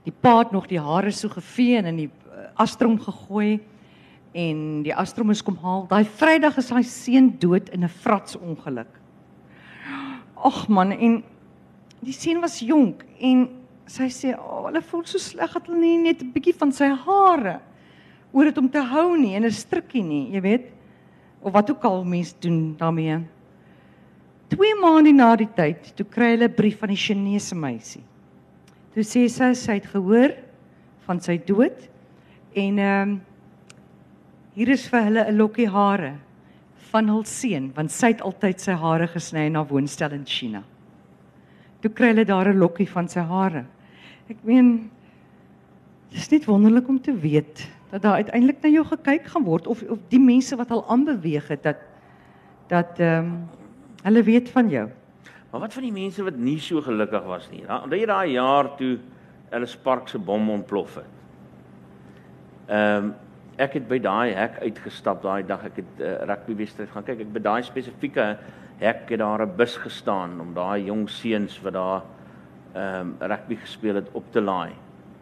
die 0.07 0.15
pa 0.15 0.39
het 0.39 0.53
nog 0.55 0.69
die 0.71 0.81
hare 0.81 1.11
so 1.11 1.29
gevee 1.29 1.77
en 1.81 1.89
in 1.91 1.97
die 1.97 2.11
uh, 2.31 2.47
astrom 2.63 2.95
gegooi 3.03 3.59
en 4.33 4.83
die 4.87 4.95
astrom 4.95 5.33
is 5.35 5.43
kom 5.43 5.57
haal. 5.59 5.87
Daai 5.91 6.05
Vrydag 6.05 6.61
is 6.61 6.69
sy 6.71 6.83
seun 6.87 7.33
dood 7.43 7.69
in 7.75 7.85
'n 7.85 7.89
fratsongeluk. 7.89 8.93
Ag 10.37 10.69
man 10.69 10.93
en 10.93 11.25
die 12.01 12.13
seun 12.13 12.41
was 12.41 12.61
jonk 12.61 13.05
en 13.21 13.49
sy 13.87 14.09
sê 14.11 14.35
o, 14.37 14.43
oh, 14.43 14.63
hulle 14.67 14.83
voel 14.83 15.05
so 15.07 15.19
sleg 15.19 15.53
dat 15.53 15.67
hulle 15.67 15.81
nie 15.81 15.99
net 15.99 16.23
'n 16.23 16.33
bietjie 16.33 16.55
van 16.55 16.73
sy 16.73 16.89
hare 16.89 17.61
oor 18.33 18.45
dit 18.45 18.59
om 18.59 18.69
te 18.69 18.83
hou 18.83 19.17
nie 19.17 19.35
en 19.35 19.45
'n 19.45 19.51
strikkie 19.51 20.03
nie, 20.03 20.31
jy 20.33 20.41
weet. 20.41 20.73
of 21.47 21.53
wat 21.53 21.71
ook 21.71 21.85
al 21.85 22.05
mense 22.05 22.35
doen 22.41 22.75
daarmee. 22.77 23.23
Twee 24.47 24.75
maande 24.79 25.11
na 25.11 25.33
die 25.35 25.49
tyd, 25.57 25.89
toe 25.99 26.07
kry 26.07 26.37
hulle 26.37 26.47
'n 26.47 26.55
brief 26.55 26.79
van 26.79 26.89
die 26.89 26.97
Chinese 26.97 27.55
meisie. 27.55 28.03
Toe 28.95 29.03
sê 29.03 29.27
sy 29.29 29.55
sy 29.55 29.75
het 29.81 29.87
gehoor 29.91 30.37
van 31.07 31.21
sy 31.21 31.37
dood 31.39 31.89
en 32.55 32.79
ehm 32.79 33.03
um, 33.03 33.21
hier 34.55 34.71
is 34.71 34.87
vir 34.89 35.03
hulle 35.03 35.25
'n 35.27 35.37
lokkie 35.37 35.69
hare 35.69 36.15
van 36.93 37.09
hul 37.09 37.25
seun 37.25 37.73
want 37.75 37.91
sy 37.91 38.15
het 38.15 38.23
altyd 38.23 38.61
sy 38.61 38.73
hare 38.73 39.09
gesny 39.09 39.47
in 39.47 39.57
haar 39.57 39.67
woonstel 39.67 40.13
in 40.13 40.25
China. 40.25 40.63
Toe 41.83 41.91
kry 41.91 42.15
hulle 42.15 42.25
daar 42.25 42.49
'n 42.49 42.59
lokkie 42.59 42.89
van 42.89 43.09
sy 43.09 43.21
hare. 43.21 43.67
Ek 44.31 44.39
meen 44.45 44.91
dis 46.11 46.31
net 46.31 46.47
wonderlik 46.47 46.89
om 46.89 47.01
te 47.01 47.13
weet 47.13 47.69
dat 47.91 48.03
daar 48.03 48.23
uiteindelik 48.23 48.63
na 48.63 48.69
jou 48.69 48.85
gekyk 48.85 49.27
gaan 49.27 49.45
word 49.45 49.67
of 49.67 49.83
of 49.83 49.99
die 50.09 50.21
mense 50.23 50.57
wat 50.57 50.71
al 50.71 50.89
aanbeweeg 50.89 51.49
het 51.49 51.63
dat 51.63 51.79
dat 52.69 53.01
ehm 53.01 53.25
um, 53.25 53.49
hulle 54.07 54.23
weet 54.23 54.49
van 54.55 54.71
jou. 54.71 54.87
Maar 55.51 55.61
wat 55.61 55.77
van 55.77 55.87
die 55.87 55.95
mense 55.95 56.25
wat 56.27 56.39
nie 56.39 56.59
so 56.63 56.83
gelukkig 56.85 57.25
was 57.27 57.47
nie? 57.51 57.63
Onthou 57.67 57.99
jy 57.99 58.09
daai 58.09 58.33
jaar 58.35 58.73
toe 58.79 58.97
Ellis 59.55 59.77
Park 59.83 60.11
se 60.11 60.19
bom 60.19 60.51
ontplof 60.51 60.99
het? 61.03 61.15
Ehm 62.67 63.05
um, 63.05 63.15
ek 63.57 63.79
het 63.79 63.87
by 63.89 63.97
daai 64.05 64.35
hek 64.37 64.59
uitgestap 64.61 65.23
daai 65.25 65.41
dag 65.49 65.63
ek 65.65 65.79
het 65.81 66.01
uh, 66.05 66.09
rugby 66.29 66.59
wedstryd 66.59 66.91
gaan 66.93 67.07
kyk. 67.07 67.23
Ek 67.25 67.31
by 67.33 67.41
daai 67.41 67.63
spesifieke 67.65 68.27
hek 68.83 69.07
het 69.09 69.23
daar 69.23 69.47
'n 69.47 69.57
bus 69.57 69.79
gestaan 69.81 70.35
om 70.41 70.53
daai 70.53 70.85
jong 70.85 71.09
seuns 71.09 71.57
wat 71.65 71.73
daar 71.73 72.03
ehm 72.75 73.01
um, 73.01 73.17
rugby 73.21 73.57
gespeel 73.57 73.95
het 73.95 74.13
op 74.13 74.25
te 74.31 74.41
laai. 74.41 74.75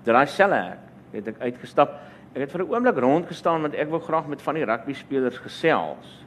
Daai 0.03 0.27
selfe 0.27 0.55
hek 0.55 0.83
het 1.13 1.29
ek 1.29 1.41
uitgestap. 1.41 1.95
Ek 2.35 2.41
het 2.41 2.51
vir 2.51 2.65
'n 2.65 2.75
oomblik 2.75 2.99
rond 2.99 3.27
gestaan 3.27 3.61
want 3.61 3.75
ek 3.75 3.89
wou 3.89 4.01
graag 4.01 4.27
met 4.27 4.43
van 4.43 4.55
die 4.55 4.65
rugby 4.65 4.95
spelers 4.95 5.39
gesels. 5.39 6.27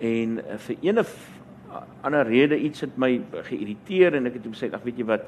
En 0.00 0.38
uh, 0.38 0.58
vir 0.58 0.76
ene 0.82 1.04
ander 2.02 2.26
rede 2.26 2.56
iets 2.56 2.80
het 2.80 2.96
my 2.96 3.20
geïrriteer 3.48 4.14
en 4.14 4.26
ek 4.26 4.38
het 4.38 4.48
gesê 4.52 4.72
ag 4.72 4.84
weet 4.86 4.98
jy 4.98 5.06
wat? 5.08 5.26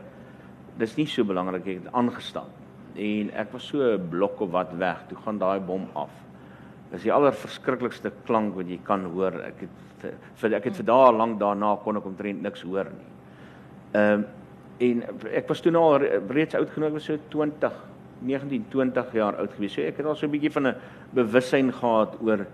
Dis 0.80 0.96
nie 0.96 1.06
so 1.06 1.24
belangrik 1.24 1.66
ek 1.66 1.82
het 1.82 1.94
aangestap 1.94 2.50
en 3.00 3.30
ek 3.38 3.52
was 3.52 3.68
so 3.68 3.78
'n 3.82 4.08
blok 4.10 4.40
of 4.40 4.50
wat 4.50 4.72
weg. 4.72 5.08
Toe 5.08 5.18
gaan 5.24 5.38
daai 5.38 5.60
bom 5.60 5.86
af. 5.94 6.10
Dis 6.90 7.02
die 7.02 7.12
allerverskriklikste 7.12 8.12
klank 8.26 8.54
wat 8.54 8.66
jy 8.68 8.78
kan 8.84 9.04
hoor. 9.04 9.32
Ek 9.32 9.60
het 9.60 10.14
vir 10.34 10.54
ek 10.54 10.64
het 10.64 10.76
vir 10.76 10.86
dae 10.86 11.12
lank 11.12 11.38
daarna 11.38 11.76
kon 11.84 11.96
ek 11.96 12.06
omtrent 12.06 12.42
niks 12.42 12.62
hoor 12.62 12.84
nie. 12.84 13.10
Ehm 13.94 14.12
um, 14.12 14.26
en 14.80 15.02
ek 15.34 15.48
was 15.48 15.60
toe 15.60 15.70
nou 15.70 15.82
al 15.82 15.98
reeds 16.30 16.54
oud 16.54 16.70
genoeg 16.70 16.92
was 16.92 17.04
so 17.04 17.18
20 17.28 17.72
19 18.22 18.64
20 18.70 19.12
jaar 19.12 19.36
oud 19.36 19.52
gewees. 19.52 19.74
So 19.74 19.82
ek 19.82 19.98
het 19.98 20.06
al 20.06 20.16
so 20.16 20.26
'n 20.26 20.30
bietjie 20.30 20.52
van 20.52 20.66
'n 20.68 20.74
bewussyn 21.12 21.72
gehad 21.72 22.16
oor 22.22 22.46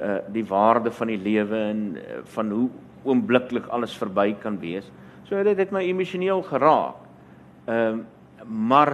uh 0.00 0.18
die 0.32 0.44
waarde 0.44 0.90
van 0.90 1.06
die 1.06 1.16
lewe 1.16 1.56
en 1.56 1.96
uh, 1.96 2.18
van 2.24 2.50
hoe 2.50 2.68
oombliklik 3.08 3.66
alles 3.74 3.96
verby 3.98 4.32
kan 4.42 4.58
wees. 4.60 4.88
So 5.28 5.42
dit 5.44 5.58
het 5.58 5.72
my 5.74 5.82
emosioneel 5.88 6.42
geraak. 6.46 7.04
Ehm 7.66 8.00
um, 8.00 8.06
maar 8.46 8.92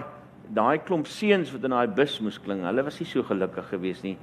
daai 0.57 0.79
klomp 0.81 1.07
seuns 1.07 1.51
wat 1.53 1.67
in 1.69 1.75
daai 1.75 1.89
bus 1.97 2.15
moes 2.25 2.39
kling, 2.41 2.63
hulle 2.65 2.83
was 2.87 2.97
nie 3.01 3.07
so 3.09 3.23
gelukkig 3.23 3.69
gewees 3.69 4.03
nie. 4.03 4.17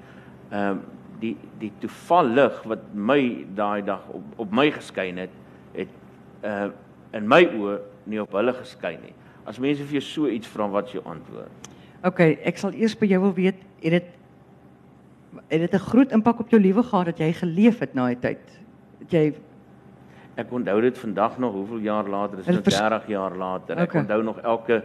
Ehm 0.49 0.79
um, 0.79 0.81
die 1.21 1.35
die 1.61 1.71
toevallig 1.79 2.63
wat 2.65 2.85
my 2.93 3.45
daai 3.55 3.81
dag 3.85 4.07
op 4.09 4.39
op 4.41 4.51
my 4.51 4.71
geskyn 4.73 5.21
het, 5.21 5.35
het 5.75 5.91
uh 6.43 6.69
in 7.13 7.27
my 7.27 7.43
oë 7.43 7.77
nie 8.07 8.21
op 8.21 8.33
hulle 8.33 8.53
geskyn 8.55 9.01
nie. 9.03 9.13
As 9.45 9.59
mense 9.59 9.83
vir 9.83 9.99
jou 9.99 10.05
so 10.05 10.31
iets 10.31 10.47
vra, 10.47 10.67
wat 10.71 10.93
jou 10.93 11.03
antwoord? 11.05 11.69
OK, 12.07 12.19
ek 12.47 12.57
sal 12.57 12.73
eers 12.73 12.95
by 12.97 13.09
jou 13.11 13.19
wil 13.27 13.33
weet, 13.37 13.59
het 13.83 13.97
dit 13.97 14.09
het 15.51 15.61
dit 15.61 15.73
'n 15.73 15.87
groot 15.91 16.11
impak 16.11 16.39
op 16.39 16.49
jou 16.49 16.61
lewe 16.61 16.83
gehad 16.83 17.05
dat 17.05 17.19
jy 17.19 17.31
geleef 17.33 17.79
het 17.79 17.93
na 17.93 18.07
die 18.07 18.19
tyd? 18.19 18.43
Het 18.99 19.11
jy 19.11 19.33
Ek 20.35 20.51
onthou 20.51 20.81
dit 20.81 20.97
vandag 20.97 21.37
nog 21.37 21.53
hoeveel 21.53 21.77
jaar 21.77 22.07
later, 22.07 22.37
dis 22.37 22.45
nou 22.45 22.61
30 22.61 23.07
jaar 23.07 23.35
later. 23.37 23.77
Ek 23.77 23.89
okay. 23.89 24.01
onthou 24.01 24.23
nog 24.23 24.39
elke 24.39 24.83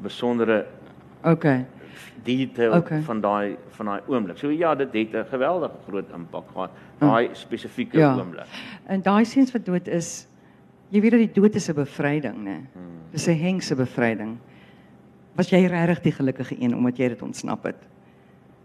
besondere 0.00 0.66
OK 1.24 1.44
detail 2.26 2.72
okay. 2.76 3.00
van 3.02 3.20
daai 3.20 3.56
van 3.76 3.90
daai 3.90 4.00
oomblik. 4.06 4.38
So 4.38 4.50
ja, 4.50 4.74
dit 4.74 4.92
het 4.92 5.14
'n 5.14 5.28
geweldige 5.30 5.78
groot 5.88 6.10
impak 6.14 6.48
gehad, 6.52 6.70
daai 6.98 7.28
spesifieke 7.32 7.98
ja. 7.98 8.14
oomblik. 8.16 8.46
En 8.86 9.02
daai 9.02 9.24
seuns 9.24 9.52
wat 9.52 9.64
dood 9.66 9.88
is, 9.88 10.28
jy 10.88 11.00
weet 11.00 11.10
dat 11.10 11.20
die 11.20 11.32
dood 11.40 11.54
is 11.54 11.68
'n 11.68 11.74
bevryding, 11.74 12.36
né? 12.44 12.58
Hmm. 12.72 13.00
Dis 13.10 13.26
'n 13.26 13.38
hengse 13.38 13.74
bevryding. 13.74 14.38
Was 15.34 15.50
jy 15.50 15.66
regtig 15.66 16.00
die 16.00 16.12
gelukkige 16.12 16.56
een 16.60 16.74
omdat 16.74 16.96
jy 16.96 17.08
dit 17.08 17.22
ontsnap 17.22 17.64
het? 17.64 17.86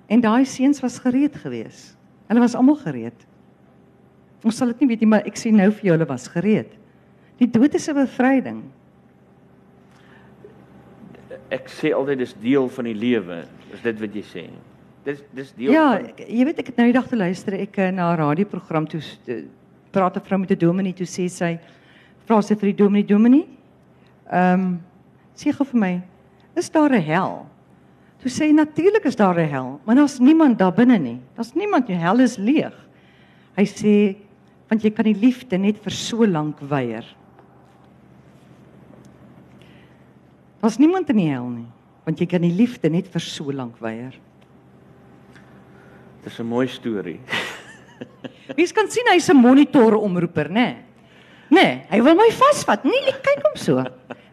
En 0.07 0.21
daai 0.21 0.45
seuns 0.45 0.79
was 0.79 0.99
gereed 0.99 1.35
geweest. 1.35 1.97
Hulle 2.27 2.39
was 2.39 2.55
almal 2.55 2.75
gereed. 2.75 3.25
Ons 4.43 4.57
sal 4.57 4.71
dit 4.73 4.81
nie 4.81 4.87
weet 4.93 5.03
nie, 5.03 5.09
maar 5.09 5.27
ek 5.27 5.37
sê 5.37 5.51
nou 5.53 5.69
vir 5.71 5.89
jou 5.89 5.95
hulle 5.95 6.07
was 6.09 6.27
gereed. 6.27 6.71
Die 7.37 7.49
dood 7.49 7.75
is 7.75 7.89
'n 7.89 7.95
bevryding. 7.95 8.63
Ek 11.49 11.67
sê 11.69 11.93
altyd 11.93 12.17
dis 12.17 12.33
deel 12.33 12.69
van 12.69 12.85
die 12.85 12.93
lewe, 12.93 13.45
is 13.73 13.81
dit 13.81 13.99
wat 13.99 14.15
jy 14.15 14.23
sê. 14.23 14.49
Dis 15.03 15.21
dis 15.33 15.53
deel 15.53 15.71
ja, 15.71 15.97
van 15.97 16.05
Ja, 16.05 16.25
jy 16.27 16.45
weet 16.45 16.59
ek 16.59 16.67
het 16.67 16.77
nou 16.77 16.85
die 16.85 16.99
dag 16.99 17.07
te 17.07 17.15
luister 17.15 17.53
ek 17.53 17.77
eh, 17.77 17.91
na 17.91 18.13
'n 18.13 18.17
radioprogram 18.17 18.87
toe 18.87 19.01
praat 19.91 20.17
'n 20.17 20.21
vrou 20.21 20.39
met 20.39 20.51
'n 20.51 20.57
dominee 20.57 20.93
toe 20.93 21.05
sê 21.05 21.29
sy 21.29 21.59
vra 22.25 22.41
sy 22.41 22.55
vir 22.55 22.73
die 22.73 22.83
dominee 22.83 23.05
dominee. 23.05 23.47
Ehm 24.31 24.61
um, 24.61 24.81
sê 25.35 25.51
gou 25.51 25.65
vir 25.65 25.79
my, 25.79 26.01
is 26.55 26.69
daar 26.69 26.91
'n 26.91 27.01
hel? 27.01 27.45
Toe 28.21 28.29
sê 28.29 28.53
natuurlik 28.53 29.05
is 29.05 29.15
daar 29.15 29.35
'n 29.35 29.49
hel, 29.49 29.79
maar 29.85 29.95
daar's 29.95 30.19
niemand 30.19 30.59
daar 30.59 30.73
binne 30.73 30.97
nie. 30.97 31.19
Daar's 31.35 31.53
niemand, 31.53 31.87
die 31.87 31.95
hel 31.95 32.19
is 32.19 32.37
leeg. 32.37 32.73
Hy 33.57 33.65
sê 33.65 34.15
want 34.71 34.85
jy 34.87 34.91
kan 34.95 35.03
die 35.03 35.17
liefde 35.19 35.57
net 35.59 35.81
vir 35.83 35.91
so 35.91 36.23
lank 36.23 36.61
weier. 36.63 37.03
Daar's 40.61 40.77
niemand 40.79 41.09
in 41.11 41.19
die 41.19 41.27
hel 41.27 41.49
nie, 41.49 41.67
want 42.05 42.21
jy 42.21 42.27
kan 42.31 42.45
die 42.45 42.53
liefde 42.55 42.87
net 42.93 43.09
vir 43.11 43.23
so 43.25 43.51
lank 43.51 43.75
weier. 43.83 44.15
Dis 46.23 46.39
'n 46.39 46.47
mooi 46.47 46.67
storie. 46.67 47.19
Mens 48.57 48.71
kan 48.71 48.87
sien 48.87 49.11
hy's 49.11 49.27
'n 49.27 49.35
monitor 49.35 49.97
omroeper, 49.99 50.47
né? 50.47 50.53
Nee. 50.55 50.77
Nee, 51.51 51.83
hy 51.89 51.99
wil 51.99 52.15
my 52.15 52.29
vasvat. 52.31 52.85
Nee, 52.85 53.11
ek 53.11 53.19
kyk 53.23 53.43
hom 53.43 53.57
so. 53.59 53.83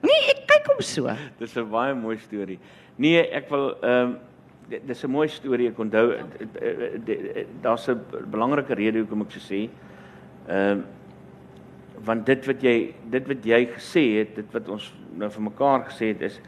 Nee, 0.07 0.23
ek 0.31 0.47
kyk 0.47 0.71
hom 0.71 0.81
so. 0.81 1.11
Dis 1.41 1.57
'n 1.57 1.67
baie 1.67 1.95
mooi 1.95 2.17
storie. 2.17 2.61
Nee, 2.97 3.27
ek 3.27 3.51
wil 3.51 3.75
ehm 3.83 4.15
um, 4.15 4.19
dis 4.87 5.03
'n 5.03 5.11
mooi 5.11 5.27
storie. 5.29 5.69
Ek 5.69 5.79
onthou 5.79 6.15
daar's 7.61 7.89
'n 7.89 7.99
belangrike 8.31 8.75
rede 8.75 9.03
hoekom 9.03 9.23
ek 9.23 9.33
so 9.33 9.41
sê. 9.41 9.67
Ehm 9.67 9.88
uh, 10.49 10.79
want 12.05 12.27
dit 12.27 12.47
wat 12.47 12.63
jy 12.65 12.77
dit 13.11 13.29
wat 13.29 13.47
jy 13.47 13.61
gesê 13.75 14.05
het, 14.21 14.35
dit 14.39 14.55
wat 14.55 14.69
ons 14.73 14.87
nou 15.19 15.29
vir 15.35 15.45
mekaar 15.49 15.87
gesê 15.89 16.13
het 16.13 16.25
is 16.29 16.39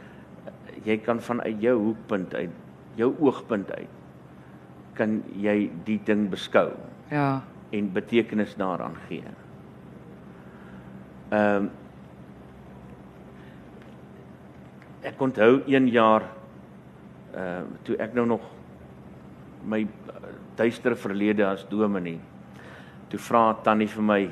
jy 0.87 0.97
kan 1.05 1.21
vanuit 1.21 1.59
jou 1.61 1.77
hoekpunt 1.79 2.35
uit, 2.35 2.55
jou 2.97 3.11
oogpunt 3.19 3.73
uit 3.77 3.97
kan 4.97 5.21
jy 5.41 5.71
die 5.87 5.99
ding 6.05 6.27
beskou. 6.33 6.73
Ja. 7.11 7.41
En 7.73 7.93
betekenis 7.95 8.57
daaraan 8.59 8.97
gee. 9.09 9.37
Ehm 11.31 11.69
um, 11.69 11.71
ek 15.01 15.23
onthou 15.25 15.63
een 15.65 15.89
jaar 15.89 16.27
ehm 17.33 17.71
uh, 17.71 17.79
toe 17.87 17.97
ek 17.97 18.15
nou 18.15 18.27
nog 18.27 18.43
my 19.65 19.87
duistere 20.57 20.97
verlede 20.97 21.47
as 21.47 21.65
dominee 21.69 22.21
Toe 23.11 23.19
vra 23.19 23.55
tannie 23.65 23.89
vir 23.91 24.03
my 24.03 24.31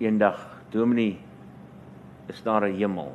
eendag, 0.00 0.38
"Dominee, 0.72 1.18
is 2.28 2.42
daar 2.42 2.64
'n 2.64 2.74
hemel?" 2.74 3.12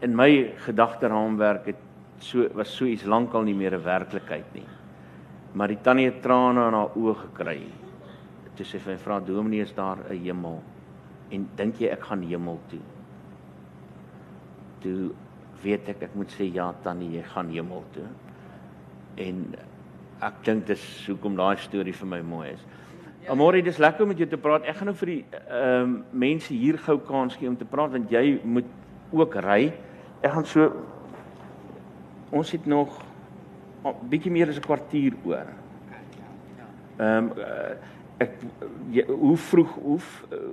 In 0.00 0.16
my 0.16 0.54
gedagteraamwerk 0.56 1.66
het 1.66 1.76
so 2.18 2.48
was 2.54 2.76
so 2.76 2.84
iets 2.84 3.04
lankal 3.04 3.42
nie 3.42 3.54
meer 3.54 3.74
'n 3.74 3.84
werklikheid 3.84 4.54
nie. 4.54 4.66
Maar 5.52 5.68
die 5.68 5.80
tannie 5.82 6.06
het 6.06 6.22
trane 6.22 6.68
in 6.68 6.74
haar 6.74 6.96
oë 6.96 7.14
gekry. 7.14 7.60
Toe 8.56 8.64
sê 8.66 8.70
sy 8.70 8.78
vir 8.78 8.92
my, 8.92 8.98
"Vra 8.98 9.20
Dominee, 9.20 9.62
is 9.62 9.74
daar 9.74 9.98
'n 10.10 10.18
hemel?" 10.24 10.62
En 11.30 11.48
dink 11.56 11.78
jy 11.78 11.88
ek 11.88 12.04
gaan 12.04 12.22
hemel 12.22 12.60
toe? 12.68 12.80
Toe 14.80 15.10
weet 15.62 15.88
ek 15.88 16.02
ek 16.02 16.14
moet 16.14 16.30
sê 16.30 16.52
ja 16.52 16.74
tannie, 16.82 17.10
jy 17.10 17.22
gaan 17.22 17.48
hemel 17.48 17.84
toe. 17.92 18.06
En 19.16 19.54
ek 20.22 20.44
dink 20.46 20.66
dis 20.66 20.82
hoekom 21.08 21.36
daai 21.38 21.56
storie 21.60 21.94
vir 21.96 22.08
my 22.08 22.20
mooi 22.26 22.52
is. 22.52 22.62
Amore, 23.30 23.62
dis 23.62 23.78
lekker 23.78 24.02
om 24.02 24.10
met 24.10 24.18
jou 24.18 24.28
te 24.30 24.38
praat. 24.40 24.66
Ek 24.66 24.76
gaan 24.78 24.90
nou 24.90 24.96
vir 24.98 25.12
die 25.12 25.20
ehm 25.42 25.82
um, 25.82 25.94
mense 26.24 26.54
hier 26.54 26.78
gou 26.82 26.98
kans 27.06 27.36
gee 27.38 27.50
om 27.50 27.56
te 27.58 27.68
praat 27.68 27.94
want 27.94 28.10
jy 28.10 28.40
moet 28.42 28.68
ook 29.12 29.36
ry. 29.46 29.72
Ek 30.22 30.34
gaan 30.34 30.46
so 30.46 30.68
ons 32.32 32.50
het 32.50 32.66
nog 32.66 32.98
'n 33.84 34.08
bietjie 34.10 34.32
meer 34.32 34.48
as 34.48 34.58
'n 34.58 34.66
kwartier 34.66 35.14
oor. 35.24 35.46
Ehm 36.98 37.30
um, 37.30 37.32
ek 38.18 38.38
jy, 38.90 39.04
hoe 39.06 39.36
vroeg 39.36 39.74
hoe 39.74 39.98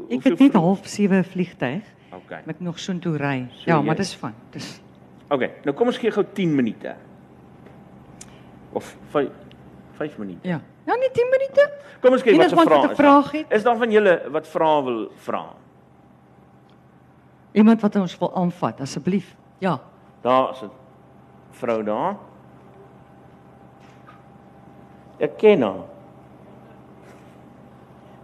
Ek 0.09 0.23
het 0.23 0.39
net 0.39 0.53
half 0.53 0.87
7 0.87 1.23
vliegtyg. 1.23 1.83
Okay. 2.11 2.41
Ek 2.45 2.59
nog 2.59 2.79
so 2.79 2.97
toe 2.99 3.17
ry. 3.17 3.47
So 3.53 3.69
ja, 3.69 3.77
jy, 3.77 3.85
maar 3.85 3.95
dis 3.95 4.15
van. 4.15 4.33
Dis 4.51 4.81
Okay, 5.29 5.51
nou 5.63 5.75
kom 5.77 5.91
ons 5.91 5.97
gee 5.97 6.09
gou 6.11 6.23
10 6.33 6.55
minute. 6.55 6.95
Of 8.73 8.97
5 9.13 9.48
minute. 10.17 10.47
Ja. 10.47 10.61
Ja, 10.85 10.95
nie 10.95 11.09
10 11.11 11.29
minute. 11.29 11.71
Kom 12.01 12.13
ons 12.13 12.23
kyk 12.23 12.37
wat 12.39 12.49
se 12.49 12.55
'n 12.55 12.89
is. 12.89 12.95
vraag 12.95 13.31
het? 13.31 13.45
Is 13.51 13.63
daar 13.63 13.77
van 13.77 13.91
julle 13.91 14.21
wat 14.31 14.47
vrae 14.47 14.83
wil 14.83 15.11
vra? 15.15 15.45
Iemand 17.51 17.81
wat 17.81 17.95
ons 17.95 18.17
wil 18.17 18.35
aanvat 18.35 18.81
asseblief. 18.81 19.35
Ja. 19.57 19.79
Daar 20.21 20.49
is 20.51 20.61
'n 20.61 20.71
vrou 21.51 21.83
daar. 21.83 22.15
Ek 25.17 25.37
ken 25.37 25.61
haar. 25.61 25.83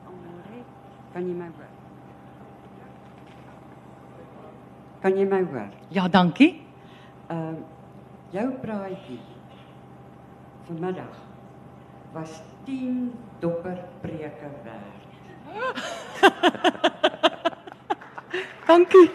Amore, 0.07 0.59
kan 1.13 1.27
jy 1.27 1.33
my 1.33 1.45
hoor? 1.45 1.69
Kan 5.01 5.17
jy 5.17 5.25
my 5.25 5.43
hoor? 5.43 5.69
Ja, 5.87 6.07
dankie. 6.07 6.61
Ehm 7.27 7.37
uh, 7.37 7.55
jou 8.31 8.51
praatjie 8.51 9.19
vanmiddag 10.67 11.24
was 12.15 12.41
10 12.65 13.11
dopper 13.39 13.77
preke 14.01 14.49
werd. 14.63 14.95
Dankie. 18.67 19.09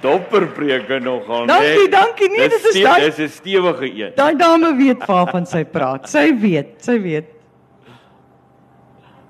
Dopperpreke 0.00 0.98
nogal, 1.02 1.46
Dankie, 1.50 1.88
dankie. 1.90 2.28
Nee, 2.30 2.48
dit 2.48 2.64
is 2.70 2.82
daai- 2.82 3.04
Dis 3.10 3.18
'n 3.18 3.28
stewige 3.28 3.90
een. 3.94 4.12
Daai 4.14 4.36
dame 4.36 4.76
weet 4.76 5.04
waarvan 5.06 5.46
sy 5.46 5.64
praat. 5.64 6.08
Sy 6.08 6.38
weet, 6.38 6.84
sy 6.84 7.00
weet. 7.00 7.24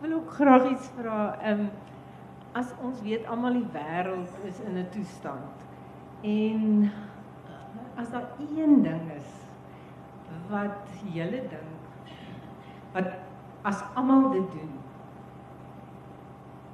wil 0.01 0.12
ook 0.12 0.31
graag 0.33 0.71
iets 0.71 0.89
vra. 1.01 1.39
Ehm 1.43 1.61
um, 1.61 1.71
as 2.53 2.66
ons 2.83 3.01
weet 3.03 3.27
almal 3.27 3.53
die 3.53 3.66
wêreld 3.73 4.29
is 4.49 4.61
in 4.66 4.77
'n 4.79 4.89
toestand. 4.91 5.57
En 6.23 6.93
as 7.97 8.11
daar 8.11 8.29
een 8.57 8.83
ding 8.83 9.12
is 9.16 9.18
wat 10.51 10.93
julle 11.13 11.43
dink 11.53 11.77
wat 12.93 13.09
as 13.69 13.83
almal 13.95 14.31
dit 14.33 14.51
doen 14.53 14.75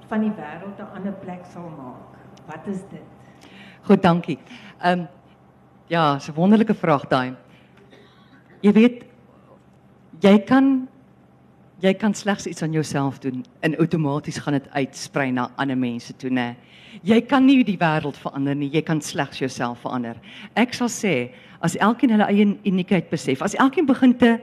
van 0.08 0.20
die 0.20 0.32
wêreld 0.36 0.78
'n 0.78 0.94
ander 0.96 1.12
plek 1.12 1.44
sal 1.52 1.68
maak. 1.76 2.12
Wat 2.46 2.66
is 2.66 2.80
dit? 2.90 3.08
Goed, 3.82 4.02
dankie. 4.02 4.38
Ehm 4.78 5.00
um, 5.00 5.08
ja, 5.86 6.14
dis 6.14 6.28
'n 6.28 6.34
wonderlike 6.34 6.74
vraag 6.74 7.06
daai. 7.08 7.34
Jy 8.60 8.72
weet 8.72 9.04
jy 10.20 10.38
kan 10.38 10.88
jy 11.84 11.92
kan 12.00 12.14
slegs 12.16 12.46
iets 12.48 12.62
aan 12.64 12.72
jouself 12.72 13.18
doen 13.20 13.44
en 13.60 13.76
outomaties 13.78 14.38
gaan 14.40 14.56
dit 14.56 14.68
uitsprei 14.72 15.30
na 15.32 15.50
ander 15.60 15.76
mense 15.76 16.14
toe, 16.16 16.30
né? 16.30 16.54
Jy 17.04 17.20
kan 17.28 17.44
nie 17.44 17.64
die 17.66 17.76
wêreld 17.80 18.16
verander 18.16 18.56
nie, 18.56 18.70
jy 18.72 18.80
kan 18.86 19.02
slegs 19.02 19.42
jouself 19.42 19.82
verander. 19.84 20.16
Ek 20.56 20.72
sal 20.76 20.88
sê 20.88 21.14
as 21.64 21.76
elkeen 21.82 22.14
hulle 22.14 22.28
eie 22.30 22.46
uniekheid 22.64 23.10
besef, 23.12 23.42
as 23.42 23.56
elkeen 23.60 23.88
begin 23.88 24.14
te 24.16 24.36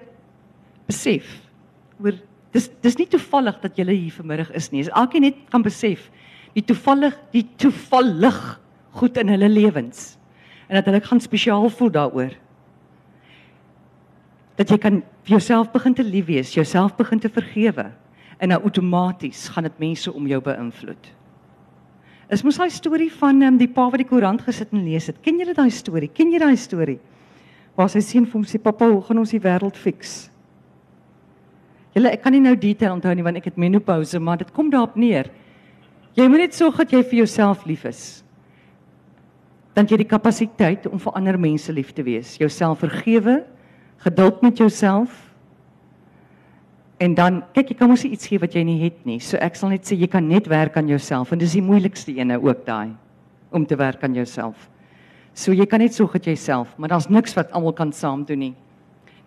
besef 0.89 1.26
oor 2.02 2.18
dis 2.54 2.68
dis 2.84 2.98
nie 3.00 3.08
toevallig 3.10 3.58
dat 3.64 3.78
jy 3.80 3.88
hier 3.89 4.14
vanmiddag 4.14 4.52
is 4.58 4.70
nie. 4.72 4.84
As 4.86 4.94
elkeen 5.02 5.26
net 5.30 5.39
kan 5.54 5.66
besef 5.66 6.10
die 6.54 6.66
toevallig 6.68 7.16
die 7.34 7.46
toevallig 7.58 8.39
goed 9.00 9.18
in 9.18 9.32
hulle 9.32 9.50
lewens 9.50 10.18
en 10.68 10.78
dat 10.78 10.88
hulle 10.88 11.02
gaan 11.04 11.20
spesiaal 11.24 11.70
voel 11.70 11.92
daaroor. 11.92 12.36
Dat 14.60 14.70
jy 14.70 14.78
kan 14.78 15.02
vir 15.24 15.38
jouself 15.38 15.72
begin 15.72 15.93
te 15.93 16.03
lief 16.03 16.26
wees, 16.26 16.53
jouself 16.55 16.95
begin 16.97 17.19
te 17.19 17.30
vergewe 17.30 17.91
en 18.41 18.49
nou 18.49 18.61
outomaties 18.65 19.47
gaan 19.53 19.67
dit 19.67 19.82
mense 19.82 20.11
om 20.11 20.28
jou 20.28 20.39
beïnvloed. 20.41 21.11
Is 22.32 22.45
mos 22.47 22.57
daai 22.57 22.72
storie 22.72 23.11
van 23.19 23.43
um, 23.43 23.57
die 23.59 23.69
pa 23.69 23.89
wat 23.91 23.99
die 24.01 24.07
koerant 24.07 24.41
gesit 24.45 24.72
en 24.74 24.86
lees 24.86 25.09
het. 25.11 25.19
Ken 25.22 25.38
julle 25.41 25.53
daai 25.53 25.69
storie? 25.74 26.09
Ken 26.09 26.32
jy 26.32 26.39
daai 26.39 26.55
storie? 26.57 26.97
Waar 27.76 27.91
sy 27.91 28.01
seun 28.03 28.26
vir 28.26 28.39
hom 28.39 28.45
sê, 28.47 28.57
"Pappa, 28.57 28.88
hoe 28.88 29.01
gaan 29.01 29.19
ons 29.19 29.32
die 29.32 29.39
wêreld 29.39 29.76
fix?" 29.76 30.30
Julle, 31.93 32.07
ek 32.07 32.22
kan 32.24 32.32
nie 32.32 32.39
nou 32.39 32.55
detail 32.55 32.93
onthou 32.93 33.13
nie 33.15 33.24
want 33.24 33.38
ek 33.38 33.45
het 33.45 33.57
menopouse, 33.57 34.19
maar 34.19 34.38
dit 34.38 34.51
kom 34.53 34.69
daarop 34.69 34.95
neer. 34.95 35.30
Jy 36.15 36.28
moet 36.28 36.39
net 36.39 36.53
sorg 36.53 36.78
dat 36.78 36.91
jy 36.91 37.03
vir 37.03 37.17
jouself 37.19 37.65
lief 37.65 37.86
is. 37.86 38.24
Dan 39.76 39.86
jy 39.88 39.97
die 39.97 40.07
kapasiteit 40.07 40.88
om 40.88 40.99
vir 40.99 41.13
ander 41.13 41.38
mense 41.38 41.72
lief 41.72 41.91
te 41.93 42.03
wees, 42.03 42.38
jouself 42.38 42.80
vergewe, 42.80 43.45
geduld 44.04 44.41
met 44.41 44.58
jouself. 44.58 45.30
En 47.02 47.14
dan 47.18 47.41
kyk 47.54 47.74
jy 47.74 47.78
kan 47.80 47.89
mos 47.89 48.04
iets 48.06 48.28
gee 48.30 48.41
wat 48.41 48.54
jy 48.54 48.64
nie 48.66 48.80
het 48.84 48.99
nie. 49.10 49.20
So 49.24 49.39
ek 49.41 49.58
sal 49.58 49.74
net 49.74 49.88
sê 49.89 49.97
jy 49.97 50.10
kan 50.12 50.28
net 50.28 50.49
werk 50.49 50.78
aan 50.78 50.89
jouself 50.89 51.32
en 51.34 51.41
dis 51.41 51.56
die 51.58 51.66
moeilikste 51.66 52.14
ene 52.18 52.38
ook 52.41 52.66
daai 52.66 52.93
om 53.52 53.66
te 53.66 53.78
werk 53.78 54.04
aan 54.06 54.14
jouself. 54.18 54.70
So 55.34 55.54
jy 55.56 55.66
kan 55.70 55.82
net 55.82 55.95
sorg 55.95 56.14
dat 56.18 56.28
jy 56.30 56.36
self, 56.38 56.74
maar 56.78 56.91
daar's 56.91 57.10
niks 57.10 57.34
wat 57.38 57.52
almal 57.56 57.74
kan 57.74 57.93
saam 57.95 58.26
doen 58.28 58.39
nie. 58.49 58.54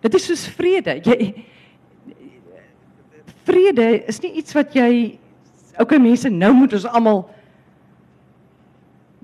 Dit 0.04 0.14
is 0.14 0.26
soos 0.28 0.46
vrede. 0.54 0.98
Jy 1.02 1.32
vrede 3.44 3.88
is 4.08 4.20
nie 4.22 4.34
iets 4.40 4.54
wat 4.56 4.74
jy 4.76 4.90
okay 5.80 5.98
mense 5.98 6.30
nou 6.30 6.52
moet 6.54 6.76
ons 6.78 6.86
almal 6.86 7.24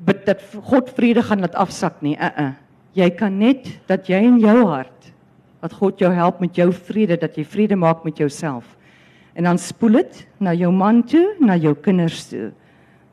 dat 0.01 0.42
God 0.66 0.88
vrede 0.96 1.22
gaan 1.22 1.44
laat 1.44 1.55
afsak 1.55 2.01
nie. 2.03 2.16
Uh 2.16 2.30
uh. 2.48 2.53
Jy 2.96 3.11
kan 3.14 3.36
net 3.38 3.68
dat 3.86 4.09
jy 4.11 4.18
in 4.26 4.40
jou 4.42 4.57
hart 4.66 5.09
dat 5.61 5.72
God 5.76 5.98
jou 6.00 6.12
help 6.12 6.40
met 6.40 6.56
jou 6.56 6.70
vrede 6.72 7.18
dat 7.20 7.36
jy 7.36 7.44
vrede 7.44 7.76
maak 7.76 8.04
met 8.04 8.16
jouself. 8.18 8.76
En 9.32 9.44
dan 9.44 9.58
spoel 9.58 10.00
dit 10.00 10.26
na 10.38 10.54
jou 10.56 10.72
man 10.72 11.02
toe, 11.06 11.34
na 11.38 11.56
jou 11.56 11.74
kinders 11.74 12.28
toe. 12.28 12.50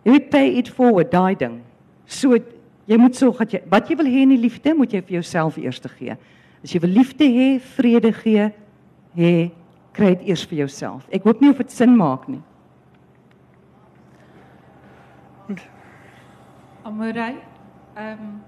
Moet 0.03 0.29
pay 0.29 0.55
it 0.57 0.69
forward 0.69 1.11
daai 1.11 1.35
ding. 1.35 1.59
So 2.05 2.37
jy 2.87 2.97
moet 2.97 3.15
sorg 3.15 3.37
dat 3.43 3.57
jy 3.57 3.61
wat 3.69 3.89
jy 3.89 3.97
wil 3.99 4.07
hê 4.07 4.23
in 4.23 4.33
die 4.35 4.41
liefde 4.41 4.73
moet 4.75 4.93
jy 4.95 5.01
vir 5.03 5.19
jouself 5.19 5.57
eers 5.59 5.79
te 5.83 5.91
gee. 5.91 6.15
As 6.63 6.73
jy 6.73 6.81
wil 6.83 6.95
liefde 6.95 7.27
hê, 7.27 7.47
vrede 7.75 8.13
gee, 8.23 8.49
hê 9.19 9.33
kry 9.97 10.13
dit 10.15 10.29
eers 10.31 10.45
vir 10.47 10.63
jouself. 10.63 11.07
Ek 11.11 11.27
hoop 11.27 11.41
nie 11.41 11.51
of 11.51 11.59
dit 11.59 11.71
sin 11.73 11.95
maak 11.97 12.27
nie. 12.31 12.41
Amorei. 16.87 17.35
Ehm 17.97 18.39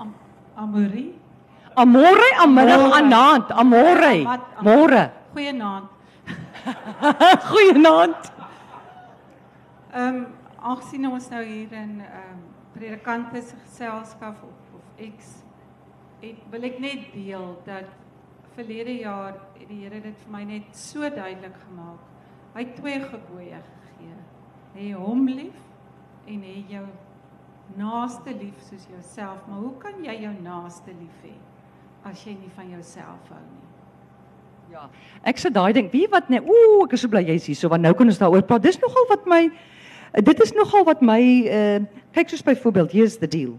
um, 0.00 0.14
Amori. 0.56 1.25
Amore, 1.76 2.28
aanmiddag, 2.40 2.80
Môre. 2.80 2.94
aanaand, 2.94 3.50
amore. 3.52 4.12
Môre. 4.62 5.10
Goeienaand. 5.34 5.88
Goeienaand. 7.50 8.30
Ehm 9.92 10.14
um, 10.14 10.26
aangesien 10.56 11.04
ons 11.10 11.26
nou 11.28 11.42
hier 11.44 11.74
in 11.76 11.98
ehm 12.00 12.30
um, 12.32 12.38
predikante 12.72 13.42
se 13.42 13.58
geselskap 13.60 14.40
of 14.42 14.78
of 14.78 15.02
X 15.04 15.42
ek 16.24 16.46
wil 16.50 16.64
ek 16.64 16.78
net 16.80 17.10
deel 17.12 17.44
dat 17.66 17.92
verlede 18.54 18.94
jaar 19.02 19.34
het 19.58 19.68
die 19.68 19.82
Here 19.82 20.00
dit 20.00 20.16
vir 20.22 20.32
my 20.32 20.44
net 20.48 20.70
so 20.72 21.00
duidelik 21.00 21.58
gemaak. 21.66 22.06
Hy 22.54 22.64
het 22.64 22.72
twee 22.78 23.02
gebooie 23.04 23.60
gegee. 23.66 24.16
Hê 24.78 24.94
hom 24.96 25.28
lief 25.28 25.60
en 26.24 26.40
hê 26.40 26.56
jou 26.72 26.86
naaste 27.76 28.32
lief 28.32 28.64
soos 28.64 28.88
jouself. 28.88 29.44
Maar 29.44 29.60
hoe 29.60 29.74
kan 29.84 30.00
jy 30.04 30.16
jou 30.24 30.32
naaste 30.40 30.96
lief 30.96 31.20
hê 31.28 31.36
as 32.06 32.22
jy 32.22 32.36
nie 32.38 32.50
van 32.54 32.68
jouself 32.70 33.30
hou 33.32 33.42
nie? 33.42 33.62
Ja, 34.72 34.88
ek 35.26 35.38
sê 35.38 35.50
daai 35.50 35.72
ding, 35.76 35.88
wie 35.92 36.06
wat 36.10 36.30
net, 36.30 36.46
ooh, 36.46 36.84
ek 36.84 36.96
is 36.96 37.04
so 37.04 37.10
bly 37.10 37.22
jy's 37.26 37.46
hier 37.46 37.58
so 37.58 37.70
want 37.70 37.84
nou 37.86 37.94
kan 37.94 38.08
ons 38.10 38.18
daaroor 38.18 38.44
praat. 38.46 38.64
Dis 38.66 38.80
nogal 38.82 39.06
wat 39.10 39.26
my 39.30 39.46
dit 40.26 40.42
is 40.42 40.52
nogal 40.56 40.86
wat 40.88 41.02
my 41.04 41.20
uh 41.46 41.78
kyk 42.16 42.30
soos 42.32 42.44
byvoorbeeld, 42.46 42.94
here's 42.96 43.18
the 43.20 43.28
deal. 43.28 43.58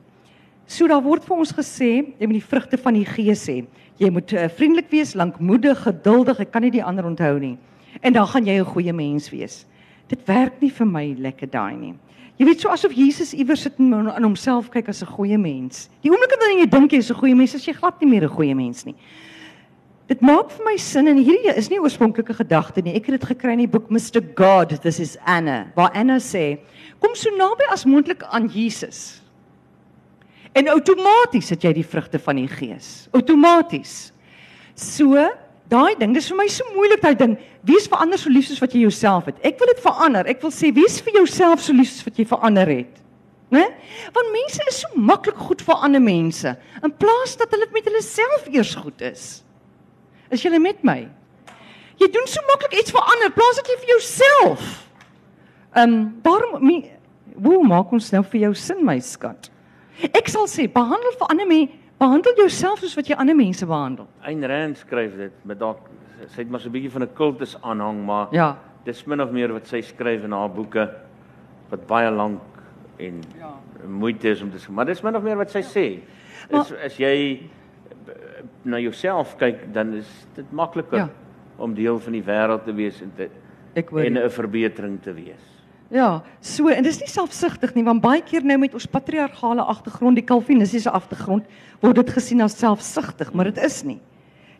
So 0.67 0.87
daar 0.89 1.03
word 1.03 1.23
vir 1.23 1.37
ons 1.37 1.53
gesê, 1.55 1.91
jy 2.17 2.27
moet 2.27 2.39
die 2.39 2.49
vrugte 2.49 2.79
van 2.81 2.97
die 2.97 3.05
gees 3.07 3.45
hê. 3.47 3.61
Jy 4.01 4.09
moet 4.11 4.33
uh, 4.35 4.47
vriendelik 4.51 4.89
wees, 4.91 5.13
lankmoedig, 5.15 5.79
geduldig, 5.85 6.41
ek 6.43 6.51
kan 6.51 6.65
nie 6.65 6.73
die 6.73 6.83
ander 6.83 7.07
onthou 7.07 7.37
nie. 7.39 7.55
En 8.01 8.13
dan 8.13 8.27
gaan 8.27 8.49
jy 8.49 8.57
'n 8.59 8.65
goeie 8.73 8.93
mens 8.93 9.29
wees. 9.29 9.65
Dit 10.09 10.25
werk 10.27 10.59
nie 10.61 10.69
vir 10.69 10.87
my 10.87 11.15
lekker 11.17 11.47
daai 11.47 11.75
nie. 11.75 11.95
Jy 12.37 12.45
weet 12.45 12.61
so 12.61 12.69
asof 12.69 12.93
Jesus 12.93 13.33
iewers 13.33 13.63
sit 13.65 13.79
en 13.81 13.93
aan 13.97 14.23
homself 14.23 14.69
kyk 14.69 14.89
as 14.89 15.01
'n 15.01 15.09
goeie 15.09 15.37
mens. 15.37 15.89
Die 16.03 16.11
oomblik 16.11 16.35
wanneer 16.37 16.59
jy 16.65 16.69
dink 16.69 16.91
jy 16.91 16.97
is 16.97 17.11
'n 17.11 17.15
goeie 17.15 17.35
mens, 17.35 17.55
is 17.55 17.65
jy 17.65 17.73
glad 17.73 17.99
nie 18.01 18.09
meer 18.09 18.23
'n 18.23 18.35
goeie 18.35 18.55
mens 18.55 18.85
nie. 18.85 18.95
Dit 20.07 20.21
maak 20.21 20.51
vir 20.51 20.65
my 20.65 20.77
sin 20.77 21.07
en 21.07 21.17
hierdie 21.17 21.51
is 21.57 21.69
nie 21.69 21.79
oorspronklike 21.79 22.33
gedagte 22.33 22.81
nie. 22.81 22.95
Ek 22.95 23.09
het 23.09 23.19
dit 23.19 23.29
gekry 23.29 23.51
in 23.51 23.65
die 23.65 23.67
boek 23.67 23.89
Mr 23.89 24.21
God, 24.37 24.81
this 24.81 24.99
is 24.99 25.17
Anna, 25.25 25.67
waar 25.75 25.91
Anna 25.93 26.15
sê, 26.17 26.59
kom 27.01 27.15
so 27.15 27.29
naby 27.35 27.63
as 27.69 27.85
moontlik 27.85 28.23
aan 28.31 28.47
Jesus. 28.47 29.21
En 30.55 30.69
outomaties 30.69 31.49
het 31.49 31.61
jy 31.61 31.73
die 31.73 31.85
vrugte 31.85 32.19
van 32.19 32.35
die 32.39 32.47
Gees. 32.47 33.09
Outomaties. 33.11 34.13
So, 34.75 35.27
daai 35.69 35.95
ding, 35.99 36.13
dis 36.15 36.29
vir 36.31 36.37
my 36.39 36.47
so 36.51 36.63
moeilik 36.75 37.01
daai 37.03 37.15
ding. 37.19 37.35
Wees 37.67 37.87
vir 37.91 37.99
ander 38.03 38.19
so 38.19 38.29
lief 38.31 38.47
soos 38.47 38.61
wat 38.63 38.73
jy 38.75 38.85
jouself 38.85 39.25
het. 39.27 39.39
Ek 39.45 39.59
wil 39.59 39.67
dit 39.73 39.81
verander. 39.83 40.27
Ek 40.31 40.41
wil 40.41 40.53
sê 40.55 40.71
wees 40.75 40.99
vir 41.03 41.19
jouself 41.19 41.61
so 41.63 41.73
lief 41.75 41.89
soos 41.91 42.05
wat 42.07 42.19
jy 42.21 42.25
verander 42.29 42.69
het. 42.71 43.03
Né? 43.51 43.63
Want 44.15 44.31
mense 44.33 44.63
is 44.67 44.81
so 44.83 44.89
maklik 44.99 45.37
goed 45.39 45.61
vir 45.63 45.83
ander 45.87 46.03
mense 46.03 46.51
in 46.83 46.91
plaas 46.99 47.37
dat 47.39 47.53
hulle 47.55 47.69
met 47.71 47.85
hulle 47.87 48.01
self 48.03 48.47
eers 48.51 48.73
goed 48.75 49.03
is. 49.07 49.27
Is 50.31 50.43
jy 50.43 50.51
met 50.59 50.83
my? 50.83 51.05
Jy 51.97 52.09
doen 52.13 52.27
so 52.29 52.43
maklik 52.49 52.75
iets 52.81 52.91
vir 52.91 53.07
ander 53.13 53.31
plaas 53.33 53.61
dat 53.61 53.71
jy 53.71 53.77
vir 53.85 53.93
jouself. 53.95 54.65
Ehm 55.77 55.93
um, 55.93 55.97
daarom 56.25 56.59
me- 56.63 56.91
hoe 57.43 57.63
maak 57.67 57.91
ons 57.93 58.11
nou 58.11 58.23
vir 58.33 58.41
jou 58.47 58.53
sin 58.55 58.83
my 58.85 58.99
skat? 58.99 59.49
Ek 60.13 60.27
sal 60.29 60.45
sê 60.51 60.67
behandel 60.67 61.15
vir 61.19 61.31
ander 61.31 61.47
mense 61.47 61.73
Behandel 61.97 62.33
jouself 62.37 62.79
soos 62.83 62.93
wat 62.95 63.07
jy 63.09 63.15
ander 63.17 63.35
mense 63.35 63.65
behandel. 63.65 64.05
Ayn 64.21 64.43
Rand 64.45 64.77
skryf 64.77 65.15
dit 65.17 65.31
met 65.49 65.57
dalk 65.59 65.87
sy 66.27 66.41
het 66.43 66.49
maar 66.49 66.59
so 66.61 66.69
'n 66.69 66.71
bietjie 66.73 66.91
van 66.91 67.03
'n 67.03 67.13
kultus 67.13 67.55
aanhang, 67.61 68.05
maar 68.05 68.27
Ja. 68.31 68.57
dis 68.85 69.05
min 69.05 69.21
of 69.21 69.31
meer 69.31 69.51
wat 69.53 69.67
sy 69.67 69.81
skryf 69.81 70.23
in 70.23 70.31
haar 70.31 70.49
boeke 70.49 70.89
wat 71.69 71.87
baie 71.87 72.11
lank 72.11 72.41
en 72.99 73.21
Ja. 73.39 73.53
moeite 73.87 74.29
is 74.29 74.41
om 74.41 74.51
te 74.51 74.57
skryf. 74.59 74.75
Maar 74.75 74.85
dis 74.85 75.01
min 75.03 75.15
of 75.15 75.23
meer 75.23 75.35
wat 75.37 75.49
sy 75.51 75.61
sê. 75.61 75.99
Maar- 76.51 76.61
Is 76.61 76.71
as 76.85 76.97
jy 76.97 77.41
na 78.63 78.77
jouself 78.79 79.35
kyk, 79.37 79.73
dan 79.73 79.93
is 79.93 80.27
dit 80.35 80.51
makliker 80.51 80.97
Ja. 80.97 81.09
om 81.57 81.73
deel 81.73 81.99
van 81.99 82.13
die 82.13 82.23
wêreld 82.23 82.63
te 82.63 82.73
wees 82.73 83.01
en 83.01 83.11
te 83.15 83.29
en. 83.73 84.17
'n 84.17 84.29
verbetering 84.29 85.01
te 85.01 85.13
wees. 85.13 85.56
Ja, 85.93 86.21
so 86.43 86.67
en 86.67 86.83
dis 86.83 86.99
nie 86.99 87.07
selfsugtig 87.07 87.71
nie 87.77 87.85
want 87.87 88.03
baie 88.03 88.19
keer 88.25 88.43
nou 88.43 88.57
met 88.59 88.73
ons 88.75 88.89
patriargale 88.91 89.63
agtergrond, 89.63 90.19
die 90.19 90.25
kalvinistiese 90.27 90.91
agtergrond, 90.91 91.45
word 91.79 91.95
dit 92.01 92.09
gesien 92.11 92.43
as 92.43 92.57
selfsugtig, 92.59 93.31
maar 93.33 93.47
dit 93.51 93.61
is 93.63 93.83
nie. 93.87 93.99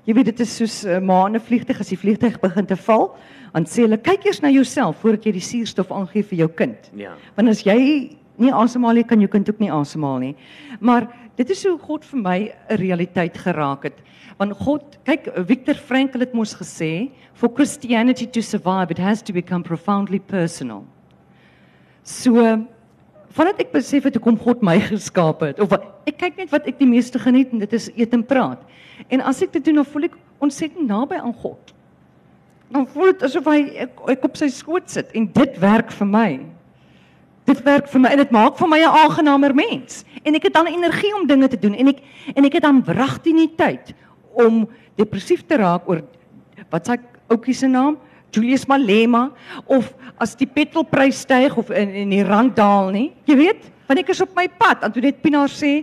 Jy 0.08 0.16
weet 0.16 0.30
dit 0.32 0.40
is 0.46 0.54
soos 0.56 0.86
'n 0.86 0.90
uh, 0.90 1.00
maane 1.04 1.40
vliegtyg 1.44 1.82
as 1.84 1.92
die 1.92 2.00
vliegtyg 2.00 2.40
begin 2.40 2.66
te 2.66 2.78
val, 2.80 3.18
dan 3.52 3.66
sê 3.66 3.84
hulle 3.84 3.98
kyk 3.98 4.26
eers 4.26 4.42
na 4.42 4.50
jouself 4.50 5.02
voordat 5.04 5.26
jy 5.26 5.34
die 5.36 5.44
suurstof 5.44 5.92
aangee 5.92 6.24
vir 6.24 6.38
jou 6.46 6.48
kind. 6.48 6.92
Ja. 6.96 7.12
Want 7.36 7.50
as 7.50 7.66
jy 7.66 8.16
nie 8.38 8.54
asemhaal 8.54 8.94
nie, 8.94 9.04
kan 9.04 9.20
jou 9.20 9.28
kind 9.28 9.50
ook 9.50 9.60
nie 9.60 9.72
asemhaal 9.72 10.20
nie. 10.20 10.36
Maar 10.80 11.10
dit 11.36 11.50
is 11.50 11.66
hoe 11.66 11.78
God 11.78 12.06
vir 12.06 12.20
my 12.20 12.40
'n 12.70 12.78
realiteit 12.78 13.38
geraak 13.38 13.84
het. 13.84 14.00
Want 14.38 14.54
God, 14.54 14.98
kyk 15.04 15.28
Viktor 15.48 15.76
Frankl 15.76 16.20
het 16.20 16.34
mos 16.34 16.54
gesê, 16.54 17.12
for 17.34 17.50
Christianity 17.50 18.28
to 18.28 18.42
survive 18.42 18.92
it 18.92 18.98
has 18.98 19.22
to 19.22 19.34
become 19.34 19.64
profoundly 19.64 20.20
personal. 20.20 20.86
So 22.08 22.40
vandat 23.38 23.60
ek 23.62 23.74
besef 23.76 24.08
het 24.08 24.16
hoe 24.18 24.24
kom 24.24 24.38
God 24.40 24.64
my 24.66 24.78
geskaap 24.82 25.44
het 25.46 25.60
of 25.62 25.74
ek 25.76 26.16
kyk 26.18 26.40
net 26.40 26.54
wat 26.54 26.68
ek 26.70 26.80
die 26.80 26.90
meeste 26.90 27.20
geniet 27.22 27.52
en 27.54 27.62
dit 27.62 27.74
is 27.76 27.90
eet 27.94 28.16
en 28.16 28.24
praat. 28.26 28.62
En 29.14 29.22
as 29.28 29.44
ek 29.44 29.52
dit 29.58 29.68
doen, 29.68 29.82
dan 29.82 29.90
voel 29.92 30.08
ek 30.08 30.16
ontsettend 30.42 30.88
naby 30.88 31.20
aan 31.20 31.36
God. 31.44 31.74
Dan 32.74 32.88
voel 32.94 33.12
dit 33.12 33.26
asof 33.28 33.46
hy 33.52 33.60
ek, 33.86 34.00
ek 34.16 34.26
op 34.26 34.40
sy 34.40 34.48
skoot 34.52 34.88
sit 34.92 35.12
en 35.18 35.28
dit 35.36 35.60
werk 35.62 35.92
vir 36.00 36.10
my. 36.10 36.30
Dit 37.48 37.62
werk 37.68 37.92
vir 37.92 38.04
my 38.04 38.12
en 38.16 38.24
dit 38.24 38.34
maak 38.36 38.58
vir 38.60 38.72
my 38.72 38.80
'n 38.80 38.98
aangenaamer 39.04 39.54
mens. 39.56 40.04
En 40.24 40.36
ek 40.36 40.48
het 40.48 40.54
dan 40.54 40.68
energie 40.68 41.14
om 41.16 41.28
dinge 41.28 41.48
te 41.48 41.60
doen 41.60 41.76
en 41.76 41.88
ek 41.88 42.00
en 42.36 42.46
ek 42.46 42.54
het 42.54 42.64
dan 42.64 42.84
wragtig 42.84 43.34
nie 43.34 43.52
tyd 43.56 43.94
om 44.34 44.68
depressief 44.96 45.46
te 45.46 45.58
raak 45.58 45.88
oor 45.88 46.02
wat 46.72 46.88
sy 46.88 46.98
ouetjie 47.30 47.54
se 47.54 47.68
naam 47.68 47.98
Julius 48.32 48.66
Malema 48.68 49.30
of 49.66 49.94
as 50.20 50.36
die 50.36 50.48
petrolprys 50.50 51.24
styg 51.26 51.58
of 51.58 51.70
in, 51.72 51.94
in 52.06 52.10
die 52.14 52.24
rand 52.26 52.56
daal 52.58 52.92
nie. 52.92 53.12
Jy 53.30 53.38
weet, 53.40 53.68
want 53.88 54.02
ek 54.02 54.10
is 54.14 54.24
op 54.26 54.34
my 54.38 54.48
pad. 54.60 54.84
Antoinette 54.88 55.22
Pinaar 55.24 55.52
sê 55.52 55.80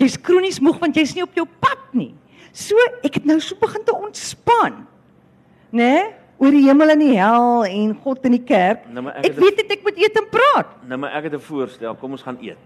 jy's 0.00 0.18
kronies 0.18 0.60
moeg 0.60 0.80
want 0.82 0.96
jy's 0.96 1.14
nie 1.16 1.24
op 1.24 1.36
jou 1.36 1.46
pad 1.62 1.80
nie. 1.96 2.12
So 2.52 2.76
ek 3.02 3.20
het 3.20 3.28
nou 3.28 3.38
so 3.40 3.56
begin 3.60 3.84
te 3.86 3.94
ontspan. 3.96 4.82
Né? 5.72 5.80
Nee? 5.80 6.02
Oor 6.42 6.50
die 6.50 6.64
hemel 6.66 6.90
en 6.90 6.98
die 6.98 7.12
hel 7.14 7.64
en 7.68 7.90
God 8.02 8.24
in 8.26 8.34
die 8.34 8.42
kerk. 8.42 8.88
Nou, 8.90 9.04
ek 9.12 9.20
ek 9.20 9.26
het 9.28 9.36
weet 9.38 9.60
net 9.60 9.74
ek 9.76 9.84
moet 9.86 9.98
eet 10.02 10.16
en 10.18 10.24
praat. 10.32 10.72
Nou 10.90 10.98
maar 10.98 11.14
ek 11.14 11.28
het 11.30 11.34
'n 11.38 11.44
voorstel. 11.46 11.94
Kom 11.94 12.18
ons 12.18 12.22
gaan 12.22 12.38
eet. 12.42 12.58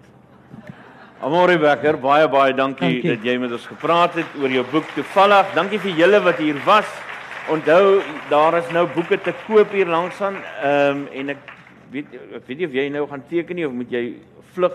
Amore 1.20 1.58
Becker, 1.58 1.96
baie 1.96 2.28
baie 2.28 2.54
dankie, 2.54 3.02
Dankie. 3.02 3.16
dat 3.16 3.24
jy 3.24 3.38
met 3.38 3.52
ons 3.52 3.66
gepraat 3.66 4.14
het 4.14 4.26
oor 4.40 4.48
jou 4.48 4.64
boek 4.70 4.84
toevallig. 4.94 5.54
Dankie 5.54 5.78
vir 5.78 5.92
julle 5.96 6.20
wat 6.20 6.38
hier 6.38 6.56
was. 6.64 6.88
Onthou, 7.50 8.00
daar 8.30 8.56
is 8.58 8.70
nou 8.74 8.86
boeke 8.94 9.18
te 9.22 9.32
koop 9.46 9.70
hier 9.70 9.86
langs 9.86 10.20
aan. 10.20 10.36
Ehm 10.62 10.96
um, 10.96 11.06
en 11.12 11.28
ek 11.36 11.38
weet 11.90 12.14
ek 12.40 12.46
weet 12.46 12.58
nie 12.58 12.66
of 12.66 12.72
jy 12.74 12.88
nou 12.90 13.04
gaan 13.08 13.22
teken 13.30 13.56
nie 13.56 13.66
of 13.66 13.72
moet 13.72 13.90
jy 13.90 14.04
vlug. 14.54 14.74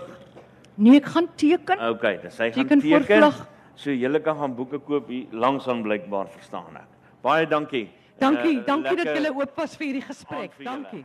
Nee, 0.74 0.96
ek 1.00 1.06
gaan 1.12 1.28
teken. 1.36 1.82
Okay, 1.90 2.14
dan 2.22 2.30
sy 2.30 2.48
gaan 2.50 2.62
Teken 2.68 2.80
voor 2.82 3.00
teken. 3.06 3.18
vlug. 3.22 3.42
So 3.74 3.90
julle 3.90 4.20
kan 4.20 4.36
gaan 4.38 4.54
boeke 4.56 4.78
koop 4.78 5.08
hier 5.08 5.26
langs 5.32 5.68
aan 5.68 5.82
blykbaar 5.82 6.28
verstaan 6.32 6.76
ek. 6.76 6.88
Baie 7.22 7.46
dankie. 7.46 7.90
Dankie, 8.18 8.58
Eh, 8.58 8.64
dankie 8.66 8.96
dat 8.96 9.16
julle 9.16 9.32
oop 9.34 9.56
was 9.56 9.76
vir 9.76 9.86
hierdie 9.86 10.02
gesprek. 10.06 10.52
vir. 10.56 10.64
Dankie. 10.64 11.04